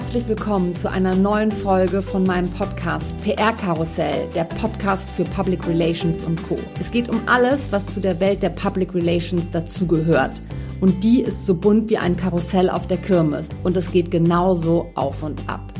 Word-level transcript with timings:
Herzlich 0.00 0.26
willkommen 0.28 0.74
zu 0.74 0.90
einer 0.90 1.14
neuen 1.14 1.52
Folge 1.52 2.00
von 2.00 2.24
meinem 2.24 2.50
Podcast 2.52 3.14
PR 3.22 3.52
Karussell, 3.52 4.26
der 4.34 4.44
Podcast 4.44 5.10
für 5.10 5.24
Public 5.24 5.68
Relations 5.68 6.24
und 6.24 6.42
Co. 6.42 6.58
Es 6.80 6.90
geht 6.90 7.10
um 7.10 7.20
alles, 7.26 7.70
was 7.70 7.84
zu 7.84 8.00
der 8.00 8.18
Welt 8.18 8.42
der 8.42 8.48
Public 8.48 8.94
Relations 8.94 9.50
dazugehört. 9.50 10.40
Und 10.80 11.04
die 11.04 11.20
ist 11.20 11.44
so 11.44 11.54
bunt 11.54 11.90
wie 11.90 11.98
ein 11.98 12.16
Karussell 12.16 12.70
auf 12.70 12.86
der 12.86 12.96
Kirmes. 12.96 13.60
Und 13.62 13.76
es 13.76 13.92
geht 13.92 14.10
genauso 14.10 14.90
auf 14.94 15.22
und 15.22 15.46
ab. 15.50 15.70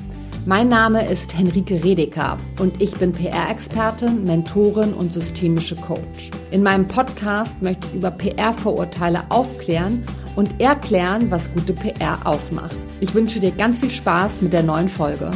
Mein 0.46 0.68
Name 0.68 1.06
ist 1.06 1.36
Henrike 1.36 1.84
Redeker 1.84 2.38
und 2.58 2.80
ich 2.80 2.96
bin 2.96 3.12
PR-Expertin, 3.12 4.24
Mentorin 4.24 4.94
und 4.94 5.12
systemische 5.12 5.76
Coach. 5.76 6.30
In 6.50 6.62
meinem 6.62 6.88
Podcast 6.88 7.60
möchte 7.60 7.86
ich 7.88 7.96
über 7.96 8.10
PR-Vorurteile 8.10 9.24
aufklären 9.28 10.02
und 10.36 10.58
erklären, 10.58 11.30
was 11.30 11.52
gute 11.52 11.74
PR 11.74 12.26
ausmacht. 12.26 12.78
Ich 13.00 13.14
wünsche 13.14 13.38
dir 13.38 13.50
ganz 13.50 13.80
viel 13.80 13.90
Spaß 13.90 14.40
mit 14.40 14.54
der 14.54 14.62
neuen 14.62 14.88
Folge. 14.88 15.30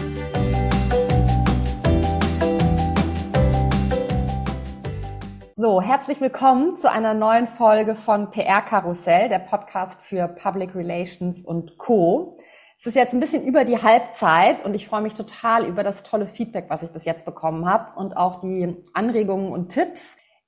So, 5.55 5.83
herzlich 5.83 6.23
willkommen 6.23 6.79
zu 6.79 6.91
einer 6.91 7.13
neuen 7.13 7.47
Folge 7.47 7.95
von 7.95 8.31
PR 8.31 8.63
Karussell, 8.63 9.29
der 9.29 9.41
Podcast 9.41 10.01
für 10.03 10.29
Public 10.29 10.75
Relations 10.75 11.43
und 11.43 11.77
Co. 11.77 12.39
Es 12.85 12.89
ist 12.89 12.97
jetzt 12.97 13.15
ein 13.15 13.21
bisschen 13.21 13.47
über 13.47 13.65
die 13.65 13.83
Halbzeit 13.83 14.63
und 14.63 14.75
ich 14.75 14.87
freue 14.87 15.01
mich 15.01 15.15
total 15.15 15.65
über 15.65 15.83
das 15.83 16.03
tolle 16.03 16.27
Feedback, 16.27 16.67
was 16.69 16.83
ich 16.83 16.91
bis 16.91 17.07
jetzt 17.07 17.25
bekommen 17.25 17.67
habe 17.67 17.99
und 17.99 18.15
auch 18.15 18.41
die 18.41 18.77
Anregungen 18.93 19.53
und 19.53 19.71
Tipps. 19.71 20.03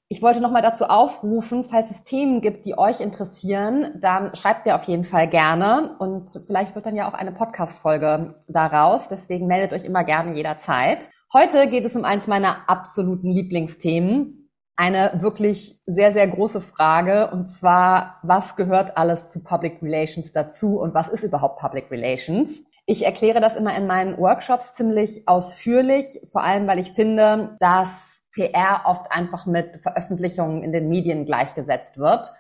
Ich 0.09 0.21
wollte 0.21 0.43
nochmal 0.43 0.61
dazu 0.61 0.85
aufrufen, 0.85 1.65
falls 1.65 1.91
es 1.91 2.05
Themen 2.05 2.43
gibt, 2.43 2.67
die 2.67 2.77
euch 2.77 3.01
interessieren, 3.01 3.95
dann 4.03 4.37
schreibt 4.37 4.67
mir 4.67 4.75
auf 4.77 4.83
jeden 4.83 5.05
Fall 5.05 5.29
gerne 5.29 5.97
und 5.99 6.31
vielleicht 6.47 6.75
wird 6.75 6.85
dann 6.85 6.95
ja 6.95 7.09
auch 7.09 7.15
eine 7.15 7.33
Podcast-Folge 7.33 8.35
daraus. 8.49 9.09
Deswegen 9.09 9.47
meldet 9.47 9.73
euch 9.73 9.87
immer 9.87 10.05
gerne 10.05 10.35
jederzeit. 10.35 11.09
Heute 11.33 11.71
geht 11.71 11.87
es 11.87 11.97
um 11.97 12.05
eins 12.05 12.27
meiner 12.27 12.69
absoluten 12.69 13.31
Lieblingsthemen, 13.31 14.46
eine 14.77 15.13
wirklich 15.23 15.81
sehr, 15.87 16.13
sehr 16.13 16.29
große 16.29 16.61
Frage. 16.61 17.31
Und 17.31 17.49
zwar, 17.49 18.19
was 18.23 18.57
gehört 18.57 18.97
alles 18.97 19.31
zu 19.33 19.43
Public 19.43 19.83
Relations 19.83 20.33
dazu 20.33 20.79
und 20.79 20.95
was 20.95 21.09
ist 21.09 21.25
überhaupt 21.25 21.59
Public 21.59 21.91
Relations? 21.91 22.63
Ich 22.85 23.05
erkläre 23.05 23.41
das 23.41 23.57
immer 23.57 23.77
in 23.77 23.87
meinen 23.87 24.17
Workshops 24.19 24.75
ziemlich 24.75 25.27
ausführlich, 25.27 26.21
vor 26.31 26.43
allem 26.43 26.67
weil 26.69 26.79
ich 26.79 26.93
finde, 26.93 27.57
dass 27.59 28.23
PR 28.33 28.83
oft 28.85 29.11
einfach 29.11 29.47
mit 29.47 29.79
Veröffentlichungen 29.83 30.63
in 30.63 30.73
den 30.73 30.89
Medien 30.89 31.25
gleichgesetzt 31.25 31.99
wird. 31.99 32.31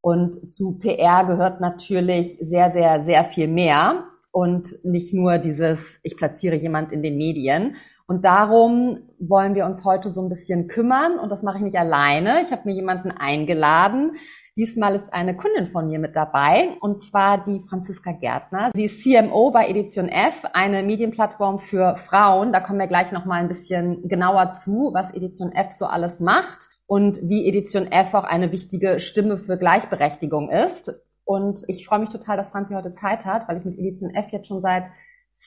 Und 0.00 0.50
zu 0.50 0.78
PR 0.78 1.24
gehört 1.24 1.60
natürlich 1.60 2.38
sehr, 2.40 2.72
sehr, 2.72 3.04
sehr 3.04 3.22
viel 3.22 3.46
mehr 3.46 4.06
und 4.32 4.66
nicht 4.82 5.14
nur 5.14 5.38
dieses, 5.38 6.00
ich 6.02 6.16
platziere 6.16 6.56
jemand 6.56 6.90
in 6.90 7.02
den 7.02 7.16
Medien. 7.16 7.76
Und 8.12 8.26
darum 8.26 8.98
wollen 9.20 9.54
wir 9.54 9.64
uns 9.64 9.86
heute 9.86 10.10
so 10.10 10.20
ein 10.20 10.28
bisschen 10.28 10.68
kümmern. 10.68 11.18
Und 11.18 11.32
das 11.32 11.42
mache 11.42 11.56
ich 11.56 11.64
nicht 11.64 11.78
alleine. 11.78 12.42
Ich 12.42 12.52
habe 12.52 12.60
mir 12.66 12.74
jemanden 12.74 13.10
eingeladen. 13.10 14.16
Diesmal 14.54 14.96
ist 14.96 15.10
eine 15.14 15.34
Kundin 15.34 15.68
von 15.68 15.88
mir 15.88 15.98
mit 15.98 16.14
dabei, 16.14 16.76
und 16.82 17.02
zwar 17.02 17.42
die 17.42 17.62
Franziska 17.66 18.12
Gärtner. 18.12 18.70
Sie 18.74 18.84
ist 18.84 19.02
CMO 19.02 19.50
bei 19.50 19.66
Edition 19.66 20.10
F, 20.10 20.44
eine 20.52 20.82
Medienplattform 20.82 21.58
für 21.58 21.96
Frauen. 21.96 22.52
Da 22.52 22.60
kommen 22.60 22.78
wir 22.78 22.86
gleich 22.86 23.12
noch 23.12 23.24
mal 23.24 23.40
ein 23.40 23.48
bisschen 23.48 24.06
genauer 24.06 24.52
zu, 24.62 24.90
was 24.92 25.14
Edition 25.14 25.50
F 25.50 25.72
so 25.72 25.86
alles 25.86 26.20
macht 26.20 26.68
und 26.86 27.18
wie 27.22 27.48
Edition 27.48 27.90
F 27.90 28.12
auch 28.12 28.24
eine 28.24 28.52
wichtige 28.52 29.00
Stimme 29.00 29.38
für 29.38 29.56
Gleichberechtigung 29.56 30.50
ist. 30.50 30.92
Und 31.24 31.62
ich 31.66 31.86
freue 31.86 32.00
mich 32.00 32.10
total, 32.10 32.36
dass 32.36 32.50
Franzi 32.50 32.74
heute 32.74 32.92
Zeit 32.92 33.24
hat, 33.24 33.48
weil 33.48 33.56
ich 33.56 33.64
mit 33.64 33.78
Edition 33.78 34.10
F 34.10 34.26
jetzt 34.32 34.48
schon 34.48 34.60
seit 34.60 34.84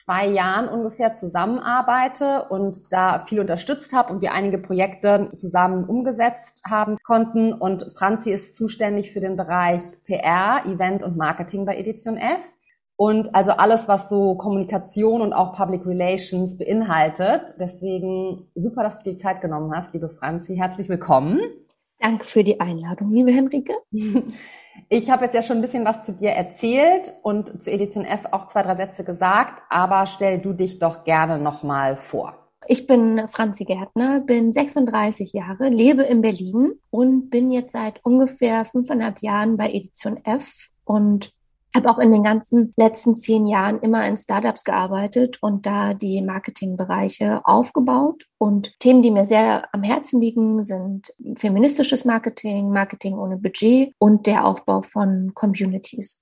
zwei 0.04 0.26
Jahren 0.26 0.68
ungefähr 0.68 1.14
zusammenarbeite 1.14 2.46
und 2.50 2.92
da 2.92 3.20
viel 3.20 3.40
unterstützt 3.40 3.94
habe 3.94 4.12
und 4.12 4.20
wir 4.20 4.32
einige 4.32 4.58
Projekte 4.58 5.30
zusammen 5.36 5.84
umgesetzt 5.84 6.62
haben 6.68 6.98
konnten. 7.02 7.52
Und 7.52 7.92
Franzi 7.96 8.30
ist 8.30 8.54
zuständig 8.54 9.12
für 9.12 9.20
den 9.20 9.36
Bereich 9.36 9.82
PR, 10.04 10.62
Event 10.66 11.02
und 11.02 11.16
Marketing 11.16 11.64
bei 11.64 11.76
Edition 11.76 12.16
F. 12.16 12.42
Und 12.96 13.34
also 13.34 13.52
alles, 13.52 13.88
was 13.88 14.08
so 14.08 14.36
Kommunikation 14.36 15.20
und 15.20 15.32
auch 15.32 15.54
Public 15.54 15.86
Relations 15.86 16.56
beinhaltet. 16.56 17.54
Deswegen 17.60 18.48
super, 18.54 18.82
dass 18.82 18.98
du 18.98 19.04
dir 19.04 19.16
die 19.16 19.22
Zeit 19.22 19.40
genommen 19.40 19.74
hast, 19.74 19.92
liebe 19.92 20.08
Franzi. 20.08 20.56
Herzlich 20.56 20.88
willkommen. 20.88 21.40
Danke 21.98 22.24
für 22.24 22.44
die 22.44 22.60
Einladung, 22.60 23.10
liebe 23.10 23.32
Henrike. 23.32 23.74
Ich 24.88 25.10
habe 25.10 25.24
jetzt 25.24 25.34
ja 25.34 25.42
schon 25.42 25.56
ein 25.56 25.62
bisschen 25.62 25.84
was 25.84 26.04
zu 26.04 26.12
dir 26.12 26.30
erzählt 26.30 27.12
und 27.22 27.62
zu 27.62 27.72
Edition 27.72 28.04
F 28.04 28.26
auch 28.30 28.46
zwei, 28.46 28.62
drei 28.62 28.76
Sätze 28.76 29.04
gesagt, 29.04 29.62
aber 29.68 30.06
stell 30.06 30.38
du 30.38 30.52
dich 30.52 30.78
doch 30.78 31.02
gerne 31.04 31.38
nochmal 31.38 31.96
vor. 31.96 32.46
Ich 32.68 32.86
bin 32.86 33.26
Franzi 33.28 33.64
Gärtner, 33.64 34.20
bin 34.20 34.52
36 34.52 35.32
Jahre, 35.32 35.68
lebe 35.70 36.02
in 36.02 36.20
Berlin 36.20 36.72
und 36.90 37.30
bin 37.30 37.50
jetzt 37.50 37.72
seit 37.72 38.04
ungefähr 38.04 38.64
fünfeinhalb 38.64 39.22
Jahren 39.22 39.56
bei 39.56 39.70
Edition 39.70 40.22
F 40.24 40.68
und 40.84 41.32
habe 41.76 41.88
auch 41.90 41.98
in 41.98 42.10
den 42.10 42.22
ganzen 42.22 42.74
letzten 42.76 43.14
zehn 43.14 43.46
Jahren 43.46 43.80
immer 43.80 44.06
in 44.06 44.16
Startups 44.16 44.64
gearbeitet 44.64 45.38
und 45.42 45.66
da 45.66 45.94
die 45.94 46.22
Marketingbereiche 46.22 47.42
aufgebaut. 47.44 48.24
Und 48.38 48.72
Themen, 48.80 49.02
die 49.02 49.10
mir 49.10 49.24
sehr 49.24 49.72
am 49.72 49.82
Herzen 49.82 50.20
liegen, 50.20 50.64
sind 50.64 51.14
feministisches 51.36 52.04
Marketing, 52.04 52.70
Marketing 52.70 53.18
ohne 53.18 53.36
Budget 53.36 53.92
und 53.98 54.26
der 54.26 54.44
Aufbau 54.44 54.82
von 54.82 55.32
Communities. 55.34 56.20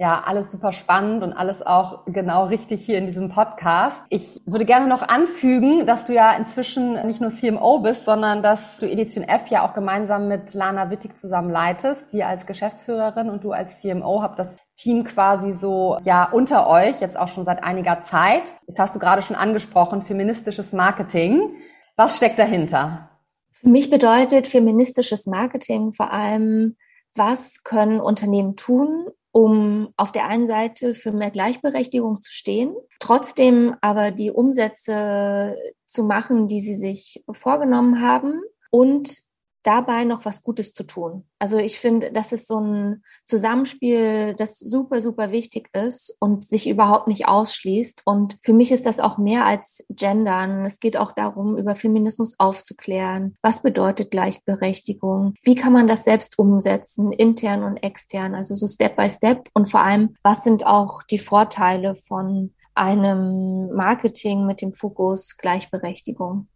Ja, 0.00 0.22
alles 0.24 0.52
super 0.52 0.70
spannend 0.70 1.24
und 1.24 1.32
alles 1.32 1.60
auch 1.60 2.04
genau 2.06 2.44
richtig 2.44 2.86
hier 2.86 2.98
in 2.98 3.06
diesem 3.06 3.30
Podcast. 3.30 4.00
Ich 4.10 4.40
würde 4.46 4.64
gerne 4.64 4.86
noch 4.86 5.02
anfügen, 5.02 5.86
dass 5.86 6.04
du 6.04 6.14
ja 6.14 6.36
inzwischen 6.36 7.04
nicht 7.08 7.20
nur 7.20 7.30
CMO 7.30 7.80
bist, 7.80 8.04
sondern 8.04 8.40
dass 8.40 8.78
du 8.78 8.86
Edition 8.88 9.24
F 9.24 9.48
ja 9.48 9.66
auch 9.68 9.74
gemeinsam 9.74 10.28
mit 10.28 10.54
Lana 10.54 10.90
Wittig 10.90 11.16
zusammen 11.16 11.50
leitest. 11.50 12.12
Sie 12.12 12.22
als 12.22 12.46
Geschäftsführerin 12.46 13.28
und 13.28 13.42
du 13.42 13.50
als 13.50 13.80
CMO 13.80 14.22
habt 14.22 14.38
das 14.38 14.56
Team 14.76 15.02
quasi 15.02 15.54
so 15.54 15.98
ja 16.04 16.30
unter 16.30 16.68
euch 16.68 17.00
jetzt 17.00 17.18
auch 17.18 17.26
schon 17.26 17.44
seit 17.44 17.64
einiger 17.64 18.02
Zeit. 18.02 18.52
Jetzt 18.68 18.78
hast 18.78 18.94
du 18.94 19.00
gerade 19.00 19.22
schon 19.22 19.34
angesprochen 19.34 20.02
feministisches 20.02 20.72
Marketing. 20.72 21.56
Was 21.96 22.18
steckt 22.18 22.38
dahinter? 22.38 23.10
Für 23.50 23.68
mich 23.68 23.90
bedeutet 23.90 24.46
feministisches 24.46 25.26
Marketing 25.26 25.92
vor 25.92 26.12
allem 26.12 26.76
was 27.16 27.64
können 27.64 28.00
Unternehmen 28.00 28.54
tun, 28.54 29.06
um 29.38 29.94
auf 29.96 30.10
der 30.10 30.26
einen 30.26 30.48
Seite 30.48 30.96
für 30.96 31.12
mehr 31.12 31.30
Gleichberechtigung 31.30 32.20
zu 32.20 32.32
stehen, 32.32 32.74
trotzdem 32.98 33.76
aber 33.80 34.10
die 34.10 34.32
Umsätze 34.32 35.56
zu 35.84 36.02
machen, 36.02 36.48
die 36.48 36.60
sie 36.60 36.74
sich 36.74 37.22
vorgenommen 37.30 38.02
haben 38.02 38.40
und 38.72 39.27
dabei 39.62 40.04
noch 40.04 40.24
was 40.24 40.42
Gutes 40.42 40.72
zu 40.72 40.84
tun. 40.84 41.24
Also 41.38 41.58
ich 41.58 41.78
finde, 41.78 42.12
das 42.12 42.32
ist 42.32 42.46
so 42.46 42.58
ein 42.60 43.02
Zusammenspiel, 43.24 44.34
das 44.36 44.58
super, 44.58 45.00
super 45.00 45.30
wichtig 45.30 45.68
ist 45.74 46.16
und 46.20 46.44
sich 46.44 46.68
überhaupt 46.68 47.08
nicht 47.08 47.28
ausschließt. 47.28 48.02
Und 48.04 48.38
für 48.42 48.52
mich 48.52 48.72
ist 48.72 48.86
das 48.86 49.00
auch 49.00 49.18
mehr 49.18 49.44
als 49.44 49.84
Gendern. 49.90 50.64
Es 50.64 50.80
geht 50.80 50.96
auch 50.96 51.12
darum, 51.12 51.56
über 51.56 51.74
Feminismus 51.74 52.38
aufzuklären. 52.38 53.36
Was 53.42 53.62
bedeutet 53.62 54.10
Gleichberechtigung? 54.10 55.34
Wie 55.42 55.54
kann 55.54 55.72
man 55.72 55.88
das 55.88 56.04
selbst 56.04 56.38
umsetzen, 56.38 57.12
intern 57.12 57.62
und 57.62 57.76
extern? 57.78 58.34
Also 58.34 58.54
so 58.54 58.66
Step 58.66 58.96
by 58.96 59.10
Step. 59.10 59.48
Und 59.54 59.70
vor 59.70 59.80
allem, 59.80 60.16
was 60.22 60.44
sind 60.44 60.66
auch 60.66 61.02
die 61.02 61.18
Vorteile 61.18 61.94
von 61.94 62.54
einem 62.74 63.74
Marketing 63.74 64.46
mit 64.46 64.62
dem 64.62 64.72
Fokus 64.72 65.36
Gleichberechtigung? 65.36 66.48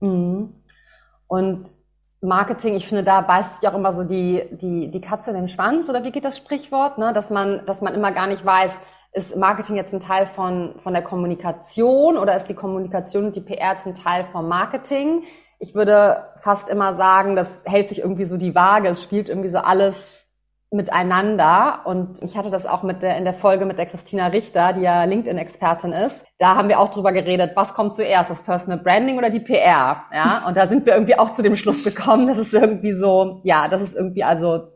Mhm. 0.00 0.54
Und 1.26 1.74
Marketing, 2.24 2.76
ich 2.76 2.88
finde, 2.88 3.04
da 3.04 3.20
beißt 3.20 3.60
sich 3.60 3.68
auch 3.68 3.74
immer 3.74 3.94
so 3.94 4.04
die, 4.04 4.42
die, 4.52 4.90
die 4.90 5.00
Katze 5.00 5.30
in 5.30 5.36
den 5.36 5.48
Schwanz, 5.48 5.88
oder 5.88 6.04
wie 6.04 6.12
geht 6.12 6.24
das 6.24 6.36
Sprichwort, 6.36 6.98
ne? 6.98 7.12
dass 7.12 7.30
man, 7.30 7.64
dass 7.66 7.80
man 7.80 7.94
immer 7.94 8.12
gar 8.12 8.26
nicht 8.26 8.44
weiß, 8.44 8.72
ist 9.12 9.36
Marketing 9.36 9.76
jetzt 9.76 9.94
ein 9.94 10.00
Teil 10.00 10.26
von, 10.26 10.74
von 10.82 10.92
der 10.92 11.02
Kommunikation 11.02 12.16
oder 12.16 12.36
ist 12.36 12.48
die 12.48 12.54
Kommunikation 12.54 13.26
und 13.26 13.36
die 13.36 13.40
PR 13.40 13.76
ein 13.84 13.94
Teil 13.94 14.24
vom 14.24 14.48
Marketing? 14.48 15.22
Ich 15.60 15.74
würde 15.74 16.30
fast 16.36 16.68
immer 16.68 16.94
sagen, 16.94 17.36
das 17.36 17.48
hält 17.64 17.88
sich 17.88 18.00
irgendwie 18.00 18.24
so 18.24 18.36
die 18.36 18.56
Waage, 18.56 18.88
es 18.88 19.02
spielt 19.02 19.28
irgendwie 19.28 19.50
so 19.50 19.58
alles 19.58 20.23
miteinander. 20.74 21.80
Und 21.84 22.22
ich 22.22 22.36
hatte 22.36 22.50
das 22.50 22.66
auch 22.66 22.82
mit 22.82 23.02
der, 23.02 23.16
in 23.16 23.24
der 23.24 23.34
Folge 23.34 23.64
mit 23.64 23.78
der 23.78 23.86
Christina 23.86 24.26
Richter, 24.26 24.72
die 24.72 24.82
ja 24.82 25.04
LinkedIn-Expertin 25.04 25.92
ist. 25.92 26.16
Da 26.38 26.56
haben 26.56 26.68
wir 26.68 26.80
auch 26.80 26.90
drüber 26.90 27.12
geredet, 27.12 27.52
was 27.54 27.74
kommt 27.74 27.94
zuerst, 27.94 28.30
das 28.30 28.42
Personal 28.42 28.78
Branding 28.78 29.16
oder 29.16 29.30
die 29.30 29.40
PR? 29.40 30.04
Ja, 30.12 30.44
und 30.46 30.56
da 30.56 30.66
sind 30.66 30.84
wir 30.84 30.94
irgendwie 30.94 31.18
auch 31.18 31.30
zu 31.30 31.42
dem 31.42 31.56
Schluss 31.56 31.84
gekommen, 31.84 32.26
dass 32.26 32.38
es 32.38 32.52
irgendwie 32.52 32.92
so, 32.92 33.40
ja, 33.44 33.68
dass 33.68 33.80
es 33.80 33.94
irgendwie 33.94 34.24
also 34.24 34.68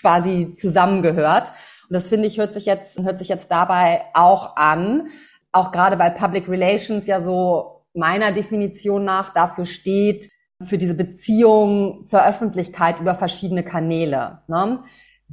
quasi 0.00 0.52
zusammengehört. 0.52 1.52
Und 1.88 1.94
das 1.94 2.08
finde 2.08 2.26
ich, 2.26 2.38
hört 2.38 2.54
sich 2.54 2.64
jetzt, 2.64 2.98
hört 2.98 3.20
sich 3.20 3.28
jetzt 3.28 3.50
dabei 3.50 4.02
auch 4.14 4.56
an. 4.56 5.08
Auch 5.52 5.70
gerade 5.70 5.98
weil 5.98 6.12
Public 6.12 6.48
Relations 6.48 7.06
ja 7.06 7.20
so 7.20 7.84
meiner 7.92 8.32
Definition 8.32 9.04
nach 9.04 9.32
dafür 9.32 9.66
steht, 9.66 10.30
für 10.62 10.78
diese 10.78 10.94
Beziehung 10.94 12.06
zur 12.06 12.24
Öffentlichkeit 12.26 13.00
über 13.00 13.14
verschiedene 13.14 13.62
Kanäle. 13.62 14.42
Ne? 14.48 14.82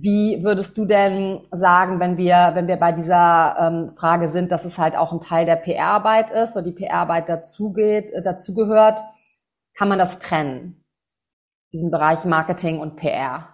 Wie 0.01 0.43
würdest 0.43 0.75
du 0.79 0.85
denn 0.85 1.41
sagen, 1.51 1.99
wenn 1.99 2.17
wir, 2.17 2.51
wenn 2.55 2.67
wir 2.67 2.77
bei 2.77 2.91
dieser 2.91 3.55
ähm, 3.59 3.91
Frage 3.91 4.31
sind, 4.31 4.51
dass 4.51 4.65
es 4.65 4.79
halt 4.79 4.95
auch 4.95 5.13
ein 5.13 5.21
Teil 5.21 5.45
der 5.45 5.57
PR-Arbeit 5.57 6.31
ist 6.31 6.55
oder 6.55 6.63
die 6.63 6.71
PR-Arbeit 6.71 7.29
dazugeht, 7.29 8.11
äh, 8.11 8.23
dazugehört, 8.23 8.99
kann 9.75 9.89
man 9.89 9.99
das 9.99 10.17
trennen? 10.17 10.83
Diesen 11.71 11.91
Bereich 11.91 12.25
Marketing 12.25 12.79
und 12.79 12.95
PR? 12.95 13.47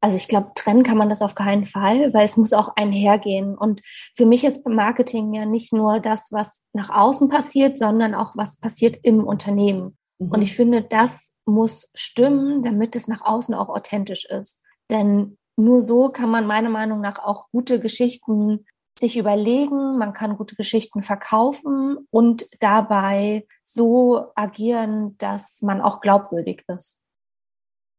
Also 0.00 0.16
ich 0.16 0.28
glaube, 0.28 0.52
trennen 0.54 0.82
kann 0.82 0.96
man 0.96 1.10
das 1.10 1.20
auf 1.20 1.34
keinen 1.34 1.66
Fall, 1.66 2.12
weil 2.14 2.24
es 2.24 2.38
muss 2.38 2.54
auch 2.54 2.74
einhergehen. 2.74 3.56
Und 3.56 3.82
für 4.16 4.24
mich 4.24 4.44
ist 4.44 4.66
Marketing 4.66 5.34
ja 5.34 5.44
nicht 5.44 5.74
nur 5.74 6.00
das, 6.00 6.32
was 6.32 6.62
nach 6.72 6.88
außen 6.88 7.28
passiert, 7.28 7.76
sondern 7.76 8.14
auch 8.14 8.34
was 8.34 8.58
passiert 8.58 8.98
im 9.02 9.24
Unternehmen. 9.24 9.98
Mhm. 10.18 10.30
Und 10.30 10.40
ich 10.40 10.56
finde, 10.56 10.82
das 10.82 11.34
muss 11.44 11.90
stimmen, 11.94 12.62
damit 12.62 12.96
es 12.96 13.08
nach 13.08 13.20
außen 13.20 13.54
auch 13.54 13.68
authentisch 13.68 14.24
ist. 14.24 14.62
Denn 14.90 15.36
nur 15.56 15.80
so 15.80 16.08
kann 16.10 16.30
man 16.30 16.46
meiner 16.46 16.70
Meinung 16.70 17.00
nach 17.00 17.18
auch 17.18 17.48
gute 17.50 17.80
Geschichten 17.80 18.66
sich 18.98 19.16
überlegen, 19.16 19.98
man 19.98 20.12
kann 20.12 20.36
gute 20.36 20.54
Geschichten 20.54 21.02
verkaufen 21.02 22.06
und 22.10 22.46
dabei 22.60 23.46
so 23.62 24.32
agieren, 24.34 25.16
dass 25.18 25.62
man 25.62 25.80
auch 25.80 26.00
glaubwürdig 26.00 26.64
ist. 26.68 27.00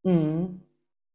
Mhm. 0.04 0.62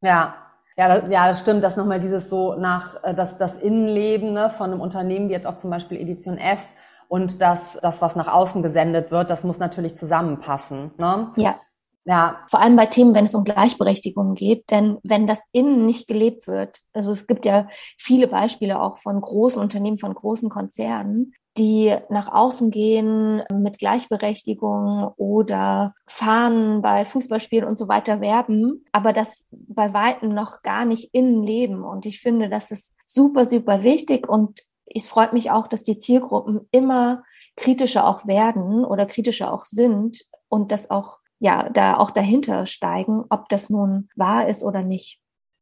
Ja, 0.01 0.35
ja, 0.77 1.09
ja, 1.09 1.29
das 1.29 1.41
stimmt, 1.41 1.65
dass 1.65 1.77
nochmal 1.77 2.01
dieses 2.01 2.29
so 2.29 2.55
nach 2.55 3.03
äh, 3.03 3.15
das, 3.15 3.37
das 3.37 3.57
Innenleben 3.59 4.33
ne, 4.33 4.51
von 4.51 4.71
einem 4.71 4.81
Unternehmen 4.81 5.29
wie 5.29 5.33
jetzt 5.33 5.47
auch 5.47 5.57
zum 5.57 5.71
Beispiel 5.71 6.01
Edition 6.01 6.39
F 6.39 6.73
und 7.09 7.41
das, 7.43 7.79
das, 7.83 8.01
was 8.01 8.17
nach 8.17 8.29
außen 8.29 8.63
gesendet 8.63 9.11
wird, 9.11 9.31
das 9.31 9.43
muss 9.43 9.59
natürlich 9.59 9.97
zusammenpassen. 9.97 10.93
Ne? 10.97 11.33
Ja. 11.37 11.61
Ja. 12.09 12.47
Vor 12.49 12.63
allem 12.63 12.75
bei 12.75 12.87
Themen, 12.87 13.15
wenn 13.15 13.27
es 13.27 13.35
um 13.35 13.45
Gleichberechtigung 13.45 14.35
geht. 14.35 14.71
Denn 14.71 14.97
wenn 15.03 15.27
das 15.27 15.47
innen 15.53 15.85
nicht 15.85 16.09
gelebt 16.09 16.47
wird, 16.47 16.81
also 16.95 17.13
es 17.13 17.27
gibt 17.27 17.45
ja 17.45 17.69
viele 17.99 18.29
Beispiele 18.29 18.81
auch 18.81 18.97
von 18.97 19.21
großen 19.21 19.61
Unternehmen, 19.61 19.99
von 19.99 20.15
großen 20.15 20.49
Konzernen, 20.49 21.35
die 21.59 21.95
nach 22.09 22.33
außen 22.33 22.71
gehen 22.71 23.43
mit 23.53 23.79
Gleichberechtigung 23.79 25.13
oder 25.19 25.93
Fahnen 26.07 26.81
bei 26.81 27.05
Fußballspielen 27.05 27.69
und 27.69 27.77
so 27.77 27.89
weiter 27.89 28.23
werben, 28.23 28.87
aber 28.91 29.13
das 29.13 29.47
bei 29.51 29.93
weitem 29.93 30.31
noch 30.31 30.63
gar 30.63 30.87
nicht 30.87 31.13
innen 31.13 31.43
leben. 31.43 31.85
Und 31.85 32.07
ich 32.07 32.21
finde, 32.21 32.49
das 32.49 32.71
ist 32.71 32.95
super, 33.05 33.45
super 33.45 33.83
wichtig 33.83 34.27
und 34.27 34.61
es 34.87 35.09
freut 35.09 35.35
mich 35.35 35.51
auch, 35.51 35.67
dass 35.67 35.83
die 35.83 35.99
Zielgruppen 35.99 36.67
immer 36.71 37.23
kritischer 37.57 38.07
auch 38.09 38.27
werden 38.27 38.87
oder 38.87 39.05
kritischer 39.05 39.53
auch 39.53 39.65
sind 39.65 40.25
und 40.49 40.73
das 40.73 40.91
auch 40.91 41.19
ja, 41.41 41.69
da 41.71 41.97
auch 41.97 42.11
dahinter 42.11 42.67
steigen, 42.67 43.25
ob 43.31 43.49
das 43.49 43.71
nun 43.71 44.09
wahr 44.17 44.49
ist 44.49 44.65
oder 44.65 44.83
nicht. 44.83 45.21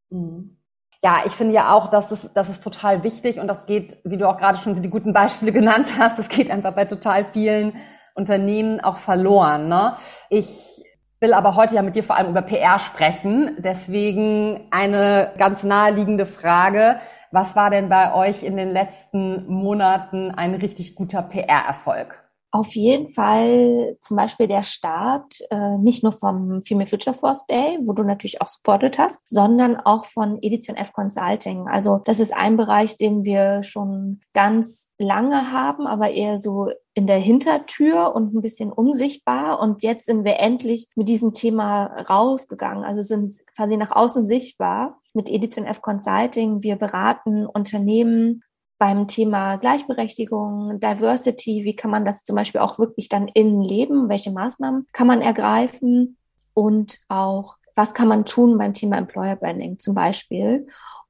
Mhm. 0.09 0.57
Ja, 1.03 1.21
ich 1.25 1.33
finde 1.33 1.53
ja 1.53 1.73
auch, 1.73 1.89
dass 1.89 2.11
es, 2.11 2.29
das 2.33 2.49
ist 2.49 2.63
total 2.63 3.03
wichtig 3.03 3.39
und 3.39 3.47
das 3.47 3.65
geht, 3.67 3.99
wie 4.03 4.17
du 4.17 4.27
auch 4.27 4.37
gerade 4.37 4.57
schon 4.57 4.81
die 4.81 4.89
guten 4.89 5.13
Beispiele 5.13 5.51
genannt 5.53 5.93
hast, 5.97 6.17
das 6.17 6.29
geht 6.29 6.49
einfach 6.49 6.73
bei 6.73 6.85
total 6.85 7.25
vielen 7.25 7.73
Unternehmen 8.15 8.81
auch 8.81 8.97
verloren. 8.97 9.67
Ne? 9.67 9.95
Ich 10.29 10.83
will 11.19 11.33
aber 11.33 11.55
heute 11.55 11.75
ja 11.75 11.83
mit 11.83 11.95
dir 11.95 12.03
vor 12.03 12.15
allem 12.15 12.29
über 12.29 12.41
PR 12.41 12.79
sprechen. 12.79 13.55
Deswegen 13.59 14.67
eine 14.71 15.33
ganz 15.37 15.63
naheliegende 15.63 16.25
Frage. 16.25 16.99
Was 17.31 17.55
war 17.55 17.69
denn 17.69 17.89
bei 17.89 18.13
euch 18.13 18.43
in 18.43 18.57
den 18.57 18.71
letzten 18.71 19.45
Monaten 19.47 20.31
ein 20.31 20.55
richtig 20.55 20.95
guter 20.95 21.21
PR-Erfolg? 21.21 22.26
Auf 22.51 22.75
jeden 22.75 23.09
Fall 23.09 23.97
zum 23.99 24.15
Beispiel 24.15 24.47
der 24.47 24.63
Start 24.63 25.35
äh, 25.49 25.77
nicht 25.77 26.01
nur 26.01 26.13
vom 26.13 26.63
Female 26.63 26.87
Future 26.87 27.13
Force 27.13 27.45
Day, 27.45 27.77
wo 27.81 27.91
du 27.91 28.03
natürlich 28.03 28.41
auch 28.41 28.47
supportet 28.47 28.97
hast, 28.97 29.29
sondern 29.29 29.75
auch 29.75 30.05
von 30.05 30.41
Edition 30.41 30.77
F 30.77 30.93
Consulting. 30.93 31.67
Also 31.67 32.01
das 32.05 32.19
ist 32.19 32.33
ein 32.33 32.55
Bereich, 32.55 32.97
den 32.97 33.25
wir 33.25 33.63
schon 33.63 34.21
ganz 34.33 34.91
lange 34.97 35.51
haben, 35.51 35.87
aber 35.87 36.11
eher 36.11 36.37
so 36.37 36.69
in 36.93 37.05
der 37.05 37.19
Hintertür 37.19 38.15
und 38.15 38.33
ein 38.33 38.41
bisschen 38.41 38.71
unsichtbar. 38.71 39.59
Und 39.59 39.83
jetzt 39.83 40.05
sind 40.05 40.23
wir 40.23 40.39
endlich 40.39 40.87
mit 40.95 41.09
diesem 41.09 41.33
Thema 41.33 41.85
rausgegangen, 42.09 42.85
also 42.85 43.01
sind 43.01 43.35
quasi 43.55 43.75
nach 43.75 43.91
außen 43.91 44.25
sichtbar 44.25 44.99
mit 45.13 45.29
Edition 45.29 45.65
F 45.65 45.81
Consulting. 45.81 46.63
Wir 46.63 46.75
beraten 46.77 47.45
Unternehmen 47.45 48.43
beim 48.77 49.07
Thema 49.07 49.57
Gleichberechtigung, 49.57 50.79
Diversity, 50.79 51.63
wie 51.63 51.75
kann 51.75 51.91
man 51.91 52.05
das 52.05 52.23
zum 52.23 52.35
Beispiel 52.35 52.61
auch 52.61 52.77
wirklich 52.77 53.09
dann 53.09 53.27
innen 53.27 53.61
leben? 53.61 54.09
Welche 54.09 54.31
Maßnahmen 54.31 54.87
kann 54.93 55.07
man 55.07 55.21
ergreifen? 55.21 56.17
Und 56.53 56.99
auch, 57.07 57.57
was 57.75 57.93
kann 57.93 58.07
man 58.07 58.25
tun 58.25 58.57
beim 58.57 58.73
Thema 58.73 58.97
Employer 58.97 59.35
Branding 59.35 59.79
zum 59.79 59.95
Beispiel? 59.95 60.67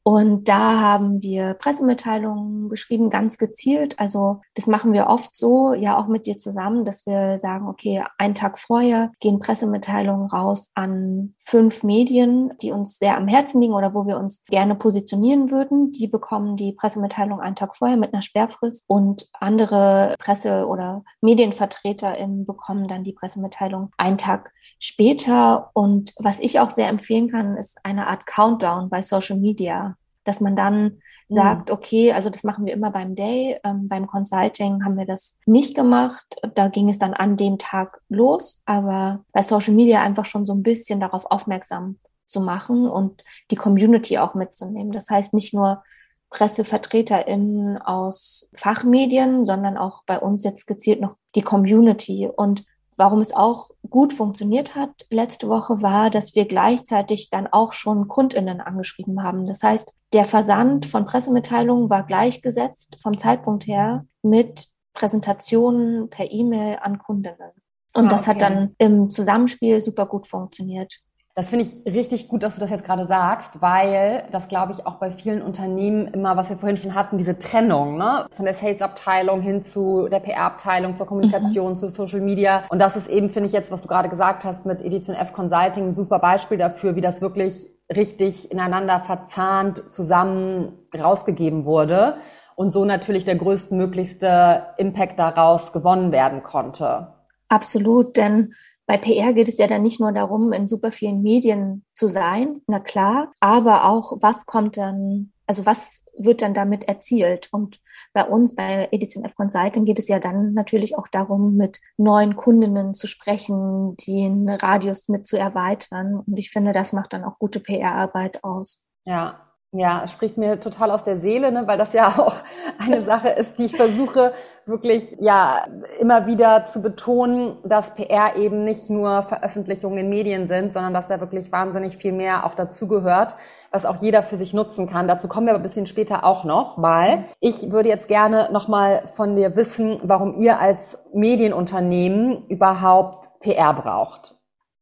Und 0.07 0.47
da 0.47 0.79
haben 0.79 1.21
wir 1.21 1.53
Pressemitteilungen 1.55 2.69
geschrieben, 2.69 3.09
ganz 3.09 3.37
gezielt. 3.37 3.99
Also 3.99 4.39
das 4.55 4.65
machen 4.65 4.93
wir 4.93 5.07
oft 5.07 5.35
so, 5.35 5.73
ja 5.73 5.99
auch 5.99 6.07
mit 6.07 6.25
dir 6.27 6.37
zusammen, 6.37 6.85
dass 6.85 7.05
wir 7.05 7.39
sagen, 7.39 7.67
okay, 7.67 8.05
einen 8.17 8.33
Tag 8.33 8.57
vorher 8.57 9.11
gehen 9.19 9.39
Pressemitteilungen 9.39 10.29
raus 10.29 10.71
an 10.75 11.33
fünf 11.39 11.83
Medien, 11.83 12.53
die 12.61 12.71
uns 12.71 12.99
sehr 12.99 13.17
am 13.17 13.27
Herzen 13.27 13.59
liegen 13.59 13.73
oder 13.73 13.93
wo 13.93 14.07
wir 14.07 14.17
uns 14.17 14.45
gerne 14.45 14.75
positionieren 14.75 15.51
würden. 15.51 15.91
Die 15.91 16.07
bekommen 16.07 16.55
die 16.55 16.71
Pressemitteilung 16.71 17.41
einen 17.41 17.57
Tag 17.57 17.75
vorher 17.75 17.97
mit 17.97 18.13
einer 18.13 18.21
Sperrfrist 18.21 18.85
und 18.87 19.27
andere 19.41 20.15
Presse- 20.19 20.67
oder 20.67 21.03
MedienvertreterInnen 21.19 22.45
bekommen 22.45 22.87
dann 22.87 23.03
die 23.03 23.11
Pressemitteilung 23.11 23.91
einen 23.97 24.17
Tag 24.17 24.53
später. 24.79 25.69
Und 25.73 26.13
was 26.17 26.39
ich 26.39 26.61
auch 26.61 26.69
sehr 26.69 26.87
empfehlen 26.87 27.29
kann, 27.29 27.57
ist 27.57 27.77
eine 27.83 28.07
Art 28.07 28.25
Countdown 28.25 28.87
bei 28.89 29.01
Social 29.01 29.35
Media 29.35 29.96
dass 30.27 30.41
man 30.41 30.55
dann 30.55 30.83
mhm. 30.83 30.99
sagt, 31.27 31.71
okay, 31.71 32.11
also 32.13 32.29
das 32.29 32.43
machen 32.43 32.65
wir 32.65 32.73
immer 32.73 32.91
beim 32.91 33.15
Day. 33.15 33.59
Ähm, 33.63 33.87
beim 33.87 34.07
Consulting 34.07 34.83
haben 34.83 34.97
wir 34.97 35.05
das 35.05 35.39
nicht 35.45 35.75
gemacht. 35.75 36.35
Da 36.55 36.67
ging 36.67 36.89
es 36.89 36.99
dann 36.99 37.13
an 37.13 37.37
dem 37.37 37.57
Tag 37.57 38.01
los, 38.09 38.61
aber 38.65 39.23
bei 39.31 39.41
Social 39.41 39.73
Media 39.73 40.01
einfach 40.01 40.25
schon 40.25 40.45
so 40.45 40.53
ein 40.53 40.63
bisschen 40.63 40.99
darauf 40.99 41.25
aufmerksam 41.29 41.97
zu 42.25 42.41
machen 42.41 42.87
und 42.89 43.23
die 43.51 43.55
Community 43.55 44.17
auch 44.17 44.33
mitzunehmen. 44.33 44.91
Das 44.91 45.09
heißt 45.09 45.33
nicht 45.33 45.53
nur 45.53 45.83
PressevertreterInnen 46.29 47.77
aus 47.77 48.49
Fachmedien, 48.53 49.45
sondern 49.45 49.77
auch 49.77 50.03
bei 50.05 50.19
uns 50.19 50.43
jetzt 50.43 50.67
gezielt 50.67 50.99
noch 50.99 51.15
die 51.35 51.41
Community. 51.41 52.27
Und 52.27 52.65
Warum 52.97 53.21
es 53.21 53.33
auch 53.33 53.69
gut 53.89 54.11
funktioniert 54.11 54.75
hat 54.75 55.05
letzte 55.09 55.47
Woche 55.47 55.81
war, 55.83 56.09
dass 56.09 56.33
wir 56.35 56.45
gleichzeitig 56.45 57.29
dann 57.29 57.47
auch 57.47 57.73
schon 57.73 58.07
Kundinnen 58.07 58.59
angeschrieben 58.59 59.23
haben. 59.23 59.45
Das 59.45 59.61
heißt, 59.61 59.93
der 60.13 60.25
Versand 60.25 60.87
von 60.87 61.05
Pressemitteilungen 61.05 61.89
war 61.89 62.03
gleichgesetzt 62.03 62.97
vom 63.01 63.17
Zeitpunkt 63.17 63.67
her 63.67 64.05
mit 64.23 64.67
Präsentationen 64.93 66.09
per 66.09 66.31
E-Mail 66.31 66.79
an 66.81 66.97
Kundinnen. 66.97 67.51
Und 67.93 68.07
ah, 68.07 68.09
das 68.09 68.27
hat 68.27 68.41
dann 68.41 68.75
im 68.79 69.09
Zusammenspiel 69.11 69.79
super 69.79 70.07
gut 70.07 70.27
funktioniert. 70.27 70.99
Das 71.37 71.51
finde 71.51 71.65
ich 71.65 71.93
richtig 71.93 72.29
gut, 72.29 72.41
dass 72.41 72.55
du 72.55 72.61
das 72.61 72.71
jetzt 72.71 72.83
gerade 72.83 73.05
sagst, 73.05 73.61
weil 73.61 74.23
das 74.31 74.47
glaube 74.47 74.73
ich 74.73 74.87
auch 74.87 74.95
bei 74.95 75.11
vielen 75.11 75.43
Unternehmen 75.43 76.07
immer, 76.07 76.35
was 76.35 76.49
wir 76.49 76.57
vorhin 76.57 76.77
schon 76.77 76.95
hatten, 76.95 77.19
diese 77.19 77.37
Trennung, 77.37 77.95
ne? 77.95 78.25
Von 78.31 78.45
der 78.45 78.55
Sales-Abteilung 78.55 79.41
hin 79.41 79.63
zu 79.63 80.07
der 80.09 80.19
PR-Abteilung, 80.19 80.97
zur 80.97 81.05
Kommunikation, 81.05 81.73
mhm. 81.73 81.77
zu 81.77 81.89
Social 81.89 82.21
Media. 82.21 82.63
Und 82.69 82.79
das 82.79 82.95
ist 82.95 83.07
eben, 83.07 83.29
finde 83.29 83.45
ich 83.45 83.53
jetzt, 83.53 83.69
was 83.69 83.83
du 83.83 83.87
gerade 83.87 84.09
gesagt 84.09 84.45
hast 84.45 84.65
mit 84.65 84.81
Edition 84.81 85.15
F 85.15 85.31
Consulting, 85.31 85.89
ein 85.89 85.93
super 85.93 86.17
Beispiel 86.17 86.57
dafür, 86.57 86.95
wie 86.95 87.01
das 87.01 87.21
wirklich 87.21 87.69
richtig 87.95 88.51
ineinander 88.51 88.99
verzahnt 89.01 89.91
zusammen 89.91 90.73
rausgegeben 90.99 91.65
wurde 91.65 92.17
und 92.55 92.73
so 92.73 92.83
natürlich 92.83 93.25
der 93.25 93.35
größtmöglichste 93.35 94.69
Impact 94.77 95.19
daraus 95.19 95.71
gewonnen 95.71 96.11
werden 96.11 96.41
konnte. 96.41 97.09
Absolut, 97.47 98.17
denn 98.17 98.55
bei 98.87 98.97
PR 98.97 99.33
geht 99.33 99.49
es 99.49 99.57
ja 99.57 99.67
dann 99.67 99.83
nicht 99.83 99.99
nur 99.99 100.13
darum, 100.13 100.53
in 100.53 100.67
super 100.67 100.91
vielen 100.91 101.21
Medien 101.21 101.85
zu 101.93 102.07
sein, 102.07 102.61
na 102.67 102.79
klar, 102.79 103.33
aber 103.41 103.87
auch, 103.87 104.13
was 104.21 104.45
kommt 104.45 104.77
dann, 104.77 105.33
also 105.45 105.65
was 105.65 106.05
wird 106.17 106.41
dann 106.41 106.53
damit 106.53 106.85
erzielt? 106.87 107.49
Und 107.51 107.81
bei 108.13 108.23
uns, 108.23 108.55
bei 108.55 108.87
Edition 108.91 109.25
F 109.25 109.35
Consulting, 109.35 109.85
geht 109.85 109.99
es 109.99 110.07
ja 110.07 110.19
dann 110.19 110.53
natürlich 110.53 110.97
auch 110.97 111.09
darum, 111.09 111.55
mit 111.57 111.79
neuen 111.97 112.37
Kundinnen 112.37 112.93
zu 112.93 113.07
sprechen, 113.07 113.97
den 114.07 114.49
Radius 114.49 115.09
mit 115.09 115.27
zu 115.27 115.37
erweitern. 115.37 116.23
Und 116.25 116.37
ich 116.37 116.49
finde, 116.49 116.71
das 116.71 116.93
macht 116.93 117.11
dann 117.11 117.25
auch 117.25 117.37
gute 117.39 117.59
PR-Arbeit 117.59 118.43
aus. 118.43 118.83
Ja, 119.05 119.46
ja, 119.71 120.07
spricht 120.07 120.37
mir 120.37 120.59
total 120.59 120.91
aus 120.91 121.03
der 121.03 121.19
Seele, 121.19 121.51
ne, 121.51 121.67
weil 121.67 121.77
das 121.77 121.93
ja 121.93 122.07
auch 122.17 122.35
eine 122.79 123.03
Sache 123.03 123.29
ist, 123.29 123.57
die 123.59 123.65
ich 123.65 123.75
versuche 123.75 124.33
wirklich 124.65 125.15
ja 125.21 125.65
immer 125.99 126.27
wieder 126.27 126.65
zu 126.65 126.81
betonen, 126.81 127.57
dass 127.63 127.93
PR 127.93 128.35
eben 128.35 128.65
nicht 128.65 128.89
nur 128.89 129.23
Veröffentlichungen 129.23 129.97
in 129.97 130.09
Medien 130.09 130.47
sind, 130.47 130.73
sondern 130.73 130.93
dass 130.93 131.07
da 131.07 131.21
wirklich 131.21 131.51
wahnsinnig 131.51 131.97
viel 131.97 132.11
mehr 132.11 132.45
auch 132.45 132.53
dazugehört, 132.53 133.33
was 133.71 133.85
auch 133.85 134.01
jeder 134.01 134.23
für 134.23 134.35
sich 134.35 134.53
nutzen 134.53 134.89
kann. 134.89 135.07
Dazu 135.07 135.29
kommen 135.29 135.47
wir 135.47 135.53
aber 135.53 135.61
ein 135.61 135.63
bisschen 135.63 135.85
später 135.85 136.25
auch 136.25 136.43
noch 136.43 136.77
mal. 136.77 137.25
Ich 137.39 137.71
würde 137.71 137.87
jetzt 137.87 138.09
gerne 138.09 138.49
noch 138.51 138.67
mal 138.67 139.07
von 139.15 139.37
dir 139.37 139.55
wissen, 139.55 139.99
warum 140.03 140.35
ihr 140.35 140.59
als 140.59 140.99
Medienunternehmen 141.13 142.45
überhaupt 142.47 143.39
PR 143.39 143.73
braucht. 143.73 144.35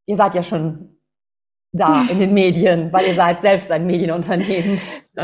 Ihr 0.07 0.17
seid 0.17 0.33
ja 0.33 0.41
schon 0.41 0.94
da 1.75 2.03
in 2.09 2.19
den 2.19 2.33
Medien, 2.33 2.91
weil 2.91 3.07
ihr 3.07 3.15
seid 3.15 3.41
selbst 3.41 3.71
ein 3.71 3.85
Medienunternehmen. 3.85 4.79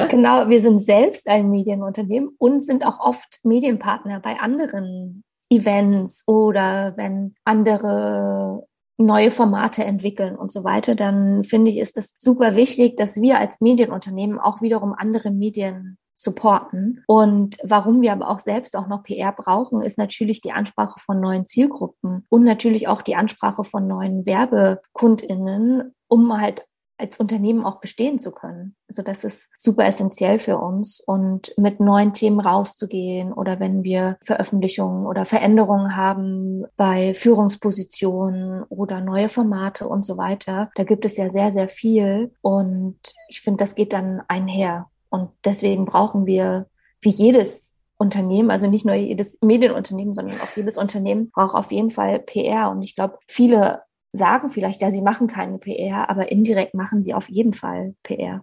Genau, 0.10 0.48
wir 0.48 0.62
sind 0.62 0.80
selbst 0.80 1.28
ein 1.28 1.50
Medienunternehmen 1.50 2.30
und 2.38 2.62
sind 2.62 2.86
auch 2.86 3.00
oft 3.00 3.40
Medienpartner 3.44 4.22
bei 4.22 4.40
anderen 4.40 5.24
Events 5.50 6.26
oder 6.28 6.94
wenn 6.96 7.36
andere 7.44 8.66
neue 8.98 9.32
Formate 9.32 9.84
entwickeln 9.84 10.36
und 10.36 10.52
so 10.52 10.64
weiter, 10.64 10.96
dann 10.96 11.44
finde 11.44 11.72
ich, 11.72 11.78
ist 11.78 11.98
es 11.98 12.14
super 12.18 12.56
wichtig, 12.56 12.98
dass 12.98 13.22
wir 13.22 13.40
als 13.40 13.60
Medienunternehmen 13.60 14.40
auch 14.40 14.62
wiederum 14.62 14.94
andere 14.94 15.32
Medien 15.32 15.98
supporten. 16.16 17.04
Und 17.08 17.58
warum 17.64 18.02
wir 18.02 18.12
aber 18.12 18.30
auch 18.30 18.40
selbst 18.40 18.76
auch 18.76 18.88
noch 18.88 19.04
PR 19.04 19.32
brauchen, 19.32 19.82
ist 19.82 19.98
natürlich 19.98 20.42
die 20.42 20.52
Ansprache 20.52 21.00
von 21.00 21.20
neuen 21.20 21.46
Zielgruppen 21.46 22.26
und 22.30 22.44
natürlich 22.44 22.88
auch 22.88 23.02
die 23.02 23.16
Ansprache 23.16 23.64
von 23.64 23.88
neuen 23.88 24.26
WerbekundInnen, 24.26 25.94
um 26.08 26.40
halt 26.40 26.66
als 27.02 27.20
Unternehmen 27.20 27.66
auch 27.66 27.82
bestehen 27.82 28.20
zu 28.20 28.32
können. 28.32 28.76
Also 28.88 29.02
das 29.02 29.24
ist 29.24 29.50
super 29.58 29.86
essentiell 29.86 30.38
für 30.38 30.58
uns 30.60 31.02
und 31.02 31.52
mit 31.58 31.80
neuen 31.80 32.14
Themen 32.14 32.40
rauszugehen 32.40 33.34
oder 33.34 33.60
wenn 33.60 33.84
wir 33.84 34.18
Veröffentlichungen 34.24 35.08
oder 35.08 35.26
Veränderungen 35.26 35.96
haben 35.96 36.66
bei 36.78 37.16
Führungspositionen 37.16 38.64
oder 38.70 39.02
neue 39.02 39.30
Formate 39.30 39.88
und 39.88 40.06
so 40.06 40.18
weiter. 40.18 40.70
Da 40.76 40.84
gibt 40.84 41.04
es 41.04 41.18
ja 41.18 41.30
sehr, 41.30 41.52
sehr 41.52 41.70
viel 41.70 42.32
und 42.42 43.00
ich 43.28 43.42
finde, 43.42 43.64
das 43.64 43.74
geht 43.74 43.94
dann 43.94 44.22
einher. 44.28 44.91
Und 45.12 45.30
deswegen 45.46 45.86
brauchen 45.86 46.26
wir 46.26 46.68
wie 47.02 47.10
jedes 47.10 47.76
Unternehmen, 47.98 48.50
also 48.50 48.66
nicht 48.68 48.86
nur 48.86 48.96
jedes 48.96 49.40
Medienunternehmen, 49.42 50.14
sondern 50.14 50.42
auch 50.42 50.56
jedes 50.56 50.78
Unternehmen 50.78 51.30
braucht 51.30 51.54
auf 51.54 51.72
jeden 51.72 51.92
Fall 51.92 52.20
PR. 52.20 52.72
Und 52.72 52.82
ich 52.82 52.96
glaube, 52.96 53.20
viele 53.28 53.84
sagen 54.14 54.50
vielleicht, 54.50 54.82
ja, 54.82 54.92
sie 54.92 55.02
machen 55.02 55.28
keine 55.28 55.60
PR, 55.60 56.10
aber 56.10 56.32
indirekt 56.32 56.74
machen 56.74 57.04
sie 57.04 57.14
auf 57.14 57.30
jeden 57.30 57.54
Fall 57.54 57.94
PR. 58.04 58.42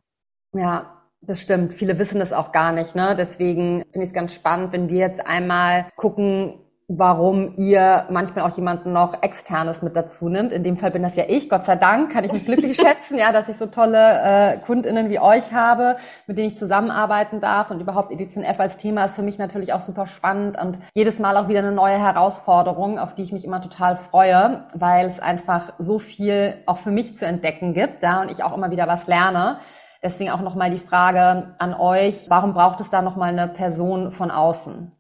Ja, 0.55 1.03
das 1.21 1.41
stimmt. 1.41 1.75
Viele 1.75 1.99
wissen 1.99 2.21
das 2.21 2.33
auch 2.33 2.53
gar 2.53 2.73
nicht. 2.73 2.95
Ne? 2.95 3.17
Deswegen 3.17 3.83
finde 3.93 4.05
ich 4.05 4.11
es 4.11 4.15
ganz 4.15 4.35
spannend, 4.35 4.73
wenn 4.73 4.89
wir 4.89 4.99
jetzt 4.99 5.27
einmal 5.27 5.89
gucken, 5.97 6.61
warum 6.89 7.53
ihr 7.59 8.07
manchmal 8.09 8.51
auch 8.51 8.57
jemanden 8.57 8.95
noch 8.95 9.23
externes 9.23 9.83
mit 9.83 9.95
dazu 9.95 10.31
nimmt. 10.31 10.53
In 10.53 10.65
dem 10.65 10.79
Fall 10.79 10.91
bin 10.91 11.03
das 11.03 11.17
ja 11.17 11.25
ich, 11.29 11.51
Gott 11.51 11.67
sei 11.67 11.77
Dank, 11.77 12.11
kann 12.11 12.25
ich 12.25 12.33
mich 12.33 12.47
glücklich 12.47 12.77
schätzen, 12.81 13.19
ja, 13.19 13.31
dass 13.31 13.51
ich 13.51 13.59
so 13.59 13.67
tolle 13.67 13.99
äh, 13.99 14.57
Kundinnen 14.57 15.11
wie 15.11 15.21
euch 15.21 15.53
habe, 15.53 15.99
mit 16.27 16.39
denen 16.39 16.49
ich 16.49 16.57
zusammenarbeiten 16.57 17.43
darf 17.43 17.71
und 17.71 17.81
überhaupt 17.81 18.11
Edition 18.11 18.43
F 18.43 18.59
als 18.59 18.79
Thema 18.79 19.05
ist 19.05 19.17
für 19.17 19.23
mich 19.23 19.39
natürlich 19.39 19.75
auch 19.75 19.83
super 19.83 20.07
spannend 20.07 20.59
und 20.59 20.79
jedes 20.95 21.19
Mal 21.19 21.37
auch 21.37 21.49
wieder 21.49 21.59
eine 21.59 21.73
neue 21.73 21.99
Herausforderung, 21.99 22.99
auf 22.99 23.15
die 23.15 23.23
ich 23.23 23.33
mich 23.33 23.45
immer 23.45 23.61
total 23.61 23.97
freue, 23.97 24.65
weil 24.73 25.11
es 25.11 25.21
einfach 25.21 25.75
so 25.79 25.99
viel 25.99 26.55
auch 26.65 26.79
für 26.79 26.91
mich 26.91 27.17
zu 27.17 27.27
entdecken 27.27 27.75
gibt, 27.75 28.03
ja, 28.03 28.23
und 28.23 28.31
ich 28.31 28.43
auch 28.43 28.57
immer 28.57 28.71
wieder 28.71 28.89
was 28.89 29.07
lerne. 29.07 29.59
Deswegen 30.03 30.31
auch 30.31 30.41
nochmal 30.41 30.71
die 30.71 30.79
Frage 30.79 31.55
an 31.59 31.75
euch, 31.75 32.31
warum 32.31 32.55
braucht 32.55 32.81
es 32.81 32.89
da 32.89 33.03
nochmal 33.03 33.31
eine 33.31 33.49
Person 33.49 34.11
von 34.11 34.31
außen? 34.31 34.93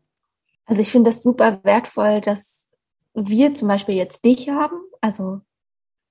Also 0.68 0.82
ich 0.82 0.92
finde 0.92 1.10
das 1.10 1.22
super 1.22 1.60
wertvoll, 1.64 2.20
dass 2.20 2.70
wir 3.14 3.54
zum 3.54 3.68
Beispiel 3.68 3.96
jetzt 3.96 4.24
dich 4.24 4.50
haben, 4.50 4.76
also 5.00 5.40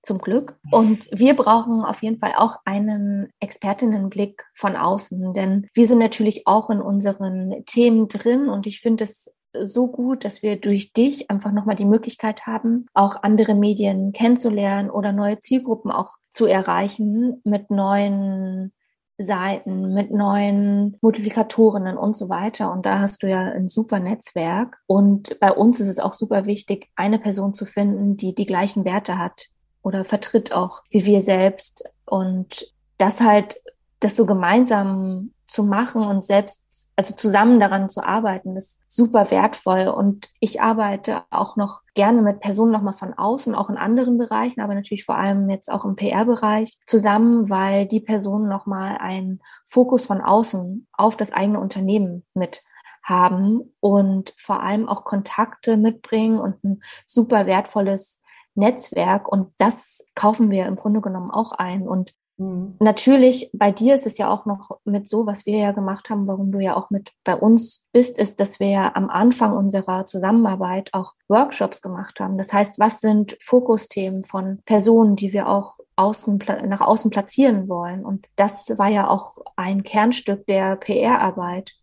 zum 0.01 0.17
Glück. 0.17 0.57
Und 0.71 1.07
wir 1.11 1.35
brauchen 1.35 1.83
auf 1.83 2.01
jeden 2.01 2.17
Fall 2.17 2.33
auch 2.35 2.57
einen 2.65 3.29
Expertinnenblick 3.39 4.43
von 4.53 4.75
außen, 4.75 5.33
denn 5.33 5.67
wir 5.73 5.87
sind 5.87 5.99
natürlich 5.99 6.47
auch 6.47 6.69
in 6.69 6.81
unseren 6.81 7.63
Themen 7.65 8.07
drin 8.07 8.49
und 8.49 8.65
ich 8.65 8.81
finde 8.81 9.03
es 9.03 9.33
so 9.59 9.87
gut, 9.87 10.25
dass 10.25 10.41
wir 10.41 10.59
durch 10.59 10.91
dich 10.91 11.29
einfach 11.29 11.51
nochmal 11.51 11.75
die 11.75 11.85
Möglichkeit 11.85 12.45
haben, 12.47 12.87
auch 12.93 13.23
andere 13.23 13.53
Medien 13.53 14.11
kennenzulernen 14.11 14.89
oder 14.89 15.11
neue 15.11 15.39
Zielgruppen 15.39 15.91
auch 15.91 16.15
zu 16.29 16.45
erreichen 16.45 17.41
mit 17.43 17.69
neuen 17.69 18.73
Seiten, 19.17 19.93
mit 19.93 20.11
neuen 20.11 20.97
Multiplikatorinnen 21.01 21.97
und 21.97 22.15
so 22.15 22.29
weiter. 22.29 22.71
Und 22.71 22.85
da 22.85 22.99
hast 22.99 23.23
du 23.23 23.27
ja 23.27 23.39
ein 23.39 23.67
super 23.67 23.99
Netzwerk. 23.99 24.77
Und 24.85 25.39
bei 25.39 25.51
uns 25.51 25.79
ist 25.79 25.87
es 25.87 25.99
auch 25.99 26.13
super 26.13 26.45
wichtig, 26.45 26.89
eine 26.95 27.17
Person 27.17 27.53
zu 27.53 27.65
finden, 27.65 28.15
die 28.15 28.35
die 28.35 28.45
gleichen 28.45 28.85
Werte 28.85 29.17
hat 29.17 29.47
oder 29.81 30.05
vertritt 30.05 30.51
auch 30.51 30.83
wie 30.89 31.05
wir 31.05 31.21
selbst. 31.21 31.83
Und 32.05 32.71
das 32.97 33.21
halt, 33.21 33.61
das 33.99 34.15
so 34.15 34.25
gemeinsam 34.25 35.31
zu 35.47 35.63
machen 35.63 36.03
und 36.03 36.25
selbst, 36.25 36.87
also 36.97 37.15
zusammen 37.15 37.59
daran 37.59 37.89
zu 37.89 38.03
arbeiten, 38.03 38.57
ist 38.57 38.81
super 38.85 39.31
wertvoll. 39.31 39.87
Und 39.87 40.29
ich 40.39 40.61
arbeite 40.61 41.23
auch 41.29 41.55
noch 41.55 41.81
gerne 41.95 42.21
mit 42.21 42.39
Personen 42.39 42.71
nochmal 42.71 42.93
von 42.93 43.13
außen, 43.13 43.55
auch 43.55 43.69
in 43.69 43.77
anderen 43.77 44.17
Bereichen, 44.17 44.61
aber 44.61 44.75
natürlich 44.75 45.05
vor 45.05 45.15
allem 45.15 45.49
jetzt 45.49 45.71
auch 45.71 45.85
im 45.85 45.95
PR-Bereich 45.95 46.77
zusammen, 46.85 47.49
weil 47.49 47.85
die 47.85 48.01
Personen 48.01 48.49
nochmal 48.49 48.97
einen 48.97 49.41
Fokus 49.65 50.05
von 50.05 50.21
außen 50.21 50.85
auf 50.91 51.15
das 51.15 51.31
eigene 51.31 51.59
Unternehmen 51.59 52.25
mit 52.33 52.63
haben 53.03 53.73
und 53.79 54.33
vor 54.37 54.61
allem 54.61 54.89
auch 54.89 55.05
Kontakte 55.05 55.77
mitbringen 55.77 56.39
und 56.39 56.61
ein 56.65 56.81
super 57.05 57.45
wertvolles 57.45 58.21
Netzwerk. 58.53 59.29
Und 59.29 59.53
das 59.59 60.05
kaufen 60.13 60.51
wir 60.51 60.65
im 60.65 60.75
Grunde 60.75 60.99
genommen 60.99 61.31
auch 61.31 61.53
ein. 61.53 61.87
Und 61.87 62.13
Mhm. 62.37 62.75
Natürlich, 62.79 63.49
bei 63.53 63.71
dir 63.71 63.95
ist 63.95 64.05
es 64.05 64.17
ja 64.17 64.29
auch 64.29 64.45
noch 64.45 64.79
mit 64.85 65.09
so, 65.09 65.25
was 65.25 65.45
wir 65.45 65.57
ja 65.57 65.71
gemacht 65.71 66.09
haben, 66.09 66.27
warum 66.27 66.51
du 66.51 66.59
ja 66.59 66.75
auch 66.75 66.89
mit 66.91 67.11
bei 67.23 67.35
uns 67.35 67.85
bist, 67.91 68.19
ist, 68.19 68.39
dass 68.39 68.59
wir 68.59 68.69
ja 68.69 68.95
am 68.95 69.09
Anfang 69.09 69.53
unserer 69.53 70.05
Zusammenarbeit 70.05 70.93
auch 70.93 71.13
Workshops 71.27 71.81
gemacht 71.81 72.19
haben. 72.19 72.37
Das 72.37 72.53
heißt, 72.53 72.79
was 72.79 73.01
sind 73.01 73.37
Fokusthemen 73.41 74.23
von 74.23 74.59
Personen, 74.65 75.15
die 75.15 75.33
wir 75.33 75.49
auch 75.49 75.77
außen, 75.95 76.39
nach 76.67 76.81
außen 76.81 77.09
platzieren 77.09 77.67
wollen? 77.69 78.05
Und 78.05 78.27
das 78.35 78.77
war 78.77 78.87
ja 78.87 79.09
auch 79.09 79.37
ein 79.55 79.83
Kernstück 79.83 80.45
der 80.45 80.75
PR-Arbeit, 80.75 81.73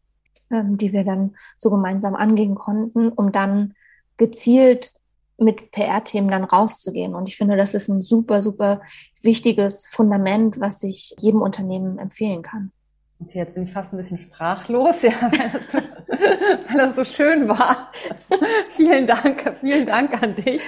ähm, 0.50 0.78
die 0.78 0.92
wir 0.92 1.02
dann 1.02 1.34
so 1.58 1.68
gemeinsam 1.70 2.14
angehen 2.14 2.54
konnten, 2.54 3.08
um 3.08 3.32
dann 3.32 3.74
gezielt 4.16 4.92
mit 5.38 5.72
PR-Themen 5.72 6.30
dann 6.30 6.44
rauszugehen. 6.44 7.14
Und 7.14 7.26
ich 7.26 7.36
finde, 7.36 7.56
das 7.56 7.74
ist 7.74 7.88
ein 7.88 8.02
super, 8.02 8.40
super 8.42 8.80
wichtiges 9.20 9.86
Fundament, 9.86 10.60
was 10.60 10.82
ich 10.82 11.14
jedem 11.18 11.42
Unternehmen 11.42 11.98
empfehlen 11.98 12.42
kann. 12.42 12.72
Okay, 13.20 13.38
jetzt 13.38 13.54
bin 13.54 13.62
ich 13.62 13.72
fast 13.72 13.92
ein 13.92 13.96
bisschen 13.96 14.18
sprachlos, 14.18 14.96
ja, 15.02 15.12
weil 15.22 15.50
das 15.52 15.72
so, 15.72 15.78
weil 16.68 16.76
das 16.76 16.96
so 16.96 17.04
schön 17.04 17.48
war. 17.48 17.90
vielen 18.70 19.06
Dank, 19.06 19.56
vielen 19.60 19.86
Dank 19.86 20.20
an 20.22 20.34
dich. 20.36 20.62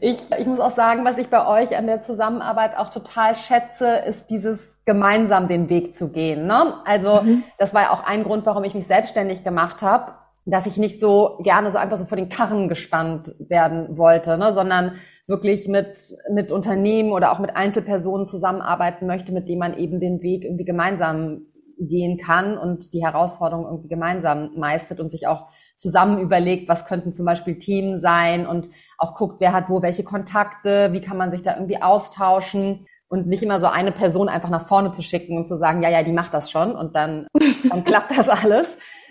Ich, 0.00 0.18
ich 0.36 0.46
muss 0.46 0.60
auch 0.60 0.74
sagen, 0.74 1.04
was 1.04 1.18
ich 1.18 1.28
bei 1.28 1.46
euch 1.46 1.76
an 1.76 1.86
der 1.86 2.02
Zusammenarbeit 2.02 2.76
auch 2.76 2.90
total 2.90 3.36
schätze, 3.36 3.86
ist 4.06 4.28
dieses 4.30 4.58
gemeinsam 4.86 5.48
den 5.48 5.68
Weg 5.68 5.94
zu 5.94 6.10
gehen. 6.10 6.46
Ne? 6.46 6.74
Also 6.86 7.22
mhm. 7.22 7.44
das 7.58 7.74
war 7.74 7.82
ja 7.82 7.90
auch 7.92 8.04
ein 8.04 8.24
Grund, 8.24 8.46
warum 8.46 8.64
ich 8.64 8.74
mich 8.74 8.86
selbstständig 8.86 9.44
gemacht 9.44 9.82
habe, 9.82 10.14
dass 10.50 10.66
ich 10.66 10.78
nicht 10.78 10.98
so 10.98 11.38
gerne 11.42 11.70
so 11.72 11.78
einfach 11.78 11.98
so 11.98 12.06
vor 12.06 12.16
den 12.16 12.28
Karren 12.28 12.68
gespannt 12.68 13.34
werden 13.38 13.98
wollte, 13.98 14.38
ne, 14.38 14.52
sondern 14.52 14.92
wirklich 15.26 15.68
mit, 15.68 15.98
mit 16.32 16.52
Unternehmen 16.52 17.12
oder 17.12 17.32
auch 17.32 17.38
mit 17.38 17.54
Einzelpersonen 17.54 18.26
zusammenarbeiten 18.26 19.06
möchte, 19.06 19.32
mit 19.32 19.48
denen 19.48 19.58
man 19.58 19.76
eben 19.76 20.00
den 20.00 20.22
Weg 20.22 20.44
irgendwie 20.44 20.64
gemeinsam 20.64 21.42
gehen 21.78 22.18
kann 22.18 22.58
und 22.58 22.92
die 22.92 23.04
Herausforderungen 23.04 23.68
irgendwie 23.68 23.88
gemeinsam 23.88 24.50
meistert 24.56 25.00
und 25.00 25.12
sich 25.12 25.26
auch 25.26 25.48
zusammen 25.76 26.18
überlegt, 26.18 26.68
was 26.68 26.86
könnten 26.86 27.12
zum 27.12 27.26
Beispiel 27.26 27.58
Themen 27.58 28.00
sein 28.00 28.46
und 28.46 28.68
auch 28.96 29.14
guckt, 29.14 29.36
wer 29.40 29.52
hat 29.52 29.68
wo 29.68 29.82
welche 29.82 30.02
Kontakte, 30.02 30.92
wie 30.92 31.00
kann 31.00 31.16
man 31.16 31.30
sich 31.30 31.42
da 31.42 31.54
irgendwie 31.54 31.80
austauschen 31.80 32.86
und 33.08 33.26
nicht 33.26 33.42
immer 33.42 33.60
so 33.60 33.66
eine 33.66 33.92
Person 33.92 34.28
einfach 34.28 34.50
nach 34.50 34.66
vorne 34.66 34.92
zu 34.92 35.02
schicken 35.02 35.36
und 35.36 35.46
zu 35.46 35.56
sagen, 35.56 35.82
ja, 35.82 35.90
ja, 35.90 36.02
die 36.02 36.12
macht 36.12 36.34
das 36.34 36.50
schon 36.50 36.72
und 36.72 36.96
dann, 36.96 37.26
dann 37.68 37.84
klappt 37.84 38.16
das 38.16 38.28
alles, 38.28 38.66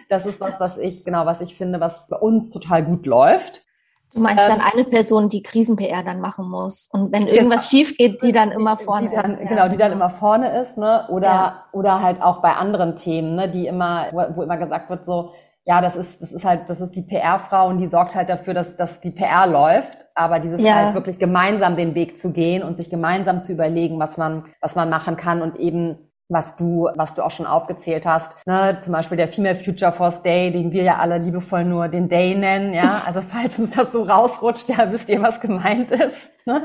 das 0.09 0.25
ist 0.25 0.39
was, 0.39 0.59
was 0.59 0.77
ich, 0.77 1.03
genau, 1.03 1.25
was 1.25 1.41
ich 1.41 1.55
finde, 1.55 1.79
was 1.79 2.07
bei 2.07 2.17
uns 2.17 2.49
total 2.49 2.85
gut 2.85 3.05
läuft. 3.05 3.67
Du 4.13 4.21
meinst 4.21 4.43
ähm, 4.43 4.57
dann 4.57 4.61
eine 4.61 4.85
Person, 4.85 5.29
die 5.29 5.43
Krisen-PR 5.43 6.03
dann 6.03 6.21
machen 6.21 6.49
muss. 6.49 6.89
Und 6.91 7.11
wenn 7.11 7.27
irgendwas 7.27 7.69
genau. 7.69 7.83
schief 7.83 7.97
geht, 7.97 8.23
die 8.23 8.31
dann 8.31 8.51
immer 8.51 8.77
vorne 8.77 9.09
die 9.09 9.15
dann, 9.15 9.37
ist. 9.37 9.49
Genau, 9.49 9.67
die 9.67 9.77
dann 9.77 9.91
immer 9.91 10.09
vorne 10.09 10.61
ist, 10.61 10.77
ne? 10.77 11.05
Oder, 11.09 11.27
ja. 11.27 11.63
oder 11.73 12.01
halt 12.01 12.21
auch 12.21 12.41
bei 12.41 12.53
anderen 12.53 12.95
Themen, 12.95 13.35
ne? 13.35 13.51
Die 13.51 13.67
immer, 13.67 14.07
wo, 14.11 14.37
wo 14.37 14.43
immer 14.43 14.57
gesagt 14.57 14.89
wird, 14.89 15.05
so, 15.05 15.33
ja, 15.65 15.81
das 15.81 15.97
ist, 15.97 16.21
das 16.21 16.31
ist 16.31 16.45
halt, 16.45 16.69
das 16.69 16.79
ist 16.79 16.95
die 16.95 17.01
PR-Frau 17.01 17.67
und 17.67 17.79
die 17.79 17.87
sorgt 17.87 18.15
halt 18.15 18.29
dafür, 18.29 18.53
dass, 18.53 18.77
dass 18.77 19.01
die 19.01 19.11
PR 19.11 19.45
läuft. 19.45 19.97
Aber 20.15 20.39
dieses 20.39 20.61
ja. 20.61 20.75
halt 20.75 20.95
wirklich 20.95 21.19
gemeinsam 21.19 21.75
den 21.75 21.93
Weg 21.93 22.17
zu 22.17 22.31
gehen 22.31 22.63
und 22.63 22.77
sich 22.77 22.89
gemeinsam 22.89 23.43
zu 23.43 23.51
überlegen, 23.51 23.99
was 23.99 24.17
man, 24.17 24.43
was 24.61 24.75
man 24.75 24.89
machen 24.89 25.17
kann 25.17 25.41
und 25.41 25.57
eben 25.57 26.06
was 26.29 26.57
du, 26.57 26.89
was 26.95 27.13
du 27.13 27.23
auch 27.23 27.31
schon 27.31 27.45
aufgezählt 27.45 28.05
hast. 28.05 28.35
Ne? 28.45 28.79
Zum 28.81 28.91
Beispiel 28.91 29.15
der 29.15 29.29
Female 29.29 29.55
Future 29.55 29.93
Force 29.93 30.21
Day, 30.23 30.51
den 30.51 30.73
wir 30.73 30.83
ja 30.83 30.97
alle 30.97 31.19
liebevoll 31.19 31.63
nur 31.63 31.87
den 31.87 32.09
Day 32.09 32.35
nennen. 32.35 32.73
Ja, 32.73 33.03
also 33.05 33.21
falls 33.21 33.57
uns 33.59 33.71
das 33.71 33.93
so 33.93 34.03
rausrutscht, 34.03 34.67
ja, 34.69 34.91
wisst 34.91 35.07
ihr, 35.09 35.21
was 35.21 35.39
gemeint 35.39 35.91
ist. 35.91 36.29
Ne? 36.45 36.63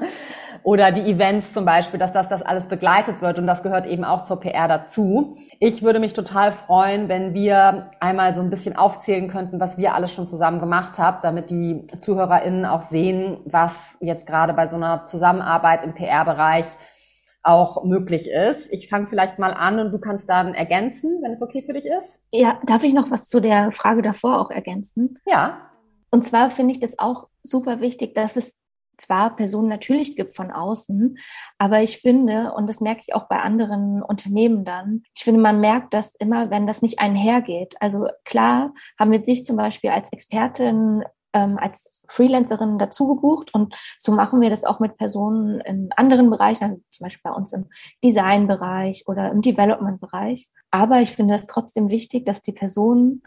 Oder 0.65 0.91
die 0.91 1.11
Events 1.11 1.53
zum 1.53 1.65
Beispiel, 1.65 1.99
dass 1.99 2.13
das, 2.13 2.29
das 2.29 2.43
alles 2.43 2.67
begleitet 2.67 3.21
wird 3.21 3.39
und 3.39 3.47
das 3.47 3.63
gehört 3.63 3.87
eben 3.87 4.05
auch 4.05 4.25
zur 4.25 4.41
PR 4.41 4.67
dazu. 4.67 5.37
Ich 5.61 5.83
würde 5.83 6.01
mich 6.01 6.13
total 6.13 6.53
freuen, 6.53 7.09
wenn 7.09 7.35
wir 7.35 7.91
einmal 8.01 8.35
so 8.35 8.41
ein 8.41 8.51
bisschen 8.51 8.77
aufzählen 8.77 9.29
könnten, 9.29 9.61
was 9.61 9.79
wir 9.79 9.95
alles 9.95 10.13
schon 10.13 10.29
zusammen 10.29 10.61
gemacht 10.61 10.99
haben, 10.99 11.19
damit 11.23 11.51
die 11.51 11.87
ZuhörerInnen 11.99 12.65
auch 12.65 12.83
sehen, 12.83 13.39
was 13.45 13.97
jetzt 14.01 14.27
gerade 14.27 14.55
bei 14.55 14.69
so 14.69 14.77
einer 14.77 15.07
Zusammenarbeit 15.07 15.85
im 15.85 15.95
PR-Bereich 15.95 16.67
auch 17.43 17.85
möglich 17.85 18.31
ist. 18.31 18.73
Ich 18.73 18.89
fange 18.89 19.09
vielleicht 19.09 19.39
mal 19.39 19.53
an 19.53 19.79
und 19.79 19.93
du 19.93 19.99
kannst 19.99 20.29
dann 20.29 20.55
ergänzen, 20.55 21.21
wenn 21.23 21.33
es 21.33 21.43
okay 21.43 21.63
für 21.63 21.73
dich 21.73 21.87
ist. 21.87 22.21
Ja, 22.33 22.61
darf 22.65 22.85
ich 22.85 22.93
noch 22.93 23.11
was 23.11 23.29
zu 23.29 23.41
der 23.41 23.73
Frage 23.73 24.03
davor 24.03 24.41
auch 24.41 24.51
ergänzen? 24.51 25.19
Ja. 25.27 25.71
Und 26.11 26.27
zwar 26.27 26.51
finde 26.51 26.73
ich 26.73 26.81
das 26.81 26.99
auch 26.99 27.29
super 27.43 27.81
wichtig, 27.81 28.15
dass 28.15 28.37
es 28.37 28.59
zwar 28.99 29.35
Personen 29.35 29.69
natürlich 29.69 30.17
gibt 30.17 30.37
von 30.37 30.51
außen, 30.51 31.19
aber 31.59 31.83
ich 31.83 31.99
finde, 31.99 32.53
und 32.53 32.69
das 32.69 32.81
merke 32.81 33.03
ich 33.07 33.15
auch 33.15 33.27
bei 33.27 33.39
anderen 33.39 34.03
Unternehmen 34.03 34.65
dann, 34.65 35.03
ich 35.17 35.25
finde, 35.25 35.41
man 35.41 35.61
merkt 35.61 35.95
das 35.95 36.15
immer, 36.15 36.51
wenn 36.51 36.67
das 36.67 36.83
nicht 36.83 37.01
einhergeht. 37.01 37.75
Also 37.81 38.07
klar 38.25 38.73
haben 38.99 39.11
wir 39.11 39.25
sich 39.25 39.45
zum 39.45 39.57
Beispiel 39.57 39.91
als 39.91 40.13
Expertin 40.13 41.03
ähm, 41.33 41.59
als 41.59 42.03
Freelancerin 42.09 42.79
dazu 42.79 43.07
gebucht 43.15 43.55
und 43.55 43.75
so 43.99 44.13
machen 44.13 44.41
wir 44.41 44.51
das 44.51 44.65
auch 44.65 44.81
mit 44.81 44.97
Personen 44.97 45.61
in 45.61 45.91
anderen 45.97 46.31
Bereichen, 46.31 46.65
also 46.65 46.77
zum 46.91 47.05
Beispiel 47.05 47.31
bei 47.31 47.37
uns 47.37 47.53
im 47.53 47.67
Designbereich 48.05 49.05
oder 49.07 49.31
im 49.31 49.41
Development-Bereich. 49.41 50.49
Aber 50.71 51.01
ich 51.01 51.11
finde 51.11 51.35
es 51.35 51.47
trotzdem 51.47 51.91
wichtig, 51.91 52.27
dass 52.27 52.43
die 52.43 52.53
Personen 52.53 53.23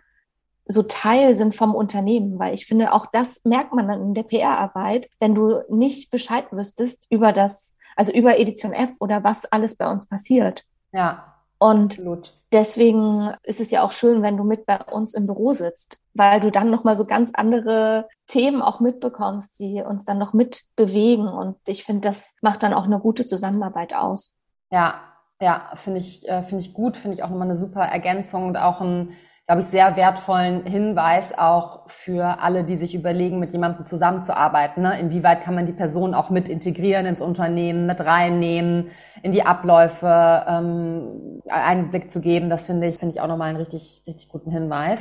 so 0.68 0.84
Teil 0.84 1.36
sind 1.36 1.56
vom 1.56 1.76
Unternehmen, 1.76 2.40
weil 2.40 2.54
ich 2.54 2.66
finde, 2.66 2.92
auch 2.94 3.06
das 3.12 3.44
merkt 3.44 3.74
man 3.74 3.88
dann 3.88 4.02
in 4.02 4.14
der 4.14 4.24
PR-Arbeit, 4.24 5.10
wenn 5.20 5.36
du 5.36 5.62
nicht 5.70 6.10
Bescheid 6.10 6.46
wüsstest 6.52 7.08
über 7.10 7.34
das, 7.34 7.76
also 7.96 8.12
über 8.12 8.40
Edition 8.40 8.74
F 8.74 8.92
oder 9.00 9.24
was 9.24 9.46
alles 9.46 9.76
bei 9.76 9.90
uns 9.90 10.08
passiert. 10.08 10.64
Ja. 10.92 11.35
Und 11.58 11.94
Absolut. 11.94 12.34
deswegen 12.52 13.34
ist 13.44 13.62
es 13.62 13.72
ja 13.72 13.84
auch 13.84 13.92
schön, 13.92 14.22
wenn 14.22 14.38
du 14.38 14.44
mit 14.44 14.66
bei 14.66 14.78
uns 14.80 15.14
im 15.14 15.26
Büro 15.26 15.54
sitzt, 15.54 16.00
weil 16.14 16.40
du 16.42 16.52
dann 16.52 16.70
nochmal 16.70 16.98
so 16.98 17.06
ganz 17.06 17.32
andere 17.34 18.08
Themen 18.28 18.62
auch 18.62 18.80
mitbekommst, 18.80 19.58
die 19.60 19.82
uns 19.82 20.06
dann 20.06 20.18
noch 20.18 20.34
mitbewegen. 20.34 21.28
Und 21.28 21.58
ich 21.68 21.84
finde, 21.84 22.08
das 22.08 22.36
macht 22.42 22.64
dann 22.64 22.74
auch 22.74 22.86
eine 22.86 23.00
gute 23.00 23.26
Zusammenarbeit 23.26 23.94
aus. 23.94 24.34
Ja, 24.72 25.02
ja, 25.40 25.72
finde 25.76 26.00
ich, 26.00 26.28
äh, 26.28 26.44
finde 26.44 26.64
ich 26.64 26.74
gut, 26.74 26.98
finde 26.98 27.18
ich 27.18 27.24
auch 27.24 27.30
nochmal 27.30 27.50
eine 27.50 27.60
super 27.60 27.84
Ergänzung 27.84 28.48
und 28.48 28.58
auch 28.58 28.82
ein 28.82 29.14
glaube 29.48 29.62
ich, 29.62 29.68
sehr 29.68 29.96
wertvollen 29.96 30.66
Hinweis 30.66 31.38
auch 31.38 31.88
für 31.88 32.40
alle, 32.42 32.64
die 32.64 32.78
sich 32.78 32.96
überlegen, 32.96 33.38
mit 33.38 33.52
jemandem 33.52 33.86
zusammenzuarbeiten. 33.86 34.82
Ne? 34.82 35.00
Inwieweit 35.00 35.44
kann 35.44 35.54
man 35.54 35.68
die 35.68 35.74
Person 35.74 36.16
auch 36.16 36.32
mit 36.32 36.50
integrieren 36.50 37.06
ins 37.06 37.22
Unternehmen, 37.22 37.86
mit 37.86 38.04
reinnehmen, 38.04 38.90
in 39.22 39.32
die 39.32 39.46
Abläufe 39.46 40.46
ähm, 40.48 41.42
einen 41.50 41.92
Blick 41.92 42.10
zu 42.10 42.22
geben. 42.22 42.50
Das 42.50 42.66
finde 42.66 42.88
ich, 42.88 42.98
finde 42.98 43.14
ich 43.14 43.22
auch 43.22 43.28
nochmal 43.28 43.50
einen 43.50 43.58
richtig, 43.58 44.02
richtig 44.08 44.30
guten 44.30 44.50
Hinweis. 44.50 45.00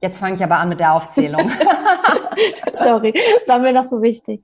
Jetzt 0.00 0.18
fange 0.18 0.36
ich 0.36 0.44
aber 0.44 0.56
an 0.56 0.68
mit 0.68 0.78
der 0.78 0.94
Aufzählung. 0.94 1.50
Sorry, 2.72 3.14
das 3.38 3.48
war 3.48 3.58
mir 3.58 3.72
noch 3.72 3.84
so 3.84 4.00
wichtig. 4.02 4.42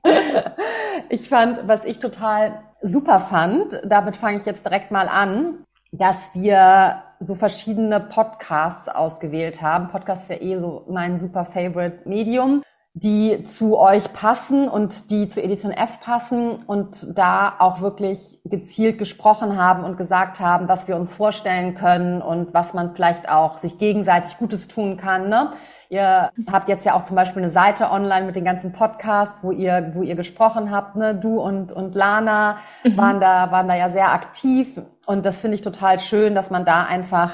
Ich 1.10 1.28
fand, 1.28 1.66
was 1.66 1.84
ich 1.84 1.98
total 2.00 2.60
super 2.82 3.20
fand, 3.20 3.80
damit 3.84 4.16
fange 4.16 4.38
ich 4.38 4.46
jetzt 4.46 4.64
direkt 4.64 4.90
mal 4.90 5.08
an, 5.08 5.64
dass 5.92 6.32
wir 6.34 7.02
so 7.20 7.34
verschiedene 7.34 8.00
Podcasts 8.00 8.88
ausgewählt 8.88 9.62
haben. 9.62 9.88
Podcast 9.88 10.22
ist 10.22 10.30
ja 10.30 10.42
eh 10.42 10.58
so 10.58 10.84
mein 10.88 11.18
super 11.18 11.44
favorite 11.44 12.08
Medium, 12.08 12.62
die 12.94 13.44
zu 13.44 13.78
euch 13.78 14.12
passen 14.12 14.68
und 14.68 15.10
die 15.10 15.28
zu 15.28 15.42
Edition 15.42 15.70
F 15.70 16.00
passen 16.00 16.62
und 16.66 17.16
da 17.16 17.54
auch 17.58 17.80
wirklich 17.80 18.40
gezielt 18.44 18.98
gesprochen 18.98 19.56
haben 19.56 19.84
und 19.84 19.96
gesagt 19.96 20.40
haben, 20.40 20.68
was 20.68 20.88
wir 20.88 20.96
uns 20.96 21.14
vorstellen 21.14 21.74
können 21.74 22.22
und 22.22 22.54
was 22.54 22.74
man 22.74 22.94
vielleicht 22.94 23.28
auch 23.28 23.58
sich 23.58 23.78
gegenseitig 23.78 24.36
Gutes 24.38 24.66
tun 24.66 24.96
kann. 24.96 25.28
Ne? 25.28 25.52
Ihr 25.90 26.30
habt 26.50 26.68
jetzt 26.68 26.84
ja 26.84 26.94
auch 26.94 27.04
zum 27.04 27.14
Beispiel 27.14 27.42
eine 27.42 27.52
Seite 27.52 27.90
online 27.90 28.26
mit 28.26 28.36
den 28.36 28.44
ganzen 28.44 28.72
Podcasts, 28.72 29.38
wo 29.42 29.52
ihr, 29.52 29.92
wo 29.94 30.02
ihr 30.02 30.16
gesprochen 30.16 30.70
habt, 30.70 30.96
ne? 30.96 31.14
Du 31.14 31.40
und, 31.40 31.72
und 31.72 31.94
Lana 31.94 32.58
mhm. 32.84 32.96
waren 32.96 33.20
da, 33.20 33.50
waren 33.52 33.68
da 33.68 33.74
ja 33.74 33.90
sehr 33.90 34.12
aktiv 34.12 34.80
und 35.08 35.24
das 35.24 35.40
finde 35.40 35.54
ich 35.54 35.62
total 35.62 36.00
schön, 36.00 36.34
dass 36.34 36.50
man 36.50 36.66
da 36.66 36.84
einfach 36.84 37.32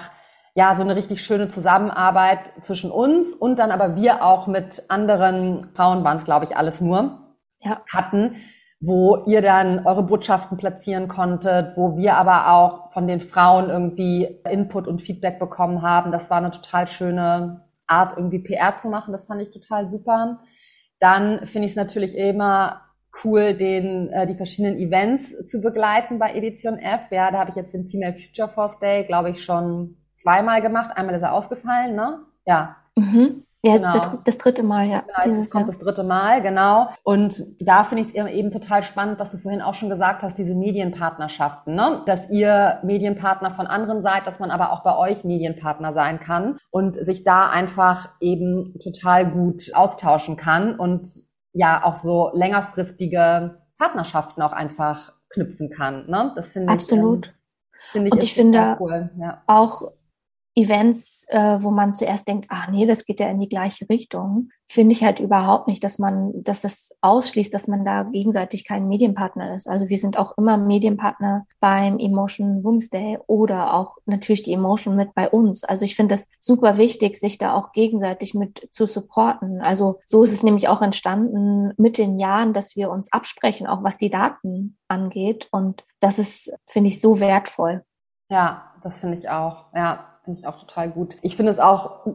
ja 0.55 0.77
so 0.77 0.83
eine 0.83 0.95
richtig 0.95 1.25
schöne 1.25 1.49
Zusammenarbeit 1.49 2.53
zwischen 2.63 2.93
uns 2.93 3.35
und 3.35 3.59
dann 3.59 3.73
aber 3.73 3.97
wir 3.97 4.25
auch 4.25 4.47
mit 4.47 4.85
anderen 4.89 5.71
Frauen 5.75 6.05
waren 6.05 6.19
es, 6.19 6.25
glaube 6.25 6.45
ich, 6.45 6.57
alles 6.57 6.81
nur 6.81 7.19
ja. 7.59 7.83
hatten, 7.93 8.37
wo 8.79 9.25
ihr 9.27 9.43
dann 9.43 9.87
eure 9.87 10.05
Botschaften 10.05 10.57
platzieren 10.57 11.09
konntet, 11.09 11.77
wo 11.77 11.97
wir 11.97 12.17
aber 12.17 12.53
auch 12.53 12.93
von 12.93 13.09
den 13.09 13.21
Frauen 13.21 13.71
irgendwie 13.71 14.41
Input 14.49 14.87
und 14.87 15.03
Feedback 15.03 15.41
bekommen 15.41 15.83
haben. 15.83 16.13
Das 16.13 16.31
war 16.31 16.37
eine 16.37 16.53
total 16.53 16.87
schöne 16.87 17.65
Art, 17.89 18.17
irgendwie 18.17 18.39
PR 18.39 18.77
zu 18.77 18.89
machen. 18.89 19.11
Das 19.11 19.25
fand 19.25 19.43
ich 19.43 19.51
total 19.51 19.89
super. 19.89 20.39
Dann 21.01 21.45
finde 21.49 21.67
ich 21.67 21.73
es 21.73 21.77
natürlich 21.77 22.17
immer 22.17 22.83
cool, 23.23 23.55
den, 23.55 24.09
äh, 24.11 24.27
die 24.27 24.35
verschiedenen 24.35 24.79
Events 24.79 25.47
zu 25.47 25.61
begleiten 25.61 26.19
bei 26.19 26.35
Edition 26.35 26.79
F. 26.79 27.11
Ja, 27.11 27.31
da 27.31 27.39
habe 27.39 27.51
ich 27.51 27.57
jetzt 27.57 27.75
den 27.75 27.89
Female 27.89 28.15
Future 28.15 28.49
Force 28.49 28.79
Day, 28.79 29.05
glaube 29.05 29.31
ich, 29.31 29.43
schon 29.45 29.97
zweimal 30.17 30.63
gemacht. 30.63 30.97
Einmal 30.97 31.15
ist 31.15 31.23
er 31.23 31.33
ausgefallen, 31.33 31.95
ne? 31.95 32.21
Ja. 32.47 32.77
Mhm. 32.97 33.45
Ja, 33.65 33.77
jetzt 33.77 33.93
genau. 33.95 34.19
das, 34.23 34.37
dritte 34.37 34.63
Mal, 34.63 34.87
ja. 34.87 35.05
Genau, 35.25 35.39
jetzt 35.39 35.51
kommt 35.51 35.63
Jahr. 35.63 35.73
das 35.73 35.79
dritte 35.79 36.05
Mal, 36.05 36.43
genau. 36.43 36.91
Und 37.03 37.43
da 37.61 37.85
finde 37.85 38.05
ich 38.05 38.15
es 38.15 38.31
eben 38.31 38.51
total 38.53 38.83
spannend, 38.83 39.19
was 39.19 39.31
du 39.31 39.39
vorhin 39.39 39.63
auch 39.63 39.73
schon 39.73 39.89
gesagt 39.89 40.23
hast, 40.23 40.37
diese 40.37 40.55
Medienpartnerschaften, 40.55 41.75
ne? 41.75 42.03
Dass 42.05 42.29
ihr 42.29 42.81
Medienpartner 42.83 43.53
von 43.53 43.67
anderen 43.67 44.03
seid, 44.03 44.27
dass 44.27 44.39
man 44.39 44.51
aber 44.51 44.71
auch 44.71 44.83
bei 44.83 44.95
euch 44.99 45.25
Medienpartner 45.25 45.95
sein 45.95 46.21
kann 46.21 46.59
und 46.71 46.97
sich 46.97 47.25
da 47.25 47.49
einfach 47.49 48.11
eben 48.21 48.75
total 48.83 49.31
gut 49.31 49.71
austauschen 49.73 50.37
kann 50.37 50.79
und 50.79 51.09
ja 51.55 51.85
auch 51.85 51.97
so 51.97 52.31
längerfristige 52.35 53.59
Partnerschaften 53.79 54.43
auch 54.43 54.53
einfach 54.53 55.13
knüpfen 55.31 55.71
kann. 55.71 56.09
Ne? 56.11 56.33
Das 56.37 56.53
finde 56.53 56.75
ich. 56.75 56.81
Absolut. 56.81 57.29
Ähm, 57.29 57.33
finde 57.93 58.09
ich, 58.09 58.13
und 58.13 58.23
ich 58.23 58.35
finde 58.35 58.77
cool. 58.81 59.11
ja. 59.19 59.43
auch 59.47 59.93
Events, 60.57 61.27
äh, 61.29 61.59
wo 61.61 61.71
man 61.71 61.95
zuerst 61.95 62.29
denkt, 62.29 62.47
ach 62.49 62.69
nee, 62.69 62.87
das 62.87 63.05
geht 63.05 63.19
ja 63.19 63.29
in 63.29 63.41
die 63.41 63.49
gleiche 63.49 63.89
Richtung, 63.89 64.51
finde 64.69 64.93
ich 64.93 65.03
halt 65.03 65.21
überhaupt 65.21 65.69
nicht, 65.69 65.83
dass 65.83 65.99
man, 65.99 66.33
dass 66.43 66.63
das 66.63 66.97
ausschließt, 67.01 67.53
dass 67.53 67.67
man 67.67 67.85
da 67.85 68.05
gegenseitig 68.05 68.65
kein 68.65 68.89
Medienpartner 68.89 69.55
ist. 69.55 69.69
Also 69.69 69.89
wir 69.89 69.99
sind 69.99 70.17
auch 70.17 70.39
immer 70.39 70.57
Medienpartner 70.57 71.47
beim 71.61 71.99
Emotion 71.99 72.63
Women's 72.63 72.89
Day 72.89 73.19
oder 73.27 73.75
auch 73.75 73.97
natürlich 74.07 74.43
die 74.43 74.53
Emotion 74.53 74.97
mit 74.97 75.15
bei 75.15 75.29
uns. 75.29 75.65
Also 75.65 75.85
ich 75.85 75.97
finde 75.97 76.15
das 76.15 76.29
super 76.39 76.77
wichtig, 76.77 77.17
sich 77.17 77.37
da 77.37 77.55
auch 77.55 77.73
gegenseitig 77.73 78.35
mit 78.35 78.69
zu 78.71 78.87
supporten. 78.87 79.61
Also 79.61 80.01
so 80.07 80.23
ist 80.23 80.33
es 80.33 80.43
nämlich 80.43 80.69
auch 80.69 80.83
entstanden 80.83 81.73
mit 81.77 81.99
den 81.99 82.19
Jahren, 82.19 82.55
dass 82.55 82.77
wir 82.77 82.91
uns 82.91 83.13
absprechen, 83.13 83.67
auch 83.67 83.83
was 83.83 83.99
die 83.99 84.11
Daten 84.11 84.79
angeht. 84.89 85.49
Und 85.51 85.85
das 86.01 86.19
ist, 86.19 86.55
finde 86.67 86.89
ich, 86.89 87.01
so 87.01 87.19
wertvoll. 87.19 87.85
Ja, 88.31 88.73
das 88.83 89.01
finde 89.01 89.19
ich 89.19 89.29
auch. 89.29 89.67
Ja, 89.75 90.14
Finde 90.25 90.41
ich 90.41 90.47
auch 90.47 90.57
total 90.59 90.89
gut. 90.89 91.17
Ich 91.21 91.37
finde 91.37 91.53
es 91.53 91.61
auch 91.61 92.07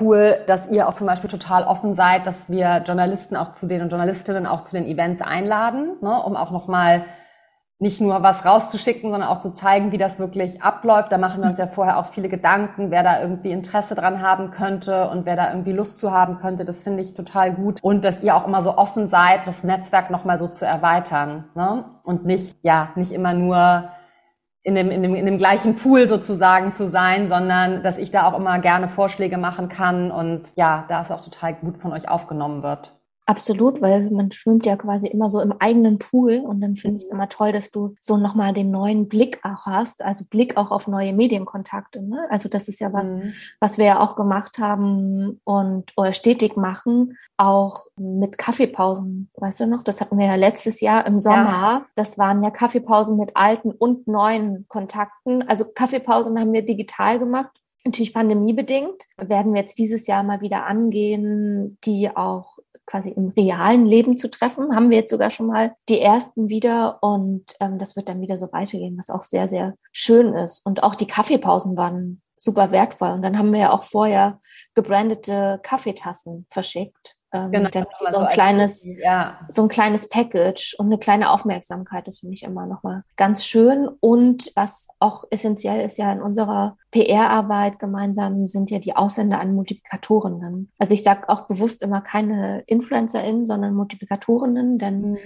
cool, 0.00 0.38
dass 0.46 0.68
ihr 0.68 0.88
auch 0.88 0.94
zum 0.94 1.08
Beispiel 1.08 1.28
total 1.28 1.64
offen 1.64 1.94
seid, 1.94 2.24
dass 2.24 2.48
wir 2.48 2.84
Journalisten 2.86 3.34
auch 3.36 3.50
zu 3.52 3.66
den 3.66 3.82
und 3.82 3.90
Journalistinnen 3.90 4.46
auch 4.46 4.62
zu 4.62 4.76
den 4.76 4.86
Events 4.86 5.20
einladen, 5.20 5.96
ne, 6.00 6.22
um 6.22 6.36
auch 6.36 6.52
nochmal 6.52 7.04
nicht 7.78 8.00
nur 8.00 8.22
was 8.22 8.44
rauszuschicken, 8.44 9.10
sondern 9.10 9.28
auch 9.28 9.40
zu 9.40 9.52
zeigen, 9.52 9.92
wie 9.92 9.98
das 9.98 10.18
wirklich 10.18 10.62
abläuft. 10.62 11.12
Da 11.12 11.18
machen 11.18 11.42
wir 11.42 11.50
uns 11.50 11.58
ja 11.58 11.66
vorher 11.66 11.98
auch 11.98 12.06
viele 12.06 12.28
Gedanken, 12.28 12.90
wer 12.90 13.02
da 13.02 13.20
irgendwie 13.20 13.50
Interesse 13.50 13.94
dran 13.94 14.22
haben 14.22 14.50
könnte 14.50 15.10
und 15.10 15.26
wer 15.26 15.36
da 15.36 15.50
irgendwie 15.50 15.72
Lust 15.72 15.98
zu 15.98 16.10
haben 16.10 16.38
könnte. 16.38 16.64
Das 16.64 16.84
finde 16.84 17.02
ich 17.02 17.12
total 17.12 17.52
gut. 17.52 17.80
Und 17.82 18.04
dass 18.04 18.22
ihr 18.22 18.34
auch 18.34 18.46
immer 18.46 18.62
so 18.62 18.78
offen 18.78 19.08
seid, 19.08 19.46
das 19.46 19.62
Netzwerk 19.62 20.10
nochmal 20.10 20.38
so 20.38 20.48
zu 20.48 20.64
erweitern. 20.64 21.44
Ne? 21.54 21.84
Und 22.02 22.24
nicht, 22.24 22.56
ja, 22.62 22.90
nicht 22.94 23.12
immer 23.12 23.34
nur 23.34 23.90
in 24.66 24.74
dem, 24.74 24.90
in, 24.90 25.00
dem, 25.00 25.14
in 25.14 25.26
dem 25.26 25.38
gleichen 25.38 25.76
Pool 25.76 26.08
sozusagen 26.08 26.72
zu 26.72 26.90
sein, 26.90 27.28
sondern 27.28 27.84
dass 27.84 27.98
ich 27.98 28.10
da 28.10 28.26
auch 28.26 28.36
immer 28.36 28.58
gerne 28.58 28.88
Vorschläge 28.88 29.38
machen 29.38 29.68
kann 29.68 30.10
und 30.10 30.42
ja, 30.56 30.84
da 30.88 31.02
es 31.02 31.12
auch 31.12 31.22
total 31.22 31.54
gut 31.54 31.78
von 31.78 31.92
euch 31.92 32.08
aufgenommen 32.08 32.64
wird. 32.64 32.95
Absolut, 33.28 33.82
weil 33.82 34.08
man 34.10 34.30
schwimmt 34.30 34.66
ja 34.66 34.76
quasi 34.76 35.08
immer 35.08 35.28
so 35.28 35.40
im 35.40 35.52
eigenen 35.58 35.98
Pool 35.98 36.38
und 36.46 36.60
dann 36.60 36.76
finde 36.76 36.98
ich 36.98 37.04
es 37.04 37.10
immer 37.10 37.28
toll, 37.28 37.50
dass 37.50 37.72
du 37.72 37.96
so 38.00 38.16
nochmal 38.16 38.54
den 38.54 38.70
neuen 38.70 39.08
Blick 39.08 39.40
auch 39.42 39.66
hast, 39.66 40.00
also 40.02 40.24
Blick 40.24 40.56
auch 40.56 40.70
auf 40.70 40.86
neue 40.86 41.12
Medienkontakte. 41.12 42.02
Ne? 42.02 42.24
Also 42.30 42.48
das 42.48 42.68
ist 42.68 42.80
ja 42.80 42.92
was, 42.92 43.14
mhm. 43.14 43.32
was 43.58 43.78
wir 43.78 43.84
ja 43.84 44.00
auch 44.00 44.14
gemacht 44.14 44.58
haben 44.58 45.40
und 45.42 45.92
oder 45.96 46.12
stetig 46.12 46.56
machen, 46.56 47.18
auch 47.36 47.86
mit 47.96 48.38
Kaffeepausen. 48.38 49.28
Weißt 49.34 49.58
du 49.58 49.66
noch, 49.66 49.82
das 49.82 50.00
hatten 50.00 50.18
wir 50.18 50.26
ja 50.26 50.36
letztes 50.36 50.80
Jahr 50.80 51.04
im 51.04 51.18
Sommer. 51.18 51.48
Ja. 51.48 51.86
Das 51.96 52.18
waren 52.18 52.44
ja 52.44 52.50
Kaffeepausen 52.50 53.16
mit 53.16 53.36
alten 53.36 53.72
und 53.72 54.06
neuen 54.06 54.66
Kontakten. 54.68 55.42
Also 55.48 55.64
Kaffeepausen 55.64 56.38
haben 56.38 56.52
wir 56.52 56.64
digital 56.64 57.18
gemacht 57.18 57.50
natürlich 57.86 58.12
pandemiebedingt, 58.12 59.04
werden 59.16 59.54
wir 59.54 59.60
jetzt 59.62 59.78
dieses 59.78 60.06
Jahr 60.08 60.24
mal 60.24 60.40
wieder 60.40 60.66
angehen, 60.66 61.78
die 61.84 62.10
auch 62.14 62.55
quasi 62.86 63.10
im 63.10 63.28
realen 63.28 63.84
Leben 63.86 64.16
zu 64.16 64.30
treffen. 64.30 64.74
Haben 64.74 64.90
wir 64.90 64.98
jetzt 64.98 65.10
sogar 65.10 65.30
schon 65.30 65.46
mal 65.46 65.74
die 65.88 66.00
ersten 66.00 66.48
wieder 66.48 67.02
und 67.02 67.54
ähm, 67.60 67.78
das 67.78 67.96
wird 67.96 68.08
dann 68.08 68.20
wieder 68.20 68.38
so 68.38 68.52
weitergehen, 68.52 68.96
was 68.96 69.10
auch 69.10 69.24
sehr, 69.24 69.48
sehr 69.48 69.74
schön 69.92 70.34
ist. 70.34 70.64
Und 70.64 70.82
auch 70.82 70.94
die 70.94 71.06
Kaffeepausen 71.06 71.76
waren 71.76 72.22
super 72.36 72.70
wertvoll. 72.70 73.10
Und 73.10 73.22
dann 73.22 73.38
haben 73.38 73.52
wir 73.52 73.60
ja 73.60 73.72
auch 73.72 73.82
vorher 73.82 74.40
gebrandete 74.74 75.60
Kaffeetassen 75.62 76.46
verschickt. 76.50 77.15
Ähm, 77.32 77.50
genau, 77.50 77.68
damit 77.70 77.88
die 78.00 78.12
so 78.12 78.18
ein 78.18 78.28
kleines, 78.28 78.86
ja. 78.86 79.40
so 79.48 79.62
ein 79.62 79.68
kleines 79.68 80.08
Package 80.08 80.76
und 80.78 80.86
eine 80.86 80.98
kleine 80.98 81.30
Aufmerksamkeit, 81.30 82.06
das 82.06 82.20
finde 82.20 82.34
ich 82.34 82.44
immer 82.44 82.66
nochmal 82.66 83.02
ganz 83.16 83.44
schön. 83.44 83.88
Und 84.00 84.52
was 84.54 84.88
auch 85.00 85.24
essentiell 85.30 85.84
ist 85.84 85.98
ja 85.98 86.12
in 86.12 86.22
unserer 86.22 86.76
PR-Arbeit 86.92 87.78
gemeinsam, 87.78 88.46
sind 88.46 88.70
ja 88.70 88.78
die 88.78 88.94
Aussender 88.94 89.40
an 89.40 89.54
Multiplikatorinnen. 89.54 90.72
Also 90.78 90.94
ich 90.94 91.02
sage 91.02 91.28
auch 91.28 91.48
bewusst 91.48 91.82
immer 91.82 92.00
keine 92.00 92.62
InfluencerInnen, 92.66 93.44
sondern 93.44 93.74
Multiplikatorinnen, 93.74 94.78
denn 94.78 95.00
mhm. 95.12 95.18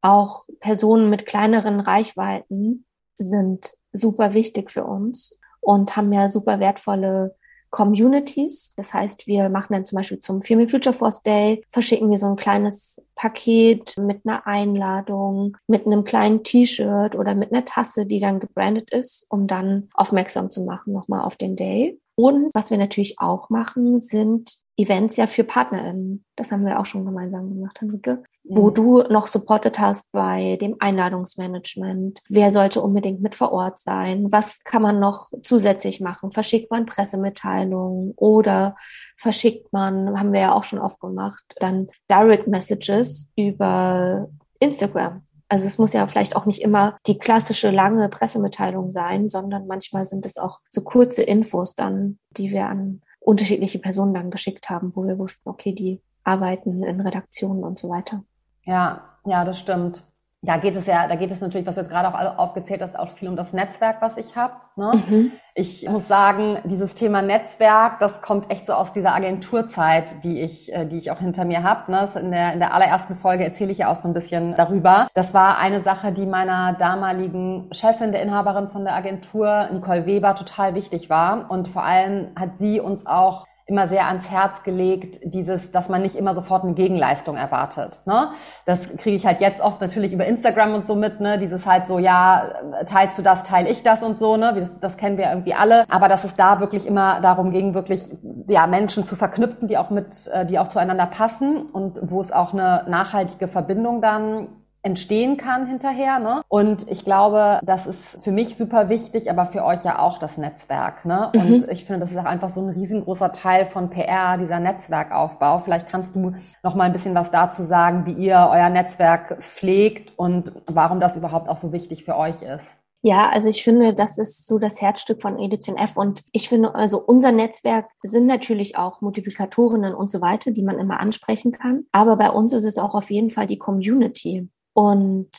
auch 0.00 0.44
Personen 0.60 1.10
mit 1.10 1.26
kleineren 1.26 1.80
Reichweiten 1.80 2.86
sind 3.18 3.74
super 3.92 4.32
wichtig 4.32 4.70
für 4.70 4.84
uns 4.84 5.36
und 5.60 5.96
haben 5.96 6.12
ja 6.12 6.28
super 6.28 6.60
wertvolle 6.60 7.34
Communities. 7.72 8.74
Das 8.76 8.94
heißt, 8.94 9.26
wir 9.26 9.48
machen 9.48 9.72
dann 9.72 9.86
zum 9.86 9.96
Beispiel 9.96 10.20
zum 10.20 10.42
Female 10.42 10.68
Future 10.68 10.94
Force 10.94 11.22
Day, 11.22 11.64
verschicken 11.70 12.10
wir 12.10 12.18
so 12.18 12.26
ein 12.26 12.36
kleines 12.36 13.02
Paket 13.16 13.96
mit 13.96 14.20
einer 14.24 14.46
Einladung, 14.46 15.56
mit 15.66 15.86
einem 15.86 16.04
kleinen 16.04 16.44
T-Shirt 16.44 17.16
oder 17.16 17.34
mit 17.34 17.50
einer 17.50 17.64
Tasse, 17.64 18.04
die 18.06 18.20
dann 18.20 18.40
gebrandet 18.40 18.92
ist, 18.92 19.26
um 19.30 19.46
dann 19.46 19.88
aufmerksam 19.94 20.50
zu 20.50 20.64
machen 20.64 20.92
nochmal 20.92 21.22
auf 21.22 21.36
den 21.36 21.56
Day. 21.56 21.98
Und 22.14 22.50
was 22.54 22.70
wir 22.70 22.78
natürlich 22.78 23.18
auch 23.18 23.48
machen, 23.50 24.00
sind 24.00 24.56
Events 24.76 25.16
ja 25.16 25.26
für 25.26 25.44
PartnerInnen. 25.44 26.24
Das 26.36 26.52
haben 26.52 26.66
wir 26.66 26.80
auch 26.80 26.86
schon 26.86 27.04
gemeinsam 27.04 27.48
gemacht, 27.48 27.80
Henrike. 27.80 28.22
Wo 28.44 28.70
mhm. 28.70 28.74
du 28.74 29.02
noch 29.02 29.28
supportet 29.28 29.78
hast 29.78 30.10
bei 30.12 30.56
dem 30.60 30.76
Einladungsmanagement. 30.80 32.20
Wer 32.28 32.50
sollte 32.50 32.80
unbedingt 32.80 33.22
mit 33.22 33.34
vor 33.34 33.52
Ort 33.52 33.78
sein? 33.78 34.32
Was 34.32 34.64
kann 34.64 34.82
man 34.82 34.98
noch 34.98 35.30
zusätzlich 35.42 36.00
machen? 36.00 36.32
Verschickt 36.32 36.70
man 36.70 36.86
Pressemitteilungen 36.86 38.12
oder 38.16 38.76
verschickt 39.16 39.72
man, 39.72 40.18
haben 40.18 40.32
wir 40.32 40.40
ja 40.40 40.54
auch 40.54 40.64
schon 40.64 40.80
oft 40.80 41.00
gemacht, 41.00 41.44
dann 41.60 41.88
Direct 42.10 42.48
Messages 42.48 43.30
über 43.36 44.28
Instagram 44.58 45.22
also 45.52 45.66
es 45.66 45.76
muss 45.76 45.92
ja 45.92 46.06
vielleicht 46.06 46.34
auch 46.34 46.46
nicht 46.46 46.62
immer 46.62 46.96
die 47.06 47.18
klassische 47.18 47.70
lange 47.70 48.08
Pressemitteilung 48.08 48.90
sein, 48.90 49.28
sondern 49.28 49.66
manchmal 49.66 50.06
sind 50.06 50.24
es 50.24 50.38
auch 50.38 50.60
so 50.70 50.80
kurze 50.80 51.22
Infos 51.22 51.74
dann, 51.74 52.18
die 52.30 52.50
wir 52.50 52.68
an 52.68 53.02
unterschiedliche 53.20 53.78
Personen 53.78 54.14
dann 54.14 54.30
geschickt 54.30 54.70
haben, 54.70 54.96
wo 54.96 55.06
wir 55.06 55.18
wussten, 55.18 55.50
okay, 55.50 55.74
die 55.74 56.00
arbeiten 56.24 56.82
in 56.82 57.02
Redaktionen 57.02 57.64
und 57.64 57.78
so 57.78 57.90
weiter. 57.90 58.24
Ja, 58.64 59.02
ja, 59.26 59.44
das 59.44 59.58
stimmt 59.58 60.02
da 60.44 60.56
geht 60.56 60.74
es 60.74 60.86
ja, 60.86 61.06
da 61.06 61.14
geht 61.14 61.30
es 61.30 61.40
natürlich, 61.40 61.68
was 61.68 61.76
du 61.76 61.82
jetzt 61.82 61.90
gerade 61.90 62.08
auch 62.08 62.38
aufgezählt 62.38 62.82
hast, 62.82 62.98
auch 62.98 63.10
viel 63.10 63.28
um 63.28 63.36
das 63.36 63.52
Netzwerk, 63.52 64.02
was 64.02 64.16
ich 64.16 64.34
habe. 64.34 64.54
Ne? 64.74 65.04
Mhm. 65.06 65.32
Ich 65.54 65.88
muss 65.88 66.08
sagen, 66.08 66.58
dieses 66.64 66.96
Thema 66.96 67.22
Netzwerk, 67.22 68.00
das 68.00 68.20
kommt 68.22 68.50
echt 68.50 68.66
so 68.66 68.72
aus 68.72 68.92
dieser 68.92 69.14
Agenturzeit, 69.14 70.24
die 70.24 70.40
ich, 70.40 70.72
äh, 70.72 70.84
die 70.84 70.98
ich 70.98 71.12
auch 71.12 71.20
hinter 71.20 71.44
mir 71.44 71.62
habe. 71.62 71.92
Ne? 71.92 72.08
In 72.16 72.32
der, 72.32 72.54
in 72.54 72.58
der 72.58 72.74
allerersten 72.74 73.14
Folge 73.14 73.44
erzähle 73.44 73.70
ich 73.70 73.78
ja 73.78 73.92
auch 73.92 73.94
so 73.94 74.08
ein 74.08 74.14
bisschen 74.14 74.56
darüber. 74.56 75.06
Das 75.14 75.32
war 75.32 75.58
eine 75.58 75.80
Sache, 75.82 76.10
die 76.10 76.26
meiner 76.26 76.72
damaligen 76.72 77.68
Chefin, 77.70 78.10
der 78.10 78.22
Inhaberin 78.22 78.68
von 78.68 78.82
der 78.84 78.96
Agentur, 78.96 79.68
Nicole 79.72 80.06
Weber, 80.06 80.34
total 80.34 80.74
wichtig 80.74 81.08
war. 81.08 81.52
Und 81.52 81.68
vor 81.68 81.84
allem 81.84 82.28
hat 82.34 82.58
sie 82.58 82.80
uns 82.80 83.06
auch 83.06 83.46
immer 83.66 83.88
sehr 83.88 84.06
ans 84.06 84.30
Herz 84.30 84.62
gelegt, 84.64 85.20
dieses, 85.22 85.70
dass 85.70 85.88
man 85.88 86.02
nicht 86.02 86.16
immer 86.16 86.34
sofort 86.34 86.64
eine 86.64 86.74
Gegenleistung 86.74 87.36
erwartet. 87.36 88.00
Ne? 88.06 88.30
Das 88.66 88.80
kriege 88.96 89.16
ich 89.16 89.26
halt 89.26 89.40
jetzt 89.40 89.60
oft 89.60 89.80
natürlich 89.80 90.12
über 90.12 90.26
Instagram 90.26 90.74
und 90.74 90.86
so 90.86 90.94
mit, 90.94 91.20
ne? 91.20 91.38
Dieses 91.38 91.64
halt 91.64 91.86
so, 91.86 91.98
ja, 91.98 92.50
teilst 92.86 93.18
du 93.18 93.22
das, 93.22 93.44
teile 93.44 93.68
ich 93.68 93.82
das 93.82 94.02
und 94.02 94.18
so, 94.18 94.36
ne? 94.36 94.54
Das, 94.54 94.80
das 94.80 94.96
kennen 94.96 95.16
wir 95.16 95.26
irgendwie 95.28 95.54
alle. 95.54 95.84
Aber 95.90 96.08
dass 96.08 96.24
es 96.24 96.34
da 96.34 96.60
wirklich 96.60 96.86
immer 96.86 97.20
darum 97.20 97.52
ging, 97.52 97.74
wirklich 97.74 98.02
ja 98.48 98.66
Menschen 98.66 99.06
zu 99.06 99.16
verknüpfen, 99.16 99.68
die 99.68 99.78
auch 99.78 99.90
mit, 99.90 100.28
äh, 100.32 100.44
die 100.44 100.58
auch 100.58 100.68
zueinander 100.68 101.06
passen 101.06 101.66
und 101.66 102.00
wo 102.02 102.20
es 102.20 102.32
auch 102.32 102.52
eine 102.52 102.84
nachhaltige 102.88 103.48
Verbindung 103.48 104.02
dann 104.02 104.48
entstehen 104.82 105.36
kann 105.36 105.66
hinterher. 105.66 106.18
Ne? 106.18 106.42
Und 106.48 106.90
ich 106.90 107.04
glaube, 107.04 107.60
das 107.62 107.86
ist 107.86 108.22
für 108.22 108.32
mich 108.32 108.56
super 108.56 108.88
wichtig, 108.88 109.30
aber 109.30 109.46
für 109.46 109.64
euch 109.64 109.84
ja 109.84 109.98
auch 109.98 110.18
das 110.18 110.38
Netzwerk. 110.38 111.04
Ne? 111.04 111.30
Mhm. 111.34 111.40
Und 111.40 111.68
ich 111.70 111.84
finde, 111.84 112.00
das 112.00 112.10
ist 112.10 112.18
auch 112.18 112.24
einfach 112.24 112.52
so 112.52 112.60
ein 112.60 112.68
riesengroßer 112.68 113.32
Teil 113.32 113.66
von 113.66 113.90
PR, 113.90 114.38
dieser 114.38 114.58
Netzwerkaufbau. 114.58 115.60
Vielleicht 115.60 115.88
kannst 115.88 116.16
du 116.16 116.32
noch 116.62 116.74
mal 116.74 116.84
ein 116.84 116.92
bisschen 116.92 117.14
was 117.14 117.30
dazu 117.30 117.62
sagen, 117.62 118.06
wie 118.06 118.12
ihr 118.12 118.48
euer 118.50 118.70
Netzwerk 118.70 119.42
pflegt 119.42 120.18
und 120.18 120.52
warum 120.66 121.00
das 121.00 121.16
überhaupt 121.16 121.48
auch 121.48 121.58
so 121.58 121.72
wichtig 121.72 122.04
für 122.04 122.16
euch 122.16 122.42
ist. 122.42 122.78
Ja, 123.04 123.30
also 123.30 123.48
ich 123.48 123.64
finde, 123.64 123.94
das 123.94 124.16
ist 124.16 124.46
so 124.46 124.60
das 124.60 124.80
Herzstück 124.80 125.22
von 125.22 125.36
Edition 125.36 125.76
F. 125.76 125.96
Und 125.96 126.22
ich 126.30 126.48
finde, 126.48 126.74
also 126.76 127.00
unser 127.00 127.32
Netzwerk 127.32 127.86
sind 128.02 128.26
natürlich 128.26 128.76
auch 128.76 129.00
Multiplikatorinnen 129.00 129.92
und 129.92 130.08
so 130.08 130.20
weiter, 130.20 130.52
die 130.52 130.62
man 130.62 130.78
immer 130.78 131.00
ansprechen 131.00 131.50
kann. 131.50 131.84
Aber 131.90 132.16
bei 132.16 132.30
uns 132.30 132.52
ist 132.52 132.62
es 132.62 132.78
auch 132.78 132.94
auf 132.94 133.10
jeden 133.10 133.30
Fall 133.30 133.48
die 133.48 133.58
Community 133.58 134.48
und 134.74 135.30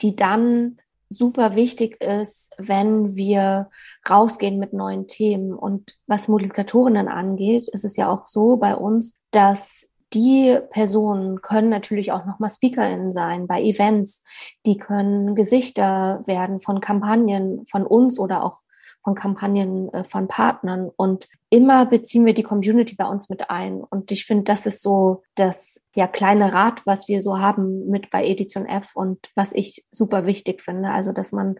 die 0.00 0.16
dann 0.16 0.78
super 1.08 1.54
wichtig 1.54 2.02
ist, 2.02 2.54
wenn 2.58 3.16
wir 3.16 3.70
rausgehen 4.08 4.58
mit 4.58 4.72
neuen 4.72 5.06
Themen. 5.06 5.54
Und 5.54 5.96
was 6.06 6.28
Multiplikatorinnen 6.28 7.08
angeht, 7.08 7.68
ist 7.68 7.84
es 7.84 7.96
ja 7.96 8.10
auch 8.10 8.26
so 8.26 8.56
bei 8.56 8.74
uns, 8.76 9.14
dass 9.30 9.88
die 10.12 10.58
Personen 10.70 11.42
können 11.42 11.68
natürlich 11.68 12.12
auch 12.12 12.24
nochmal 12.24 12.50
SpeakerInnen 12.50 13.12
sein 13.12 13.46
bei 13.46 13.62
Events. 13.62 14.24
Die 14.64 14.78
können 14.78 15.34
Gesichter 15.34 16.22
werden 16.26 16.60
von 16.60 16.80
Kampagnen 16.80 17.66
von 17.66 17.86
uns 17.86 18.18
oder 18.18 18.44
auch 18.44 18.60
von 19.02 19.14
Kampagnen 19.14 19.92
äh, 19.92 20.04
von 20.04 20.28
Partnern 20.28 20.90
und 20.96 21.28
immer 21.50 21.86
beziehen 21.86 22.26
wir 22.26 22.34
die 22.34 22.42
Community 22.42 22.94
bei 22.94 23.06
uns 23.06 23.28
mit 23.28 23.50
ein. 23.50 23.82
Und 23.82 24.10
ich 24.10 24.26
finde, 24.26 24.44
das 24.44 24.66
ist 24.66 24.82
so 24.82 25.22
das 25.34 25.82
ja 25.94 26.06
kleine 26.06 26.52
Rad, 26.52 26.82
was 26.84 27.08
wir 27.08 27.22
so 27.22 27.38
haben 27.38 27.88
mit 27.88 28.10
bei 28.10 28.24
Edition 28.24 28.66
F 28.66 28.94
und 28.94 29.30
was 29.34 29.52
ich 29.52 29.86
super 29.90 30.26
wichtig 30.26 30.62
finde. 30.62 30.90
Also, 30.90 31.12
dass 31.12 31.32
man 31.32 31.58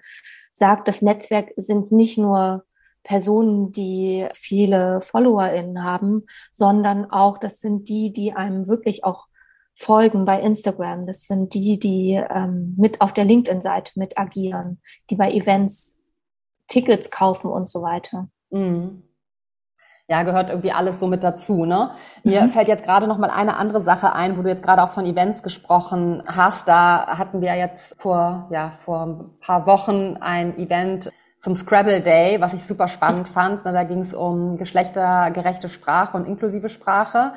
sagt, 0.52 0.88
das 0.88 1.02
Netzwerk 1.02 1.52
sind 1.56 1.92
nicht 1.92 2.18
nur 2.18 2.64
Personen, 3.02 3.72
die 3.72 4.26
viele 4.34 5.00
FollowerInnen 5.00 5.82
haben, 5.82 6.26
sondern 6.52 7.10
auch, 7.10 7.38
das 7.38 7.60
sind 7.60 7.88
die, 7.88 8.12
die 8.12 8.32
einem 8.32 8.68
wirklich 8.68 9.04
auch 9.04 9.28
folgen 9.74 10.24
bei 10.24 10.40
Instagram. 10.40 11.06
Das 11.06 11.22
sind 11.22 11.54
die, 11.54 11.78
die 11.78 12.20
ähm, 12.28 12.74
mit 12.76 13.00
auf 13.00 13.14
der 13.14 13.24
LinkedIn-Seite 13.24 13.92
mit 13.94 14.18
agieren, 14.18 14.82
die 15.08 15.16
bei 15.16 15.32
Events 15.32 15.97
Tickets 16.68 17.10
kaufen 17.10 17.50
und 17.50 17.68
so 17.68 17.82
weiter. 17.82 18.28
Mhm. 18.50 19.02
Ja, 20.10 20.22
gehört 20.22 20.48
irgendwie 20.48 20.72
alles 20.72 21.00
so 21.00 21.06
mit 21.06 21.22
dazu. 21.22 21.66
Ne? 21.66 21.90
Mir 22.22 22.42
mhm. 22.42 22.48
fällt 22.48 22.68
jetzt 22.68 22.84
gerade 22.84 23.06
noch 23.06 23.18
mal 23.18 23.28
eine 23.28 23.56
andere 23.56 23.82
Sache 23.82 24.14
ein, 24.14 24.38
wo 24.38 24.42
du 24.42 24.48
jetzt 24.48 24.62
gerade 24.62 24.82
auch 24.82 24.88
von 24.88 25.04
Events 25.04 25.42
gesprochen 25.42 26.22
hast. 26.26 26.66
Da 26.66 27.18
hatten 27.18 27.42
wir 27.42 27.54
jetzt 27.56 27.94
vor 28.00 28.48
ja 28.50 28.72
vor 28.78 29.02
ein 29.04 29.38
paar 29.40 29.66
Wochen 29.66 30.16
ein 30.18 30.56
Event 30.58 31.10
zum 31.40 31.54
Scrabble 31.54 32.00
Day, 32.00 32.40
was 32.40 32.54
ich 32.54 32.64
super 32.64 32.88
spannend 32.88 33.28
fand. 33.28 33.66
Da 33.66 33.84
ging 33.84 34.00
es 34.00 34.14
um 34.14 34.56
geschlechtergerechte 34.56 35.68
Sprache 35.68 36.16
und 36.16 36.26
inklusive 36.26 36.70
Sprache. 36.70 37.32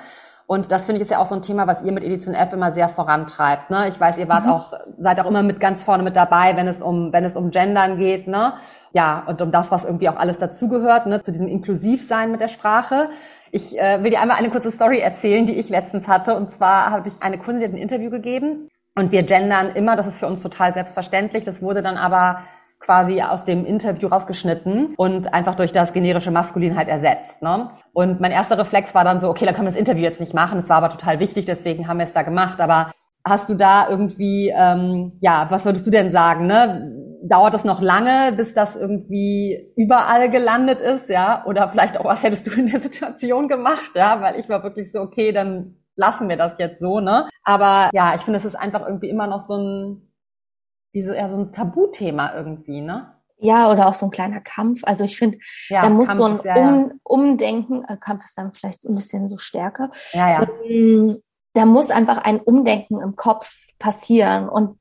Und 0.52 0.70
das 0.70 0.86
finde 0.86 0.98
ich 0.98 1.04
ist 1.04 1.12
ja 1.12 1.20
auch 1.20 1.28
so 1.28 1.36
ein 1.36 1.42
Thema, 1.42 1.66
was 1.66 1.82
ihr 1.82 1.94
mit 1.94 2.04
Edition 2.04 2.36
F 2.36 2.52
immer 2.52 2.74
sehr 2.74 2.90
vorantreibt. 2.90 3.70
Ne? 3.70 3.88
Ich 3.88 3.98
weiß, 3.98 4.18
ihr 4.18 4.28
wart 4.28 4.48
mhm. 4.48 4.52
auch, 4.52 4.74
seid 4.98 5.18
auch 5.22 5.26
immer 5.26 5.44
mit 5.44 5.62
ganz 5.62 5.82
vorne 5.82 6.04
mit 6.04 6.18
dabei, 6.18 6.58
wenn 6.58 6.68
es 6.68 6.82
um, 6.82 7.14
wenn 7.14 7.24
es 7.24 7.38
um 7.38 7.52
Gendern 7.52 7.98
geht. 7.98 8.28
Ne? 8.28 8.52
ja, 8.92 9.24
und 9.28 9.42
um 9.42 9.50
das, 9.50 9.72
was 9.72 9.86
irgendwie 9.86 10.10
auch 10.10 10.18
alles 10.18 10.40
dazugehört, 10.40 11.06
ne, 11.06 11.22
zu 11.22 11.32
diesem 11.32 11.48
Inklusivsein 11.48 12.32
mit 12.32 12.42
der 12.42 12.50
Sprache. 12.50 13.10
Ich 13.52 13.80
äh, 13.80 14.04
will 14.04 14.12
dir 14.12 14.20
einmal 14.20 14.36
eine 14.36 14.50
kurze 14.50 14.72
Story 14.72 15.00
erzählen, 15.00 15.46
die 15.46 15.58
ich 15.58 15.70
letztens 15.70 16.10
hatte. 16.10 16.36
Und 16.36 16.52
zwar 16.52 16.92
habe 16.92 17.08
ich 17.08 17.14
eine 17.22 17.38
Kundin 17.38 17.72
ein 17.72 17.78
Interview 17.78 18.10
gegeben 18.10 18.68
und 18.98 19.14
wir 19.14 19.24
gendern 19.24 19.70
immer, 19.70 19.96
das 19.96 20.08
ist 20.08 20.20
für 20.20 20.28
uns 20.28 20.44
total 20.44 20.74
selbstverständlich. 20.74 21.46
Das 21.46 21.62
wurde 21.62 21.82
dann 21.82 21.96
aber 21.96 22.42
quasi 22.82 23.22
aus 23.22 23.46
dem 23.46 23.66
Interview 23.66 24.08
rausgeschnitten 24.08 24.96
und 24.98 25.34
einfach 25.34 25.56
durch 25.56 25.72
das 25.72 25.94
generische 25.94 26.32
Maskulin 26.32 26.76
halt 26.76 26.88
ersetzt. 26.88 27.42
Ne? 27.42 27.70
Und 27.94 28.20
mein 28.20 28.32
erster 28.32 28.58
Reflex 28.58 28.94
war 28.94 29.04
dann 29.04 29.22
so, 29.22 29.30
okay, 29.30 29.46
dann 29.46 29.54
können 29.54 29.68
wir 29.68 29.72
das 29.72 29.80
Interview 29.80 30.04
jetzt 30.04 30.20
nicht 30.20 30.34
machen. 30.34 30.60
Es 30.60 30.70
war 30.70 30.78
aber 30.78 30.90
total 30.90 31.20
wichtig, 31.20 31.46
deswegen 31.46 31.88
haben 31.88 32.00
wir 32.00 32.06
es 32.06 32.14
da 32.14 32.24
gemacht. 32.24 32.60
Aber 32.60 32.92
hast 33.26 33.48
du 33.50 33.54
da 33.54 33.88
irgendwie, 33.90 34.52
ähm, 34.56 35.14
ja, 35.22 35.48
was 35.50 35.66
würdest 35.66 35.86
du 35.86 35.92
denn 35.92 36.12
sagen? 36.12 36.48
Ne? 36.48 36.98
dauert 37.24 37.54
es 37.54 37.64
noch 37.64 37.82
lange, 37.82 38.34
bis 38.36 38.54
das 38.54 38.76
irgendwie 38.76 39.72
überall 39.76 40.30
gelandet 40.30 40.80
ist, 40.80 41.10
ja? 41.10 41.46
Oder 41.46 41.70
vielleicht 41.70 41.98
auch, 41.98 42.06
was 42.06 42.24
hättest 42.24 42.48
du 42.48 42.52
in 42.52 42.68
der 42.68 42.82
Situation 42.82 43.48
gemacht, 43.48 43.92
ja? 43.96 44.22
Weil 44.22 44.40
ich 44.40 44.50
war 44.50 44.64
wirklich 44.64 44.92
so, 44.92 45.00
okay, 45.00 45.32
dann 45.32 45.76
lassen 45.96 46.30
wir 46.30 46.38
das 46.38 46.54
jetzt 46.58 46.80
so, 46.80 47.00
ne? 47.00 47.28
Aber 47.44 47.90
ja, 47.94 48.16
ich 48.16 48.22
finde, 48.22 48.40
es 48.40 48.46
ist 48.46 48.56
einfach 48.56 48.86
irgendwie 48.86 49.10
immer 49.10 49.28
noch 49.28 49.42
so 49.42 49.56
ein, 49.56 50.11
wie 50.92 51.04
so, 51.04 51.14
eher 51.14 51.30
so 51.30 51.38
ein 51.38 51.52
Tabuthema 51.52 52.34
irgendwie, 52.36 52.82
ne? 52.82 53.14
Ja, 53.38 53.72
oder 53.72 53.88
auch 53.88 53.96
so 53.96 54.06
ein 54.06 54.12
kleiner 54.12 54.40
Kampf. 54.40 54.82
Also 54.84 55.04
ich 55.04 55.18
finde, 55.18 55.40
ja, 55.70 55.82
da 55.82 55.90
muss 55.90 56.10
Kampf 56.10 56.20
so 56.20 56.26
ein 56.26 56.40
ja, 56.44 56.56
um. 56.56 57.00
Umdenken, 57.04 57.84
äh, 57.86 57.98
Kampf 57.98 58.24
ist 58.24 58.38
dann 58.38 58.54
vielleicht 58.54 58.84
ein 58.84 58.94
bisschen 58.94 59.28
so 59.28 59.38
stärker. 59.40 59.90
Ja, 60.14 60.30
ja. 60.30 60.48
Ähm, 60.64 61.22
da 61.54 61.66
muss 61.66 61.90
einfach 61.90 62.20
ein 62.20 62.40
Umdenken 62.40 63.02
im 63.02 63.16
Kopf 63.16 63.68
passieren. 63.80 64.48
Und 64.48 64.80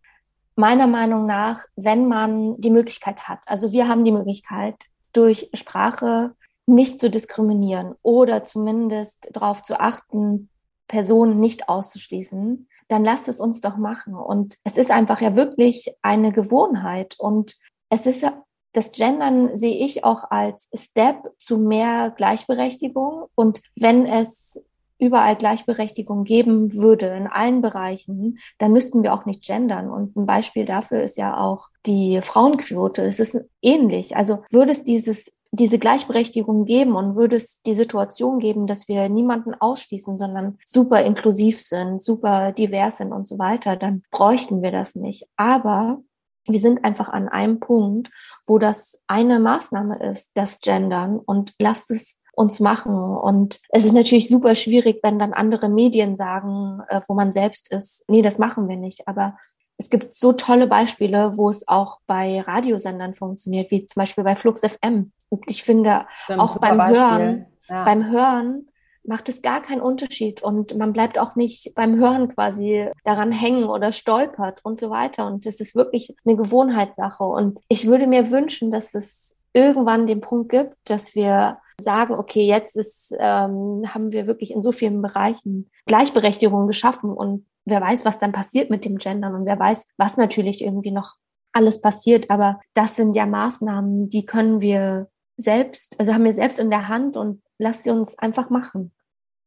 meiner 0.56 0.86
Meinung 0.86 1.26
nach, 1.26 1.64
wenn 1.74 2.06
man 2.06 2.60
die 2.60 2.70
Möglichkeit 2.70 3.28
hat. 3.28 3.40
Also 3.46 3.72
wir 3.72 3.88
haben 3.88 4.04
die 4.04 4.12
Möglichkeit, 4.12 4.76
durch 5.12 5.50
Sprache 5.54 6.34
nicht 6.66 7.00
zu 7.00 7.10
diskriminieren 7.10 7.94
oder 8.02 8.44
zumindest 8.44 9.28
darauf 9.32 9.62
zu 9.62 9.80
achten, 9.80 10.50
Personen 10.86 11.40
nicht 11.40 11.68
auszuschließen, 11.68 12.68
dann 12.90 13.04
lasst 13.04 13.28
es 13.28 13.40
uns 13.40 13.60
doch 13.60 13.76
machen. 13.76 14.14
Und 14.14 14.58
es 14.64 14.76
ist 14.76 14.90
einfach 14.90 15.20
ja 15.20 15.36
wirklich 15.36 15.94
eine 16.02 16.32
Gewohnheit. 16.32 17.14
Und 17.18 17.56
es 17.88 18.06
ist 18.06 18.22
ja, 18.22 18.42
das 18.72 18.92
Gendern 18.92 19.56
sehe 19.56 19.84
ich 19.84 20.04
auch 20.04 20.24
als 20.30 20.70
Step 20.74 21.16
zu 21.38 21.58
mehr 21.58 22.10
Gleichberechtigung. 22.10 23.26
Und 23.34 23.60
wenn 23.76 24.06
es 24.06 24.62
überall 24.98 25.36
Gleichberechtigung 25.36 26.24
geben 26.24 26.72
würde 26.74 27.06
in 27.06 27.26
allen 27.26 27.62
Bereichen, 27.62 28.38
dann 28.58 28.72
müssten 28.72 29.02
wir 29.02 29.14
auch 29.14 29.24
nicht 29.24 29.44
gendern. 29.46 29.90
Und 29.90 30.16
ein 30.16 30.26
Beispiel 30.26 30.66
dafür 30.66 31.02
ist 31.02 31.16
ja 31.16 31.38
auch 31.38 31.68
die 31.86 32.20
Frauenquote. 32.22 33.02
Es 33.02 33.18
ist 33.18 33.40
ähnlich. 33.62 34.16
Also 34.16 34.42
würde 34.50 34.72
es 34.72 34.84
dieses 34.84 35.36
diese 35.52 35.78
Gleichberechtigung 35.78 36.64
geben 36.64 36.94
und 36.94 37.16
würde 37.16 37.36
es 37.36 37.62
die 37.62 37.74
Situation 37.74 38.38
geben, 38.38 38.66
dass 38.66 38.88
wir 38.88 39.08
niemanden 39.08 39.54
ausschließen, 39.54 40.16
sondern 40.16 40.58
super 40.64 41.02
inklusiv 41.02 41.60
sind, 41.60 42.02
super 42.02 42.52
divers 42.52 42.98
sind 42.98 43.12
und 43.12 43.26
so 43.26 43.38
weiter, 43.38 43.76
dann 43.76 44.02
bräuchten 44.10 44.62
wir 44.62 44.70
das 44.70 44.94
nicht. 44.94 45.26
Aber 45.36 46.02
wir 46.46 46.58
sind 46.58 46.84
einfach 46.84 47.08
an 47.08 47.28
einem 47.28 47.60
Punkt, 47.60 48.10
wo 48.46 48.58
das 48.58 49.02
eine 49.06 49.40
Maßnahme 49.40 49.98
ist, 50.08 50.30
das 50.34 50.60
Gendern 50.60 51.18
und 51.18 51.52
lasst 51.58 51.90
es 51.90 52.20
uns 52.32 52.60
machen. 52.60 52.94
Und 52.94 53.60
es 53.70 53.84
ist 53.84 53.92
natürlich 53.92 54.28
super 54.28 54.54
schwierig, 54.54 55.00
wenn 55.02 55.18
dann 55.18 55.32
andere 55.32 55.68
Medien 55.68 56.16
sagen, 56.16 56.80
äh, 56.88 57.00
wo 57.08 57.14
man 57.14 57.32
selbst 57.32 57.70
ist, 57.72 58.04
nee, 58.08 58.22
das 58.22 58.38
machen 58.38 58.68
wir 58.68 58.76
nicht. 58.76 59.06
Aber 59.08 59.36
es 59.80 59.88
gibt 59.88 60.12
so 60.12 60.34
tolle 60.34 60.66
Beispiele, 60.66 61.38
wo 61.38 61.48
es 61.48 61.66
auch 61.66 62.00
bei 62.06 62.42
Radiosendern 62.42 63.14
funktioniert, 63.14 63.70
wie 63.70 63.86
zum 63.86 64.00
Beispiel 64.00 64.24
bei 64.24 64.36
Flux 64.36 64.60
FM. 64.60 65.10
Und 65.30 65.50
ich 65.50 65.62
finde, 65.62 66.06
auch 66.28 66.58
beim 66.58 66.76
Beispiel. 66.76 67.00
Hören, 67.00 67.46
ja. 67.66 67.84
beim 67.84 68.10
Hören 68.10 68.68
macht 69.04 69.30
es 69.30 69.40
gar 69.40 69.62
keinen 69.62 69.80
Unterschied 69.80 70.42
und 70.42 70.76
man 70.76 70.92
bleibt 70.92 71.18
auch 71.18 71.34
nicht 71.34 71.74
beim 71.74 71.96
Hören 71.96 72.28
quasi 72.28 72.90
daran 73.04 73.32
hängen 73.32 73.64
oder 73.64 73.92
stolpert 73.92 74.60
und 74.64 74.78
so 74.78 74.90
weiter. 74.90 75.26
Und 75.26 75.46
es 75.46 75.60
ist 75.60 75.74
wirklich 75.74 76.14
eine 76.26 76.36
Gewohnheitssache. 76.36 77.24
Und 77.24 77.60
ich 77.68 77.86
würde 77.86 78.06
mir 78.06 78.30
wünschen, 78.30 78.70
dass 78.70 78.94
es 78.94 79.38
irgendwann 79.54 80.06
den 80.06 80.20
Punkt 80.20 80.50
gibt, 80.50 80.76
dass 80.84 81.14
wir 81.14 81.56
sagen, 81.80 82.12
okay, 82.12 82.46
jetzt 82.46 82.76
ist, 82.76 83.14
ähm, 83.18 83.84
haben 83.86 84.12
wir 84.12 84.26
wirklich 84.26 84.50
in 84.50 84.62
so 84.62 84.72
vielen 84.72 85.00
Bereichen 85.00 85.70
Gleichberechtigung 85.86 86.66
geschaffen 86.66 87.14
und 87.14 87.46
wer 87.64 87.80
weiß, 87.80 88.04
was 88.04 88.18
dann 88.18 88.32
passiert 88.32 88.70
mit 88.70 88.84
dem 88.84 88.96
Gendern 88.96 89.34
und 89.34 89.46
wer 89.46 89.58
weiß, 89.58 89.88
was 89.96 90.16
natürlich 90.16 90.62
irgendwie 90.62 90.90
noch 90.90 91.14
alles 91.52 91.80
passiert. 91.80 92.30
Aber 92.30 92.60
das 92.74 92.96
sind 92.96 93.14
ja 93.16 93.26
Maßnahmen, 93.26 94.08
die 94.08 94.24
können 94.24 94.60
wir 94.60 95.08
selbst, 95.36 95.98
also 95.98 96.12
haben 96.12 96.24
wir 96.24 96.34
selbst 96.34 96.58
in 96.58 96.70
der 96.70 96.88
Hand 96.88 97.16
und 97.16 97.42
lasst 97.58 97.84
sie 97.84 97.90
uns 97.90 98.18
einfach 98.18 98.50
machen. 98.50 98.92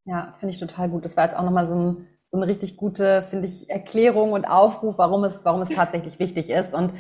Ja, 0.06 0.34
finde 0.40 0.54
ich 0.54 0.60
total 0.60 0.90
gut. 0.90 1.06
Das 1.06 1.16
war 1.16 1.26
jetzt 1.26 1.36
auch 1.36 1.44
nochmal 1.44 1.68
so, 1.68 1.76
ein, 1.76 2.08
so 2.32 2.38
eine 2.38 2.48
richtig 2.48 2.76
gute, 2.78 3.24
finde 3.24 3.48
ich, 3.48 3.70
Erklärung 3.70 4.34
und 4.34 4.46
Aufruf, 4.46 4.98
warum 4.98 5.24
es, 5.24 5.34
warum 5.44 5.62
es 5.62 5.70
tatsächlich 5.70 6.20
wichtig 6.20 6.50
ist. 6.50 6.74
Und 6.74 6.94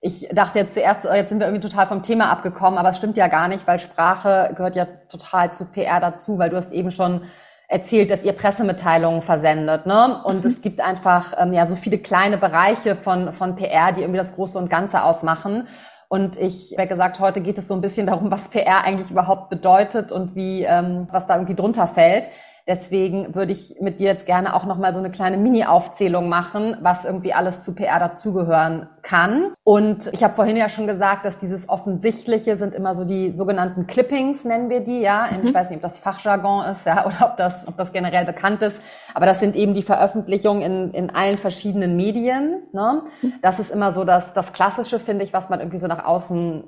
ich 0.00 0.28
dachte 0.32 0.58
jetzt 0.58 0.74
zuerst, 0.74 1.06
oh, 1.06 1.12
jetzt 1.12 1.28
sind 1.28 1.40
wir 1.40 1.46
irgendwie 1.46 1.66
total 1.66 1.86
vom 1.86 2.02
Thema 2.02 2.30
abgekommen, 2.30 2.78
aber 2.78 2.90
es 2.90 2.96
stimmt 2.96 3.16
ja 3.16 3.28
gar 3.28 3.48
nicht, 3.48 3.66
weil 3.66 3.80
Sprache 3.80 4.52
gehört 4.56 4.76
ja 4.76 4.86
total 5.08 5.52
zu 5.52 5.64
PR 5.66 6.00
dazu, 6.00 6.38
weil 6.38 6.50
du 6.50 6.56
hast 6.56 6.72
eben 6.72 6.90
schon 6.90 7.22
erzählt, 7.68 8.10
dass 8.10 8.24
ihr 8.24 8.32
Pressemitteilungen 8.32 9.22
versendet, 9.22 9.86
ne? 9.86 10.22
Und 10.24 10.44
mhm. 10.44 10.50
es 10.50 10.62
gibt 10.62 10.80
einfach 10.80 11.34
ähm, 11.38 11.52
ja 11.52 11.66
so 11.66 11.76
viele 11.76 11.98
kleine 11.98 12.38
Bereiche 12.38 12.96
von 12.96 13.32
von 13.32 13.56
PR, 13.56 13.92
die 13.92 14.00
irgendwie 14.00 14.18
das 14.18 14.34
Große 14.34 14.58
und 14.58 14.70
Ganze 14.70 15.02
ausmachen. 15.02 15.68
Und 16.08 16.38
ich 16.38 16.74
habe 16.78 16.88
gesagt, 16.88 17.20
heute 17.20 17.42
geht 17.42 17.58
es 17.58 17.68
so 17.68 17.74
ein 17.74 17.82
bisschen 17.82 18.06
darum, 18.06 18.30
was 18.30 18.48
PR 18.48 18.82
eigentlich 18.82 19.10
überhaupt 19.10 19.50
bedeutet 19.50 20.10
und 20.10 20.34
wie 20.34 20.64
ähm, 20.64 21.06
was 21.12 21.26
da 21.26 21.34
irgendwie 21.34 21.54
drunter 21.54 21.86
fällt. 21.86 22.30
Deswegen 22.68 23.34
würde 23.34 23.52
ich 23.52 23.76
mit 23.80 23.98
dir 23.98 24.08
jetzt 24.08 24.26
gerne 24.26 24.54
auch 24.54 24.66
nochmal 24.66 24.92
so 24.92 24.98
eine 24.98 25.10
kleine 25.10 25.38
Mini-Aufzählung 25.38 26.28
machen, 26.28 26.76
was 26.82 27.02
irgendwie 27.02 27.32
alles 27.32 27.62
zu 27.62 27.74
PR 27.74 27.98
dazugehören 27.98 28.90
kann. 29.00 29.54
Und 29.64 30.10
ich 30.12 30.22
habe 30.22 30.34
vorhin 30.34 30.54
ja 30.54 30.68
schon 30.68 30.86
gesagt, 30.86 31.24
dass 31.24 31.38
dieses 31.38 31.66
Offensichtliche 31.70 32.58
sind 32.58 32.74
immer 32.74 32.94
so 32.94 33.06
die 33.06 33.32
sogenannten 33.34 33.86
Clippings, 33.86 34.44
nennen 34.44 34.68
wir 34.68 34.80
die, 34.80 35.00
ja. 35.00 35.28
Mhm. 35.32 35.46
Ich 35.46 35.54
weiß 35.54 35.70
nicht, 35.70 35.78
ob 35.78 35.82
das 35.82 35.96
Fachjargon 35.96 36.66
ist, 36.66 36.84
ja, 36.84 37.06
oder 37.06 37.30
ob 37.30 37.36
das, 37.38 37.66
ob 37.66 37.78
das 37.78 37.90
generell 37.90 38.26
bekannt 38.26 38.60
ist. 38.60 38.78
Aber 39.14 39.24
das 39.24 39.40
sind 39.40 39.56
eben 39.56 39.72
die 39.72 39.82
Veröffentlichungen 39.82 40.60
in, 40.60 40.90
in 40.92 41.10
allen 41.10 41.38
verschiedenen 41.38 41.96
Medien. 41.96 42.64
Ne? 42.72 43.02
Mhm. 43.22 43.32
Das 43.40 43.58
ist 43.58 43.70
immer 43.70 43.94
so 43.94 44.04
das, 44.04 44.34
das 44.34 44.52
Klassische, 44.52 45.00
finde 45.00 45.24
ich, 45.24 45.32
was 45.32 45.48
man 45.48 45.60
irgendwie 45.60 45.78
so 45.78 45.86
nach 45.86 46.04
außen 46.04 46.64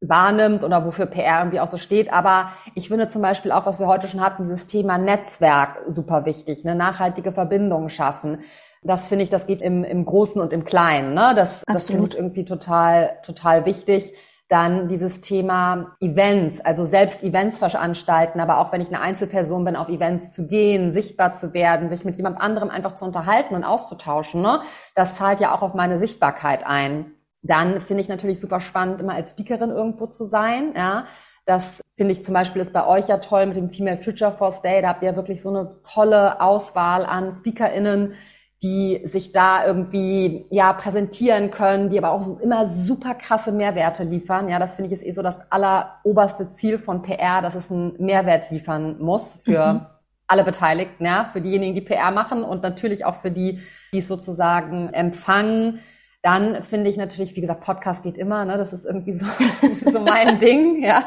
wahrnimmt 0.00 0.64
oder 0.64 0.84
wofür 0.84 1.06
PR 1.06 1.40
irgendwie 1.40 1.60
auch 1.60 1.70
so 1.70 1.76
steht. 1.76 2.12
Aber 2.12 2.50
ich 2.74 2.88
finde 2.88 3.08
zum 3.08 3.22
Beispiel 3.22 3.52
auch, 3.52 3.66
was 3.66 3.80
wir 3.80 3.86
heute 3.86 4.08
schon 4.08 4.20
hatten, 4.20 4.44
dieses 4.44 4.66
Thema 4.66 4.98
Netzwerk 4.98 5.82
super 5.88 6.24
wichtig, 6.24 6.64
ne? 6.64 6.74
nachhaltige 6.74 7.32
Verbindungen 7.32 7.90
schaffen. 7.90 8.40
Das 8.82 9.08
finde 9.08 9.24
ich, 9.24 9.30
das 9.30 9.46
geht 9.46 9.62
im, 9.62 9.82
im 9.82 10.04
Großen 10.04 10.40
und 10.40 10.52
im 10.52 10.64
Kleinen. 10.64 11.14
Ne? 11.14 11.32
Das, 11.34 11.62
das 11.66 11.86
finde 11.86 12.08
ich 12.08 12.16
irgendwie 12.16 12.44
total, 12.44 13.18
total 13.24 13.64
wichtig. 13.64 14.12
Dann 14.50 14.88
dieses 14.88 15.22
Thema 15.22 15.96
Events, 16.00 16.60
also 16.60 16.84
selbst 16.84 17.24
Events 17.24 17.58
veranstalten, 17.58 18.40
aber 18.40 18.58
auch 18.58 18.72
wenn 18.72 18.82
ich 18.82 18.88
eine 18.88 19.00
Einzelperson 19.00 19.64
bin, 19.64 19.74
auf 19.74 19.88
Events 19.88 20.34
zu 20.34 20.46
gehen, 20.46 20.92
sichtbar 20.92 21.34
zu 21.34 21.54
werden, 21.54 21.88
sich 21.88 22.04
mit 22.04 22.16
jemand 22.16 22.38
anderem 22.38 22.68
einfach 22.68 22.94
zu 22.94 23.06
unterhalten 23.06 23.54
und 23.54 23.64
auszutauschen, 23.64 24.42
ne? 24.42 24.60
das 24.94 25.16
zahlt 25.16 25.40
ja 25.40 25.54
auch 25.54 25.62
auf 25.62 25.72
meine 25.72 25.98
Sichtbarkeit 25.98 26.66
ein. 26.66 27.14
Dann 27.44 27.82
finde 27.82 28.02
ich 28.02 28.08
natürlich 28.08 28.40
super 28.40 28.60
spannend, 28.60 29.00
immer 29.00 29.14
als 29.14 29.32
Speakerin 29.32 29.70
irgendwo 29.70 30.06
zu 30.06 30.24
sein. 30.24 30.72
Ja, 30.74 31.06
das 31.44 31.82
finde 31.94 32.12
ich 32.12 32.24
zum 32.24 32.32
Beispiel 32.32 32.62
ist 32.62 32.72
bei 32.72 32.86
euch 32.86 33.08
ja 33.08 33.18
toll 33.18 33.44
mit 33.44 33.56
dem 33.56 33.70
Female 33.70 33.98
Future 33.98 34.32
Force 34.32 34.62
Day. 34.62 34.80
Da 34.80 34.88
habt 34.88 35.02
ihr 35.02 35.10
ja 35.10 35.16
wirklich 35.16 35.42
so 35.42 35.50
eine 35.50 35.76
tolle 35.82 36.40
Auswahl 36.40 37.04
an 37.04 37.36
SpeakerInnen, 37.36 38.14
die 38.62 39.02
sich 39.04 39.32
da 39.32 39.66
irgendwie 39.66 40.46
ja 40.48 40.72
präsentieren 40.72 41.50
können, 41.50 41.90
die 41.90 41.98
aber 41.98 42.12
auch 42.12 42.40
immer 42.40 42.70
super 42.70 43.14
krasse 43.14 43.52
Mehrwerte 43.52 44.04
liefern. 44.04 44.48
Ja, 44.48 44.58
das 44.58 44.76
finde 44.76 44.94
ich 44.94 45.00
ist 45.00 45.06
eh 45.06 45.12
so 45.12 45.20
das 45.20 45.36
alleroberste 45.50 46.50
Ziel 46.52 46.78
von 46.78 47.02
PR, 47.02 47.42
dass 47.42 47.54
es 47.54 47.70
einen 47.70 48.02
Mehrwert 48.02 48.50
liefern 48.50 48.96
muss 49.02 49.42
für 49.44 49.74
mhm. 49.74 49.86
alle 50.28 50.44
Beteiligten, 50.44 51.04
ja, 51.04 51.28
für 51.30 51.42
diejenigen, 51.42 51.74
die 51.74 51.82
PR 51.82 52.10
machen 52.10 52.42
und 52.42 52.62
natürlich 52.62 53.04
auch 53.04 53.16
für 53.16 53.30
die, 53.30 53.60
die 53.92 53.98
es 53.98 54.08
sozusagen 54.08 54.88
empfangen 54.94 55.80
dann 56.24 56.62
finde 56.62 56.88
ich 56.88 56.96
natürlich, 56.96 57.36
wie 57.36 57.42
gesagt, 57.42 57.60
Podcast 57.60 58.02
geht 58.02 58.16
immer, 58.16 58.46
ne? 58.46 58.56
Das 58.56 58.72
ist 58.72 58.86
irgendwie 58.86 59.12
so, 59.12 59.26
so 59.92 60.00
mein 60.00 60.38
Ding, 60.38 60.82
ja. 60.82 61.04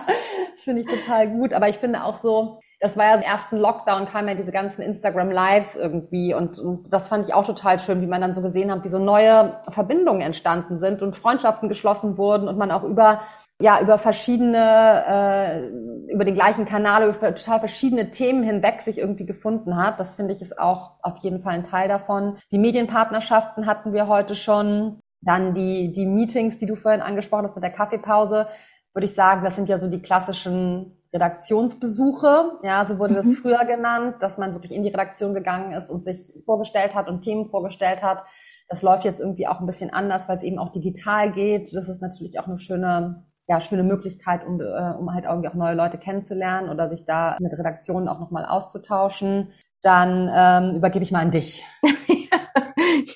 Das 0.53 0.63
finde 0.63 0.81
ich 0.81 0.87
total 0.87 1.27
gut. 1.27 1.53
Aber 1.53 1.67
ich 1.67 1.77
finde 1.77 2.03
auch 2.03 2.17
so, 2.17 2.59
das 2.79 2.95
war 2.95 3.05
ja 3.05 3.15
im 3.15 3.23
ersten 3.23 3.57
Lockdown, 3.57 4.07
kamen 4.07 4.27
ja 4.27 4.35
diese 4.35 4.51
ganzen 4.51 4.83
Instagram 4.83 5.31
Lives 5.31 5.75
irgendwie 5.75 6.35
und, 6.35 6.59
und 6.59 6.93
das 6.93 7.07
fand 7.07 7.27
ich 7.27 7.33
auch 7.33 7.45
total 7.45 7.79
schön, 7.79 8.01
wie 8.01 8.07
man 8.07 8.21
dann 8.21 8.35
so 8.35 8.41
gesehen 8.41 8.71
hat, 8.71 8.83
wie 8.83 8.89
so 8.89 8.99
neue 8.99 9.59
Verbindungen 9.69 10.21
entstanden 10.21 10.77
sind 10.77 11.01
und 11.01 11.17
Freundschaften 11.17 11.67
geschlossen 11.67 12.19
wurden 12.19 12.47
und 12.47 12.59
man 12.59 12.69
auch 12.69 12.83
über 12.83 13.21
ja 13.59 13.81
über 13.81 13.97
verschiedene 13.97 15.03
äh, 15.07 16.11
über 16.13 16.25
den 16.25 16.35
gleichen 16.35 16.65
Kanal 16.65 17.09
über 17.09 17.33
total 17.33 17.59
verschiedene 17.59 18.11
Themen 18.11 18.43
hinweg 18.43 18.81
sich 18.81 18.99
irgendwie 18.99 19.25
gefunden 19.25 19.75
hat. 19.75 19.99
Das 19.99 20.13
finde 20.13 20.35
ich 20.35 20.43
ist 20.43 20.59
auch 20.59 20.91
auf 21.01 21.17
jeden 21.23 21.39
Fall 21.39 21.55
ein 21.55 21.63
Teil 21.63 21.87
davon. 21.87 22.37
Die 22.51 22.59
Medienpartnerschaften 22.59 23.65
hatten 23.65 23.93
wir 23.93 24.07
heute 24.07 24.35
schon. 24.35 24.99
Dann 25.21 25.53
die, 25.53 25.91
die 25.91 26.05
Meetings, 26.05 26.57
die 26.57 26.65
du 26.65 26.75
vorhin 26.75 27.01
angesprochen 27.01 27.47
hast 27.47 27.55
mit 27.55 27.63
der 27.63 27.71
Kaffeepause, 27.71 28.47
würde 28.93 29.05
ich 29.05 29.15
sagen, 29.15 29.43
das 29.43 29.55
sind 29.55 29.69
ja 29.69 29.79
so 29.79 29.87
die 29.87 30.01
klassischen 30.01 30.97
Redaktionsbesuche. 31.13 32.59
Ja, 32.63 32.85
so 32.85 32.99
wurde 32.99 33.13
mhm. 33.13 33.17
das 33.17 33.35
früher 33.35 33.65
genannt, 33.65 34.15
dass 34.21 34.37
man 34.37 34.53
wirklich 34.53 34.71
in 34.71 34.83
die 34.83 34.89
Redaktion 34.89 35.33
gegangen 35.33 35.71
ist 35.71 35.89
und 35.89 36.03
sich 36.03 36.33
vorgestellt 36.45 36.95
hat 36.95 37.07
und 37.07 37.21
Themen 37.21 37.49
vorgestellt 37.49 38.03
hat. 38.03 38.23
Das 38.69 38.81
läuft 38.81 39.05
jetzt 39.05 39.19
irgendwie 39.19 39.47
auch 39.47 39.59
ein 39.59 39.67
bisschen 39.67 39.91
anders, 39.91 40.27
weil 40.27 40.37
es 40.37 40.43
eben 40.43 40.59
auch 40.59 40.71
digital 40.71 41.31
geht. 41.31 41.73
Das 41.73 41.87
ist 41.87 42.01
natürlich 42.01 42.39
auch 42.39 42.47
eine 42.47 42.59
schöne, 42.59 43.25
ja, 43.47 43.61
schöne 43.61 43.83
Möglichkeit, 43.83 44.45
um, 44.45 44.59
äh, 44.59 44.93
um 44.97 45.13
halt 45.13 45.25
irgendwie 45.25 45.47
auch 45.47 45.53
neue 45.53 45.75
Leute 45.75 45.97
kennenzulernen 45.97 46.69
oder 46.69 46.89
sich 46.89 47.05
da 47.05 47.37
mit 47.39 47.53
Redaktionen 47.53 48.09
auch 48.09 48.19
nochmal 48.19 48.45
auszutauschen. 48.45 49.51
Dann 49.81 50.29
ähm, 50.33 50.75
übergebe 50.75 51.03
ich 51.03 51.11
mal 51.11 51.21
an 51.21 51.31
dich. 51.31 51.63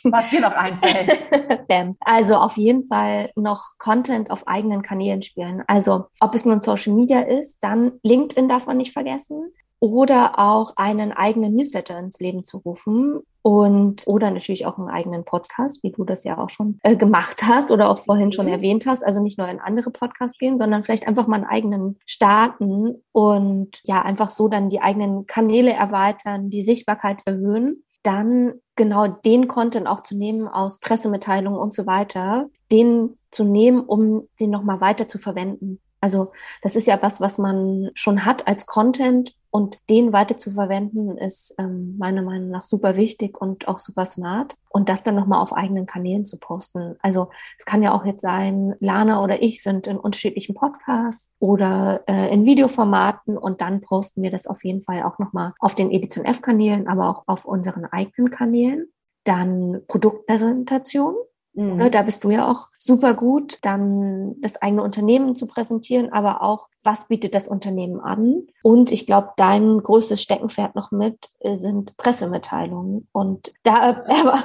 Was 0.04 0.30
dir 0.30 0.42
noch 0.42 0.54
einfällt. 0.54 1.68
Bam. 1.68 1.98
Also 2.02 2.36
auf 2.36 2.58
jeden 2.58 2.86
Fall 2.86 3.32
noch 3.36 3.78
Content 3.78 4.32
auf 4.32 4.48
eigenen 4.48 4.82
Kanälen 4.82 5.22
spielen. 5.22 5.64
Also 5.68 6.06
ob 6.20 6.36
es 6.36 6.46
nun 6.46 6.62
Social 6.62 6.94
Media 6.94 7.22
ist, 7.22 7.58
dann 7.62 7.94
LinkedIn 8.04 8.50
darf 8.50 8.68
man 8.68 8.78
nicht 8.78 8.94
vergessen. 8.94 9.52
Oder 9.84 10.38
auch 10.38 10.74
einen 10.76 11.12
eigenen 11.12 11.56
Newsletter 11.56 11.98
ins 11.98 12.20
Leben 12.20 12.46
zu 12.46 12.60
rufen 12.60 13.22
und 13.42 14.04
oder 14.06 14.30
natürlich 14.30 14.68
auch 14.68 14.78
einen 14.78 14.90
eigenen 14.90 15.26
Podcast, 15.26 15.82
wie 15.82 15.92
du 15.92 16.04
das 16.04 16.24
ja 16.24 16.38
auch 16.38 16.52
schon 16.52 16.78
äh, 16.84 16.96
gemacht 16.96 17.42
hast 17.44 17.72
oder 17.72 17.90
auch 17.90 17.98
vorhin 17.98 18.32
schon 18.32 18.46
mhm. 18.46 18.54
erwähnt 18.54 18.86
hast. 18.86 19.04
Also 19.04 19.24
nicht 19.24 19.40
nur 19.40 19.48
in 19.48 19.60
andere 19.60 19.90
Podcasts 19.90 20.38
gehen, 20.38 20.60
sondern 20.60 20.84
vielleicht 20.84 21.08
einfach 21.08 21.26
mal 21.26 21.38
einen 21.38 21.46
eigenen 21.46 21.98
starten 22.06 23.02
und 23.12 23.82
ja 23.84 24.04
einfach 24.04 24.30
so 24.30 24.48
dann 24.48 24.70
die 24.70 24.82
eigenen 24.82 25.26
Kanäle 25.26 25.74
erweitern, 25.74 26.52
die 26.52 26.62
Sichtbarkeit 26.62 27.18
erhöhen 27.26 27.84
dann 28.04 28.54
genau 28.82 29.06
den 29.06 29.48
Content 29.48 29.86
auch 29.86 30.02
zu 30.02 30.18
nehmen 30.18 30.48
aus 30.48 30.80
Pressemitteilungen 30.80 31.60
und 31.60 31.72
so 31.72 31.86
weiter, 31.86 32.50
den 32.72 33.16
zu 33.30 33.44
nehmen, 33.44 33.82
um 33.82 34.28
den 34.40 34.50
nochmal 34.50 34.82
weiter 34.82 35.08
zu 35.08 35.20
verwenden. 35.20 35.80
Also 36.00 36.32
das 36.64 36.76
ist 36.76 36.88
ja 36.88 37.00
was, 37.00 37.22
was 37.22 37.38
man 37.38 37.92
schon 37.94 38.26
hat 38.26 38.48
als 38.48 38.66
Content 38.66 39.36
und 39.52 39.78
den 39.90 40.14
weiter 40.14 40.38
zu 40.38 40.52
verwenden, 40.52 41.18
ist 41.18 41.54
ähm, 41.58 41.98
meiner 41.98 42.22
Meinung 42.22 42.50
nach 42.50 42.64
super 42.64 42.96
wichtig 42.96 43.40
und 43.40 43.68
auch 43.68 43.80
super 43.80 44.06
smart. 44.06 44.56
Und 44.70 44.88
das 44.88 45.04
dann 45.04 45.16
nochmal 45.16 45.42
auf 45.42 45.54
eigenen 45.54 45.86
Kanälen 45.86 46.26
zu 46.26 46.40
posten. 46.40 46.96
Also 47.02 47.30
es 47.60 47.66
kann 47.66 47.84
ja 47.84 47.94
auch 47.94 48.06
jetzt 48.06 48.22
sein, 48.22 48.74
Lana 48.80 49.22
oder 49.22 49.42
ich 49.42 49.62
sind 49.62 49.88
in 49.88 49.98
unterschiedlichen 49.98 50.56
Podcasts 50.56 51.34
oder 51.40 52.04
äh, 52.08 52.34
in 52.34 52.46
Videoformaten 52.46 53.38
und 53.38 53.60
dann 53.60 53.82
posten 53.82 54.24
wir 54.24 54.32
das 54.32 54.48
auf 54.48 54.64
jeden 54.64 54.82
Fall 54.82 55.04
auch 55.04 55.20
nochmal 55.20 55.54
auf 55.60 55.76
den 55.76 55.92
Edition 55.92 56.24
F-Kanälen, 56.24 56.88
aber 56.88 57.10
auch 57.10 57.24
auf 57.28 57.44
unseren 57.44 57.84
eigenen 57.86 58.32
Kanälen. 58.32 58.88
Dann 59.26 59.82
Produktpräsentation. 59.88 61.16
Mhm. 61.54 61.76
Ne, 61.76 61.92
da 61.92 62.02
bist 62.02 62.24
du 62.24 62.30
ja 62.30 62.50
auch 62.50 62.68
super 62.78 63.14
gut, 63.14 63.60
dann 63.62 64.40
das 64.42 64.62
eigene 64.62 64.84
Unternehmen 64.84 65.36
zu 65.36 65.48
präsentieren, 65.48 66.12
aber 66.12 66.42
auch, 66.42 66.70
was 66.84 67.10
bietet 67.10 67.36
das 67.36 67.48
Unternehmen 67.48 68.00
an? 68.00 68.48
Und 68.64 68.92
ich 68.92 69.06
glaube, 69.06 69.32
dein 69.38 69.80
größtes 69.80 70.22
Steckenpferd 70.22 70.76
noch 70.76 70.92
mit 70.92 71.30
äh, 71.40 71.56
sind 71.56 71.96
Pressemitteilungen. 71.98 73.08
Und 73.12 73.54
da 73.64 74.04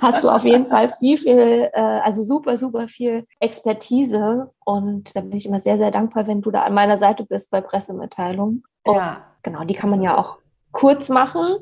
hast 0.00 0.24
du 0.24 0.30
auf 0.30 0.44
jeden 0.44 0.66
Fall 0.66 0.90
viel, 0.90 1.18
viel, 1.18 1.70
äh, 1.72 1.80
also 1.80 2.22
super, 2.22 2.56
super 2.56 2.88
viel 2.88 3.26
Expertise. 3.38 4.50
Und 4.64 5.14
da 5.14 5.20
bin 5.20 5.36
ich 5.36 5.46
immer 5.46 5.60
sehr, 5.60 5.76
sehr 5.76 5.90
dankbar, 5.90 6.26
wenn 6.26 6.40
du 6.40 6.50
da 6.50 6.62
an 6.62 6.74
meiner 6.74 6.98
Seite 6.98 7.24
bist 7.24 7.50
bei 7.50 7.60
Pressemitteilungen. 7.60 8.64
Und 8.84 8.94
ja. 8.94 9.24
Genau, 9.42 9.64
die 9.64 9.74
kann 9.74 9.90
man 9.90 10.02
ja 10.02 10.18
auch 10.18 10.38
kurz 10.72 11.08
machen 11.08 11.58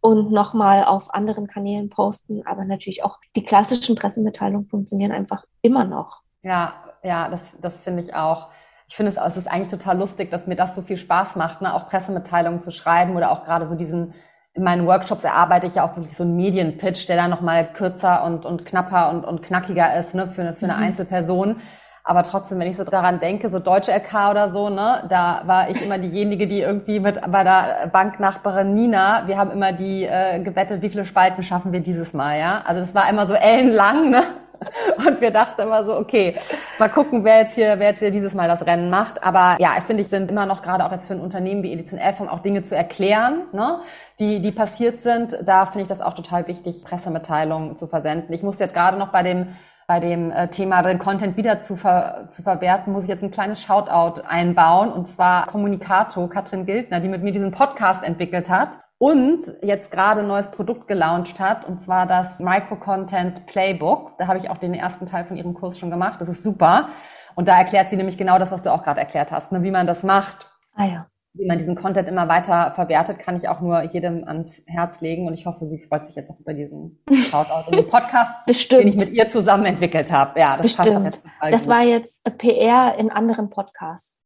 und 0.00 0.30
nochmal 0.30 0.84
auf 0.84 1.12
anderen 1.12 1.46
Kanälen 1.46 1.90
posten. 1.90 2.46
Aber 2.46 2.64
natürlich 2.64 3.04
auch 3.04 3.18
die 3.36 3.44
klassischen 3.44 3.96
Pressemitteilungen 3.96 4.68
funktionieren 4.68 5.12
einfach 5.12 5.44
immer 5.62 5.84
noch. 5.84 6.22
Ja, 6.42 6.74
ja, 7.02 7.28
das, 7.28 7.50
das 7.60 7.78
finde 7.78 8.02
ich 8.02 8.14
auch. 8.14 8.48
Ich 8.88 8.96
finde 8.96 9.12
es, 9.12 9.18
es 9.18 9.36
ist 9.36 9.48
eigentlich 9.48 9.70
total 9.70 9.98
lustig, 9.98 10.30
dass 10.30 10.46
mir 10.46 10.56
das 10.56 10.74
so 10.74 10.82
viel 10.82 10.96
Spaß 10.96 11.36
macht, 11.36 11.60
ne? 11.60 11.74
auch 11.74 11.88
Pressemitteilungen 11.88 12.62
zu 12.62 12.70
schreiben 12.70 13.16
oder 13.16 13.30
auch 13.30 13.44
gerade 13.44 13.68
so 13.68 13.74
diesen, 13.74 14.14
in 14.54 14.64
meinen 14.64 14.86
Workshops 14.86 15.24
erarbeite 15.24 15.66
ich 15.66 15.74
ja 15.74 15.84
auch 15.84 15.94
wirklich 15.96 16.16
so 16.16 16.24
einen 16.24 16.36
Medienpitch, 16.36 17.06
der 17.06 17.16
dann 17.16 17.30
nochmal 17.30 17.72
kürzer 17.72 18.24
und, 18.24 18.46
und 18.46 18.64
knapper 18.64 19.10
und, 19.10 19.24
und 19.24 19.42
knackiger 19.42 19.98
ist, 20.00 20.14
ne, 20.14 20.26
für, 20.26 20.54
für 20.54 20.64
eine 20.64 20.76
mhm. 20.76 20.82
Einzelperson. 20.82 21.60
Aber 22.08 22.22
trotzdem, 22.22 22.58
wenn 22.58 22.70
ich 22.70 22.78
so 22.78 22.84
daran 22.84 23.20
denke, 23.20 23.50
so 23.50 23.58
deutsche 23.58 23.92
LK 23.92 24.30
oder 24.30 24.50
so, 24.50 24.70
ne, 24.70 25.04
da 25.10 25.42
war 25.44 25.68
ich 25.68 25.84
immer 25.84 25.98
diejenige, 25.98 26.48
die 26.48 26.60
irgendwie 26.60 27.00
mit 27.00 27.20
bei 27.30 27.44
der 27.44 27.90
Banknachbarin 27.92 28.72
Nina, 28.72 29.24
wir 29.26 29.36
haben 29.36 29.50
immer 29.50 29.74
die 29.74 30.04
äh, 30.04 30.42
gewettet, 30.42 30.80
wie 30.80 30.88
viele 30.88 31.04
Spalten 31.04 31.42
schaffen 31.42 31.70
wir 31.70 31.80
dieses 31.80 32.14
Mal, 32.14 32.38
ja. 32.38 32.62
Also 32.64 32.80
das 32.80 32.94
war 32.94 33.10
immer 33.10 33.26
so 33.26 33.34
ellenlang, 33.34 34.08
ne? 34.08 34.22
Und 35.06 35.20
wir 35.20 35.30
dachten 35.30 35.60
immer 35.60 35.84
so, 35.84 35.94
okay, 35.98 36.36
mal 36.78 36.88
gucken, 36.88 37.24
wer 37.24 37.40
jetzt 37.40 37.56
hier, 37.56 37.78
wer 37.78 37.90
jetzt 37.90 37.98
hier 37.98 38.10
dieses 38.10 38.32
Mal 38.32 38.48
das 38.48 38.64
Rennen 38.64 38.88
macht. 38.88 39.22
Aber 39.22 39.58
ja, 39.60 39.74
ich 39.76 39.84
finde, 39.84 40.00
ich 40.00 40.08
sind 40.08 40.30
immer 40.30 40.46
noch 40.46 40.62
gerade 40.62 40.86
auch 40.86 40.92
jetzt 40.92 41.06
für 41.06 41.12
ein 41.12 41.20
Unternehmen 41.20 41.62
wie 41.62 41.74
Edition 41.74 42.00
um 42.20 42.28
auch 42.30 42.40
Dinge 42.40 42.64
zu 42.64 42.74
erklären, 42.74 43.42
ne, 43.52 43.80
die, 44.18 44.40
die 44.40 44.50
passiert 44.50 45.02
sind. 45.02 45.38
Da 45.44 45.66
finde 45.66 45.82
ich 45.82 45.88
das 45.88 46.00
auch 46.00 46.14
total 46.14 46.48
wichtig, 46.48 46.84
Pressemitteilungen 46.84 47.76
zu 47.76 47.86
versenden. 47.86 48.32
Ich 48.32 48.42
musste 48.42 48.64
jetzt 48.64 48.72
gerade 48.72 48.96
noch 48.96 49.12
bei 49.12 49.22
dem 49.22 49.48
bei 49.88 50.00
dem 50.00 50.30
äh, 50.30 50.48
Thema 50.48 50.82
den 50.82 50.98
Content 50.98 51.36
wieder 51.38 51.62
zu, 51.62 51.74
ver, 51.74 52.26
zu 52.28 52.42
verwerten, 52.42 52.92
muss 52.92 53.04
ich 53.04 53.08
jetzt 53.08 53.24
ein 53.24 53.30
kleines 53.30 53.62
Shoutout 53.62 54.20
einbauen. 54.20 54.92
Und 54.92 55.08
zwar 55.08 55.46
Kommunikato, 55.46 56.28
Katrin 56.28 56.66
Gildner, 56.66 57.00
die 57.00 57.08
mit 57.08 57.22
mir 57.22 57.32
diesen 57.32 57.50
Podcast 57.52 58.04
entwickelt 58.04 58.50
hat 58.50 58.78
und 58.98 59.46
jetzt 59.62 59.90
gerade 59.90 60.20
ein 60.20 60.28
neues 60.28 60.50
Produkt 60.50 60.88
gelauncht 60.88 61.40
hat, 61.40 61.64
und 61.64 61.80
zwar 61.80 62.06
das 62.06 62.38
Micro-Content 62.38 63.46
Playbook. 63.46 64.18
Da 64.18 64.26
habe 64.26 64.38
ich 64.38 64.50
auch 64.50 64.58
den 64.58 64.74
ersten 64.74 65.06
Teil 65.06 65.24
von 65.24 65.38
ihrem 65.38 65.54
Kurs 65.54 65.78
schon 65.78 65.90
gemacht. 65.90 66.20
Das 66.20 66.28
ist 66.28 66.42
super. 66.42 66.90
Und 67.34 67.48
da 67.48 67.56
erklärt 67.56 67.88
sie 67.88 67.96
nämlich 67.96 68.18
genau 68.18 68.38
das, 68.38 68.50
was 68.50 68.62
du 68.62 68.70
auch 68.70 68.84
gerade 68.84 69.00
erklärt 69.00 69.32
hast, 69.32 69.52
ne, 69.52 69.62
wie 69.62 69.70
man 69.70 69.86
das 69.86 70.02
macht. 70.02 70.50
Ah 70.74 70.84
ja 70.84 71.06
wie 71.38 71.46
man 71.46 71.58
diesen 71.58 71.76
Content 71.76 72.08
immer 72.08 72.28
weiter 72.28 72.72
verwertet, 72.72 73.18
kann 73.18 73.36
ich 73.36 73.48
auch 73.48 73.60
nur 73.60 73.82
jedem 73.82 74.24
ans 74.26 74.62
Herz 74.66 75.00
legen. 75.00 75.26
Und 75.26 75.34
ich 75.34 75.46
hoffe, 75.46 75.66
sie 75.66 75.78
freut 75.78 76.06
sich 76.06 76.16
jetzt 76.16 76.30
auch 76.30 76.40
über 76.40 76.52
diesen 76.52 77.00
Shoutout 77.10 77.70
und 77.70 77.76
den 77.76 77.88
Podcast, 77.88 78.32
Bestimmt. 78.46 78.82
den 78.82 78.88
ich 78.88 78.96
mit 78.96 79.10
ihr 79.12 79.28
zusammen 79.30 79.64
entwickelt 79.64 80.10
habe. 80.10 80.38
Ja, 80.38 80.56
das 80.56 80.74
Bestimmt. 80.74 81.04
Jetzt 81.04 81.26
das 81.40 81.62
gut. 81.62 81.70
war 81.70 81.84
jetzt 81.84 82.24
PR 82.38 82.96
in 82.98 83.10
anderen 83.10 83.50
Podcasts. 83.50 84.20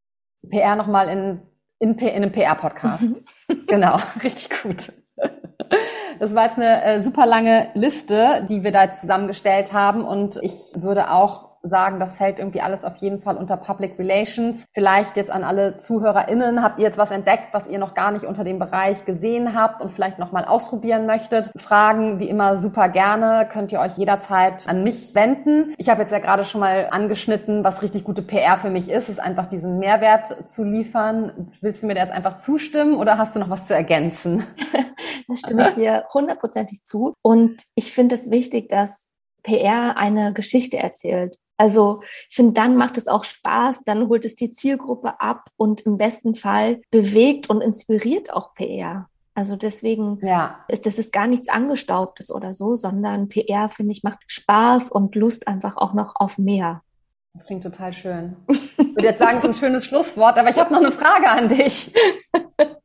PR 0.48 0.75
nochmal 0.75 1.09
in, 1.09 1.42
in, 1.79 1.98
in 1.98 2.09
einem 2.09 2.33
PR-Podcast. 2.33 3.03
Mhm. 3.03 3.25
genau, 3.66 3.98
richtig 4.22 4.51
gut. 4.62 4.92
Das 6.18 6.35
war 6.35 6.46
jetzt 6.46 6.57
eine 6.57 6.83
äh, 6.83 7.03
super 7.03 7.27
lange 7.27 7.68
Liste, 7.75 8.46
die 8.48 8.64
wir 8.64 8.72
da 8.72 8.92
zusammengestellt 8.92 9.72
haben. 9.72 10.05
Und 10.05 10.38
ich 10.42 10.72
würde 10.77 11.11
auch 11.11 11.51
sagen, 11.62 12.01
das 12.01 12.16
fällt 12.16 12.38
irgendwie 12.38 12.61
alles 12.61 12.85
auf 12.85 12.96
jeden 12.96 13.20
Fall 13.20 13.37
unter 13.37 13.57
Public 13.57 13.98
Relations. 13.98 14.64
Vielleicht 14.72 15.16
jetzt 15.16 15.31
an 15.31 15.44
alle 15.44 15.79
ZuhörerInnen, 15.79 16.62
habt 16.62 16.79
ihr 16.79 16.85
jetzt 16.85 16.98
was 16.98 17.11
entdeckt, 17.11 17.48
was 17.53 17.66
ihr 17.66 17.79
noch 17.79 17.94
gar 17.94 18.11
nicht 18.11 18.25
unter 18.25 18.44
dem 18.44 18.59
Bereich 18.59 19.05
gesehen 19.05 19.55
habt 19.55 19.81
und 19.81 19.92
vielleicht 19.92 20.18
nochmal 20.18 20.44
ausprobieren 20.44 21.07
möchtet? 21.07 21.51
Fragen, 21.57 22.18
wie 22.18 22.29
immer, 22.29 22.59
super 22.59 22.88
gerne. 22.88 23.48
Könnt 23.51 23.72
ihr 23.72 23.81
euch 23.81 23.96
jederzeit 23.96 24.68
an 24.68 24.83
mich 24.83 25.14
wenden. 25.14 25.75
Ich 25.79 25.88
habe 25.88 26.03
jetzt 26.03 26.12
ja 26.12 26.18
gerade 26.18 26.44
schon 26.44 26.61
mal 26.61 26.88
angeschnitten, 26.90 27.64
was 27.64 27.83
richtig 27.83 28.05
gute 28.05 28.22
PR 28.22 28.59
für 28.59 28.70
mich 28.70 28.90
ist, 28.90 29.09
ist 29.09 29.20
einfach 29.20 29.48
diesen 29.48 29.79
Mehrwert 29.79 30.48
zu 30.48 30.64
liefern. 30.64 31.53
Willst 31.61 31.83
du 31.83 31.87
mir 31.87 31.94
da 31.94 32.03
jetzt 32.03 32.12
einfach 32.12 32.38
zustimmen 32.38 32.96
oder 32.96 33.18
hast 33.18 33.37
du 33.37 33.40
noch 33.40 33.51
was 33.51 33.66
zu 33.66 33.75
ergänzen? 33.75 34.44
da 35.29 35.37
stimme 35.37 35.62
ich 35.62 35.75
dir 35.75 36.05
hundertprozentig 36.12 36.85
zu. 36.85 37.14
Und 37.22 37.62
ich 37.75 37.92
finde 37.92 38.14
es 38.14 38.31
wichtig, 38.31 38.68
dass 38.68 39.09
PR 39.42 39.96
eine 39.96 40.33
Geschichte 40.33 40.79
erzählt. 40.79 41.37
Also 41.62 42.01
ich 42.29 42.35
finde, 42.35 42.55
dann 42.55 42.75
macht 42.75 42.98
es 42.98 43.07
auch 43.07 43.22
Spaß, 43.22 43.85
dann 43.85 44.09
holt 44.09 44.25
es 44.25 44.35
die 44.35 44.51
Zielgruppe 44.51 45.20
ab 45.20 45.48
und 45.57 45.83
im 45.83 45.96
besten 45.96 46.35
Fall 46.35 46.83
bewegt 46.90 47.48
und 47.51 47.61
inspiriert 47.61 48.33
auch 48.33 48.53
PR. 48.55 49.09
Also 49.37 49.55
deswegen 49.55 50.18
ja. 50.27 50.59
ist 50.66 50.87
das 50.87 50.98
ist 50.98 51.12
gar 51.12 51.29
nichts 51.29 51.48
Angestaubtes 51.48 52.33
oder 52.33 52.53
so, 52.53 52.75
sondern 52.75 53.29
PR, 53.29 53.68
finde 53.68 53.92
ich, 53.92 54.03
macht 54.03 54.18
Spaß 54.27 54.90
und 54.90 55.14
Lust 55.14 55.46
einfach 55.46 55.77
auch 55.77 55.94
noch 55.94 56.16
auf 56.16 56.37
mehr. 56.37 56.83
Das 57.33 57.44
klingt 57.44 57.62
total 57.62 57.92
schön. 57.92 58.37
Ich 58.48 58.79
würde 58.79 59.05
jetzt 59.05 59.20
sagen, 59.20 59.38
es 59.38 59.44
ist 59.44 59.51
ein 59.51 59.55
schönes 59.55 59.85
Schlusswort, 59.85 60.37
aber 60.37 60.51
ich 60.51 60.59
habe 60.59 60.72
noch 60.72 60.81
eine 60.81 60.90
Frage 60.90 61.29
an 61.29 61.48
dich. 61.48 61.94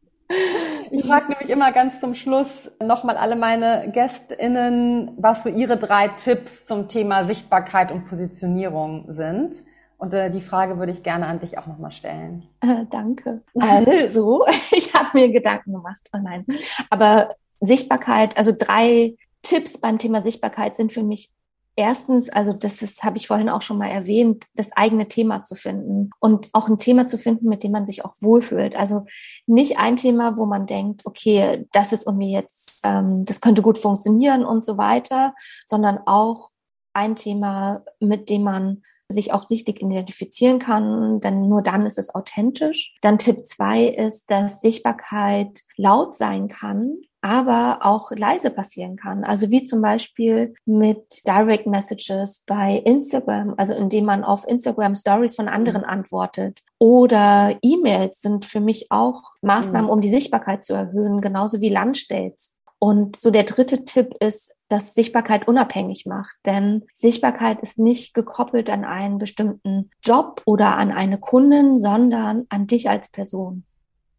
Ich 0.91 1.05
frage 1.05 1.29
nämlich 1.29 1.49
immer 1.49 1.71
ganz 1.71 1.99
zum 1.99 2.15
Schluss 2.15 2.69
nochmal 2.83 3.17
alle 3.17 3.35
meine 3.35 3.91
GästInnen, 3.93 5.11
was 5.17 5.43
so 5.43 5.49
ihre 5.49 5.77
drei 5.77 6.09
Tipps 6.09 6.65
zum 6.65 6.87
Thema 6.87 7.25
Sichtbarkeit 7.25 7.91
und 7.91 8.07
Positionierung 8.07 9.05
sind. 9.13 9.63
Und 9.97 10.13
äh, 10.13 10.29
die 10.29 10.41
Frage 10.41 10.77
würde 10.77 10.91
ich 10.91 11.01
gerne 11.01 11.25
an 11.27 11.39
dich 11.39 11.57
auch 11.57 11.65
nochmal 11.65 11.91
stellen. 11.91 12.43
Äh, 12.61 12.85
danke. 12.89 13.41
Also, 13.59 14.45
ich 14.71 14.93
habe 14.93 15.09
mir 15.13 15.31
Gedanken 15.31 15.73
gemacht. 15.73 16.09
Oh 16.13 16.19
nein. 16.21 16.45
Aber 16.89 17.35
Sichtbarkeit, 17.59 18.37
also 18.37 18.53
drei 18.57 19.15
Tipps 19.41 19.79
beim 19.79 19.97
Thema 19.97 20.21
Sichtbarkeit 20.21 20.75
sind 20.75 20.91
für 20.91 21.03
mich 21.03 21.31
Erstens, 21.79 22.29
also 22.29 22.53
das 22.53 22.81
ist, 22.81 23.03
habe 23.03 23.17
ich 23.17 23.27
vorhin 23.27 23.49
auch 23.49 23.61
schon 23.61 23.77
mal 23.77 23.89
erwähnt, 23.89 24.47
das 24.55 24.71
eigene 24.75 25.07
Thema 25.07 25.41
zu 25.41 25.53
finden 25.53 26.09
und 26.19 26.49
auch 26.53 26.67
ein 26.67 26.79
Thema 26.79 27.07
zu 27.07 27.19
finden, 27.19 27.47
mit 27.47 27.61
dem 27.61 27.71
man 27.71 27.85
sich 27.85 28.03
auch 28.03 28.15
wohlfühlt. 28.19 28.75
Also 28.75 29.05
nicht 29.45 29.77
ein 29.77 29.95
Thema, 29.95 30.37
wo 30.37 30.47
man 30.47 30.65
denkt, 30.65 31.05
okay, 31.05 31.67
das 31.73 31.93
ist 31.93 32.07
irgendwie 32.07 32.31
jetzt, 32.31 32.81
ähm, 32.83 33.25
das 33.25 33.41
könnte 33.41 33.61
gut 33.61 33.77
funktionieren 33.77 34.43
und 34.43 34.65
so 34.65 34.79
weiter, 34.79 35.35
sondern 35.67 35.99
auch 36.07 36.49
ein 36.93 37.15
Thema, 37.15 37.83
mit 37.99 38.31
dem 38.31 38.41
man 38.41 38.81
sich 39.09 39.31
auch 39.31 39.51
richtig 39.51 39.79
identifizieren 39.79 40.57
kann, 40.57 41.21
denn 41.21 41.47
nur 41.47 41.61
dann 41.61 41.85
ist 41.85 41.99
es 41.99 42.13
authentisch. 42.13 42.95
Dann 43.01 43.19
Tipp 43.19 43.45
zwei 43.45 43.85
ist, 43.85 44.31
dass 44.31 44.61
Sichtbarkeit 44.61 45.61
laut 45.77 46.15
sein 46.15 46.47
kann 46.47 46.97
aber 47.21 47.79
auch 47.81 48.11
leise 48.11 48.49
passieren 48.49 48.95
kann. 48.95 49.23
Also 49.23 49.49
wie 49.49 49.65
zum 49.65 49.81
Beispiel 49.81 50.53
mit 50.65 51.25
Direct 51.25 51.67
Messages 51.67 52.43
bei 52.45 52.77
Instagram, 52.85 53.55
also 53.57 53.73
indem 53.73 54.05
man 54.05 54.23
auf 54.23 54.47
Instagram 54.47 54.95
Stories 54.95 55.35
von 55.35 55.47
anderen 55.47 55.81
mhm. 55.81 55.89
antwortet. 55.89 56.61
Oder 56.79 57.57
E-Mails 57.61 58.21
sind 58.21 58.45
für 58.45 58.59
mich 58.59 58.91
auch 58.91 59.23
Maßnahmen, 59.41 59.87
mhm. 59.87 59.91
um 59.91 60.01
die 60.01 60.09
Sichtbarkeit 60.09 60.63
zu 60.63 60.73
erhöhen, 60.73 61.21
genauso 61.21 61.59
wie 61.59 61.69
Landstates. 61.69 62.55
Und 62.79 63.15
so 63.15 63.31
der 63.31 63.43
dritte 63.43 63.85
Tipp 63.85 64.13
ist, 64.19 64.55
dass 64.69 64.93
Sichtbarkeit 64.93 65.47
unabhängig 65.47 66.05
macht. 66.05 66.35
Denn 66.45 66.85
Sichtbarkeit 66.93 67.59
ist 67.61 67.79
nicht 67.79 68.13
gekoppelt 68.13 68.69
an 68.69 68.85
einen 68.85 69.17
bestimmten 69.17 69.89
Job 70.03 70.43
oder 70.45 70.75
an 70.77 70.91
eine 70.91 71.17
Kundin, 71.17 71.79
sondern 71.79 72.45
an 72.49 72.67
dich 72.67 72.87
als 72.87 73.09
Person. 73.09 73.63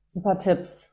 Super 0.08 0.38
Tipps 0.38 0.87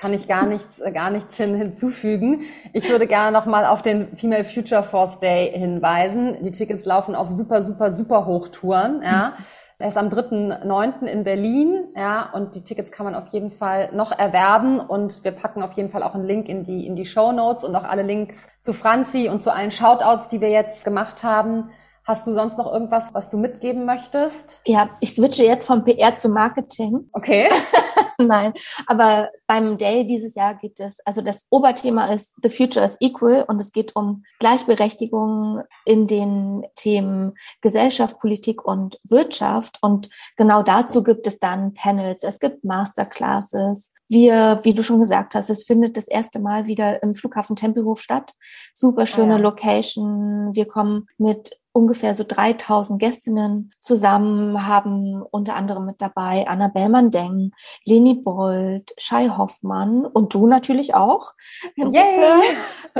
kann 0.00 0.14
ich 0.14 0.26
gar 0.26 0.46
nichts, 0.46 0.80
äh, 0.80 0.90
gar 0.92 1.10
nichts 1.10 1.36
hin, 1.36 1.54
hinzufügen. 1.54 2.44
Ich 2.72 2.88
würde 2.88 3.06
gerne 3.06 3.32
nochmal 3.32 3.66
auf 3.66 3.82
den 3.82 4.16
Female 4.16 4.44
Future 4.44 4.82
Force 4.82 5.20
Day 5.20 5.52
hinweisen. 5.52 6.38
Die 6.42 6.52
Tickets 6.52 6.86
laufen 6.86 7.14
auf 7.14 7.28
super, 7.30 7.62
super, 7.62 7.92
super 7.92 8.24
Hochtouren, 8.26 9.02
ja. 9.02 9.34
Er 9.78 9.88
ist 9.88 9.96
am 9.96 10.08
3.9. 10.10 11.06
in 11.06 11.24
Berlin, 11.24 11.86
ja, 11.96 12.28
und 12.34 12.54
die 12.54 12.62
Tickets 12.62 12.92
kann 12.92 13.04
man 13.04 13.14
auf 13.14 13.28
jeden 13.28 13.50
Fall 13.50 13.88
noch 13.94 14.12
erwerben 14.12 14.78
und 14.78 15.24
wir 15.24 15.32
packen 15.32 15.62
auf 15.62 15.72
jeden 15.72 15.88
Fall 15.88 16.02
auch 16.02 16.14
einen 16.14 16.24
Link 16.24 16.50
in 16.50 16.64
die, 16.64 16.86
in 16.86 16.96
die 16.96 17.06
Show 17.06 17.32
Notes 17.32 17.64
und 17.64 17.74
auch 17.74 17.84
alle 17.84 18.02
Links 18.02 18.46
zu 18.60 18.74
Franzi 18.74 19.30
und 19.30 19.42
zu 19.42 19.50
allen 19.50 19.70
Shoutouts, 19.70 20.28
die 20.28 20.42
wir 20.42 20.50
jetzt 20.50 20.84
gemacht 20.84 21.22
haben 21.22 21.70
Hast 22.04 22.26
du 22.26 22.34
sonst 22.34 22.58
noch 22.58 22.72
irgendwas, 22.72 23.04
was 23.12 23.28
du 23.30 23.36
mitgeben 23.36 23.84
möchtest? 23.84 24.60
Ja, 24.66 24.90
ich 25.00 25.14
switche 25.14 25.44
jetzt 25.44 25.66
vom 25.66 25.84
PR 25.84 26.16
zu 26.16 26.28
Marketing. 26.28 27.08
Okay. 27.12 27.48
Nein, 28.18 28.52
aber 28.86 29.30
beim 29.46 29.78
Day 29.78 30.06
dieses 30.06 30.34
Jahr 30.34 30.54
geht 30.54 30.78
es, 30.80 31.00
also 31.06 31.22
das 31.22 31.46
Oberthema 31.50 32.12
ist 32.12 32.36
The 32.42 32.50
Future 32.50 32.84
is 32.84 32.96
Equal 33.00 33.44
und 33.48 33.60
es 33.60 33.72
geht 33.72 33.96
um 33.96 34.24
Gleichberechtigung 34.38 35.62
in 35.84 36.06
den 36.06 36.66
Themen 36.74 37.34
Gesellschaft, 37.60 38.18
Politik 38.18 38.64
und 38.64 38.98
Wirtschaft. 39.04 39.78
Und 39.80 40.10
genau 40.36 40.62
dazu 40.62 41.02
gibt 41.02 41.26
es 41.26 41.38
dann 41.38 41.74
Panels, 41.74 42.22
es 42.22 42.40
gibt 42.40 42.64
Masterclasses. 42.64 43.92
Wir, 44.08 44.58
wie 44.64 44.74
du 44.74 44.82
schon 44.82 44.98
gesagt 44.98 45.34
hast, 45.36 45.50
es 45.50 45.62
findet 45.62 45.96
das 45.96 46.08
erste 46.08 46.40
Mal 46.40 46.66
wieder 46.66 47.02
im 47.02 47.14
Flughafen 47.14 47.54
Tempelhof 47.54 48.00
statt. 48.00 48.32
Super 48.74 49.06
schöne 49.06 49.34
ah, 49.34 49.36
ja. 49.36 49.42
Location. 49.42 50.50
Wir 50.52 50.66
kommen 50.66 51.06
mit 51.16 51.59
ungefähr 51.72 52.14
so 52.14 52.24
3000 52.26 53.00
Gästinnen 53.00 53.72
zusammen, 53.78 54.66
haben 54.66 55.22
unter 55.22 55.54
anderem 55.54 55.86
mit 55.86 56.00
dabei 56.00 56.46
Annabelle 56.48 56.88
Mandeng, 56.88 57.52
Leni 57.84 58.14
Bold, 58.14 58.92
Shai 58.98 59.28
Hoffmann 59.28 60.04
und 60.04 60.34
du 60.34 60.46
natürlich 60.46 60.94
auch. 60.94 61.32
Yay! 61.76 62.42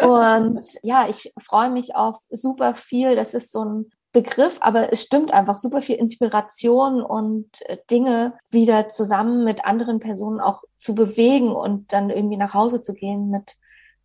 Und 0.03 0.61
ja, 0.83 1.07
ich 1.09 1.33
freue 1.39 1.71
mich 1.71 1.97
auf 1.97 2.19
super 2.31 2.75
viel. 2.75 3.17
Das 3.17 3.35
ist 3.35 3.51
so 3.51 3.65
ein 3.65 3.91
Begriff, 4.13 4.59
aber 4.61 4.93
es 4.93 5.03
stimmt 5.03 5.33
einfach 5.33 5.57
super 5.57 5.83
viel 5.83 5.97
Inspiration 5.97 7.01
und 7.01 7.49
äh, 7.67 7.79
Dinge 7.91 8.35
wieder 8.51 8.89
zusammen 8.89 9.45
mit 9.45 9.65
anderen 9.65 10.01
Personen 10.01 10.41
auch 10.41 10.65
zu 10.77 10.95
bewegen 10.97 11.53
und 11.53 11.93
dann 11.93 12.11
irgendwie 12.11 12.37
nach 12.37 12.55
Hause 12.55 12.81
zu 12.81 12.93
gehen 12.93 13.31
mit 13.31 13.57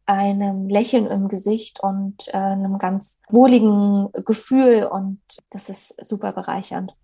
einem 0.05 0.69
Lächeln 0.69 1.07
im 1.07 1.27
Gesicht 1.27 1.79
und 1.81 2.27
äh, 2.29 2.37
einem 2.37 2.77
ganz 2.77 3.21
wohligen 3.29 4.11
Gefühl 4.25 4.85
und 4.85 5.19
das 5.49 5.69
ist 5.69 5.95
super 6.05 6.31
bereichernd. 6.31 6.95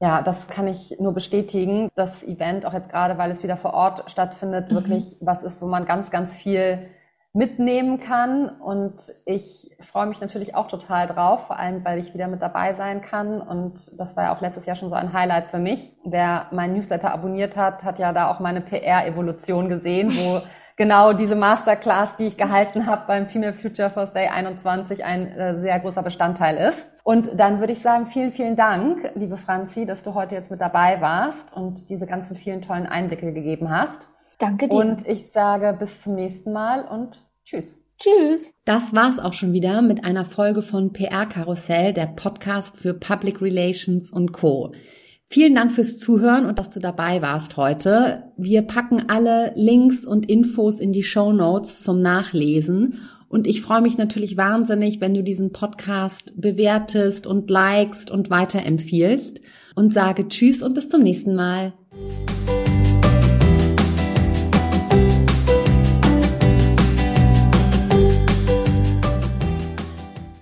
Ja, 0.00 0.22
das 0.22 0.46
kann 0.46 0.68
ich 0.68 0.96
nur 1.00 1.12
bestätigen. 1.12 1.90
Das 1.96 2.22
Event, 2.22 2.64
auch 2.64 2.72
jetzt 2.72 2.88
gerade, 2.88 3.18
weil 3.18 3.32
es 3.32 3.42
wieder 3.42 3.56
vor 3.56 3.74
Ort 3.74 4.08
stattfindet, 4.10 4.70
mhm. 4.70 4.76
wirklich 4.76 5.16
was 5.20 5.42
ist, 5.42 5.60
wo 5.60 5.66
man 5.66 5.86
ganz, 5.86 6.10
ganz 6.10 6.34
viel 6.36 6.88
mitnehmen 7.32 8.00
kann. 8.00 8.48
Und 8.48 9.12
ich 9.26 9.76
freue 9.80 10.06
mich 10.06 10.20
natürlich 10.20 10.54
auch 10.54 10.68
total 10.68 11.08
drauf, 11.08 11.46
vor 11.48 11.58
allem, 11.58 11.84
weil 11.84 11.98
ich 11.98 12.14
wieder 12.14 12.28
mit 12.28 12.40
dabei 12.40 12.74
sein 12.74 13.02
kann. 13.02 13.40
Und 13.40 13.98
das 13.98 14.16
war 14.16 14.24
ja 14.24 14.36
auch 14.36 14.40
letztes 14.40 14.66
Jahr 14.66 14.76
schon 14.76 14.88
so 14.88 14.94
ein 14.94 15.12
Highlight 15.12 15.48
für 15.48 15.58
mich. 15.58 15.92
Wer 16.04 16.46
mein 16.52 16.74
Newsletter 16.74 17.12
abonniert 17.12 17.56
hat, 17.56 17.82
hat 17.82 17.98
ja 17.98 18.12
da 18.12 18.30
auch 18.30 18.38
meine 18.38 18.60
PR-Evolution 18.60 19.68
gesehen, 19.68 20.10
wo 20.10 20.40
genau 20.78 21.12
diese 21.12 21.36
Masterclass, 21.36 22.16
die 22.16 22.28
ich 22.28 22.38
gehalten 22.38 22.86
habe 22.86 23.02
beim 23.06 23.28
Female 23.28 23.52
Future 23.52 23.90
First 23.90 24.14
Day 24.14 24.28
21, 24.28 25.04
ein 25.04 25.26
äh, 25.32 25.60
sehr 25.60 25.78
großer 25.80 26.02
Bestandteil 26.02 26.56
ist. 26.56 26.88
Und 27.04 27.28
dann 27.38 27.60
würde 27.60 27.74
ich 27.74 27.82
sagen, 27.82 28.06
vielen, 28.06 28.32
vielen 28.32 28.56
Dank, 28.56 29.10
liebe 29.14 29.36
Franzi, 29.36 29.84
dass 29.84 30.02
du 30.02 30.14
heute 30.14 30.34
jetzt 30.34 30.50
mit 30.50 30.60
dabei 30.60 31.00
warst 31.02 31.52
und 31.54 31.90
diese 31.90 32.06
ganzen 32.06 32.36
vielen 32.36 32.62
tollen 32.62 32.86
Einblicke 32.86 33.32
gegeben 33.34 33.70
hast. 33.70 34.08
Danke 34.38 34.68
dir. 34.68 34.76
Und 34.76 35.06
ich 35.06 35.32
sage 35.32 35.76
bis 35.78 36.02
zum 36.02 36.14
nächsten 36.14 36.52
Mal 36.52 36.84
und 36.86 37.22
tschüss. 37.44 37.78
Tschüss. 37.98 38.54
Das 38.64 38.94
war's 38.94 39.18
auch 39.18 39.32
schon 39.32 39.52
wieder 39.52 39.82
mit 39.82 40.04
einer 40.04 40.24
Folge 40.24 40.62
von 40.62 40.92
PR 40.92 41.26
Karussell, 41.26 41.92
der 41.92 42.06
Podcast 42.06 42.76
für 42.76 42.94
Public 42.94 43.42
Relations 43.42 44.12
und 44.12 44.32
Co. 44.32 44.72
Vielen 45.30 45.54
Dank 45.54 45.72
fürs 45.72 45.98
Zuhören 45.98 46.46
und 46.46 46.58
dass 46.58 46.70
du 46.70 46.80
dabei 46.80 47.20
warst 47.20 47.58
heute. 47.58 48.32
Wir 48.38 48.62
packen 48.62 49.10
alle 49.10 49.52
Links 49.56 50.06
und 50.06 50.24
Infos 50.26 50.80
in 50.80 50.92
die 50.92 51.02
Show 51.02 51.34
Notes 51.34 51.82
zum 51.82 52.00
Nachlesen. 52.00 53.00
Und 53.28 53.46
ich 53.46 53.60
freue 53.60 53.82
mich 53.82 53.98
natürlich 53.98 54.38
wahnsinnig, 54.38 55.02
wenn 55.02 55.12
du 55.12 55.22
diesen 55.22 55.52
Podcast 55.52 56.32
bewertest 56.40 57.26
und 57.26 57.50
likest 57.50 58.10
und 58.10 58.30
weiterempfiehlst 58.30 59.42
und 59.74 59.92
sage 59.92 60.28
Tschüss 60.28 60.62
und 60.62 60.72
bis 60.72 60.88
zum 60.88 61.02
nächsten 61.02 61.34
Mal. 61.34 61.74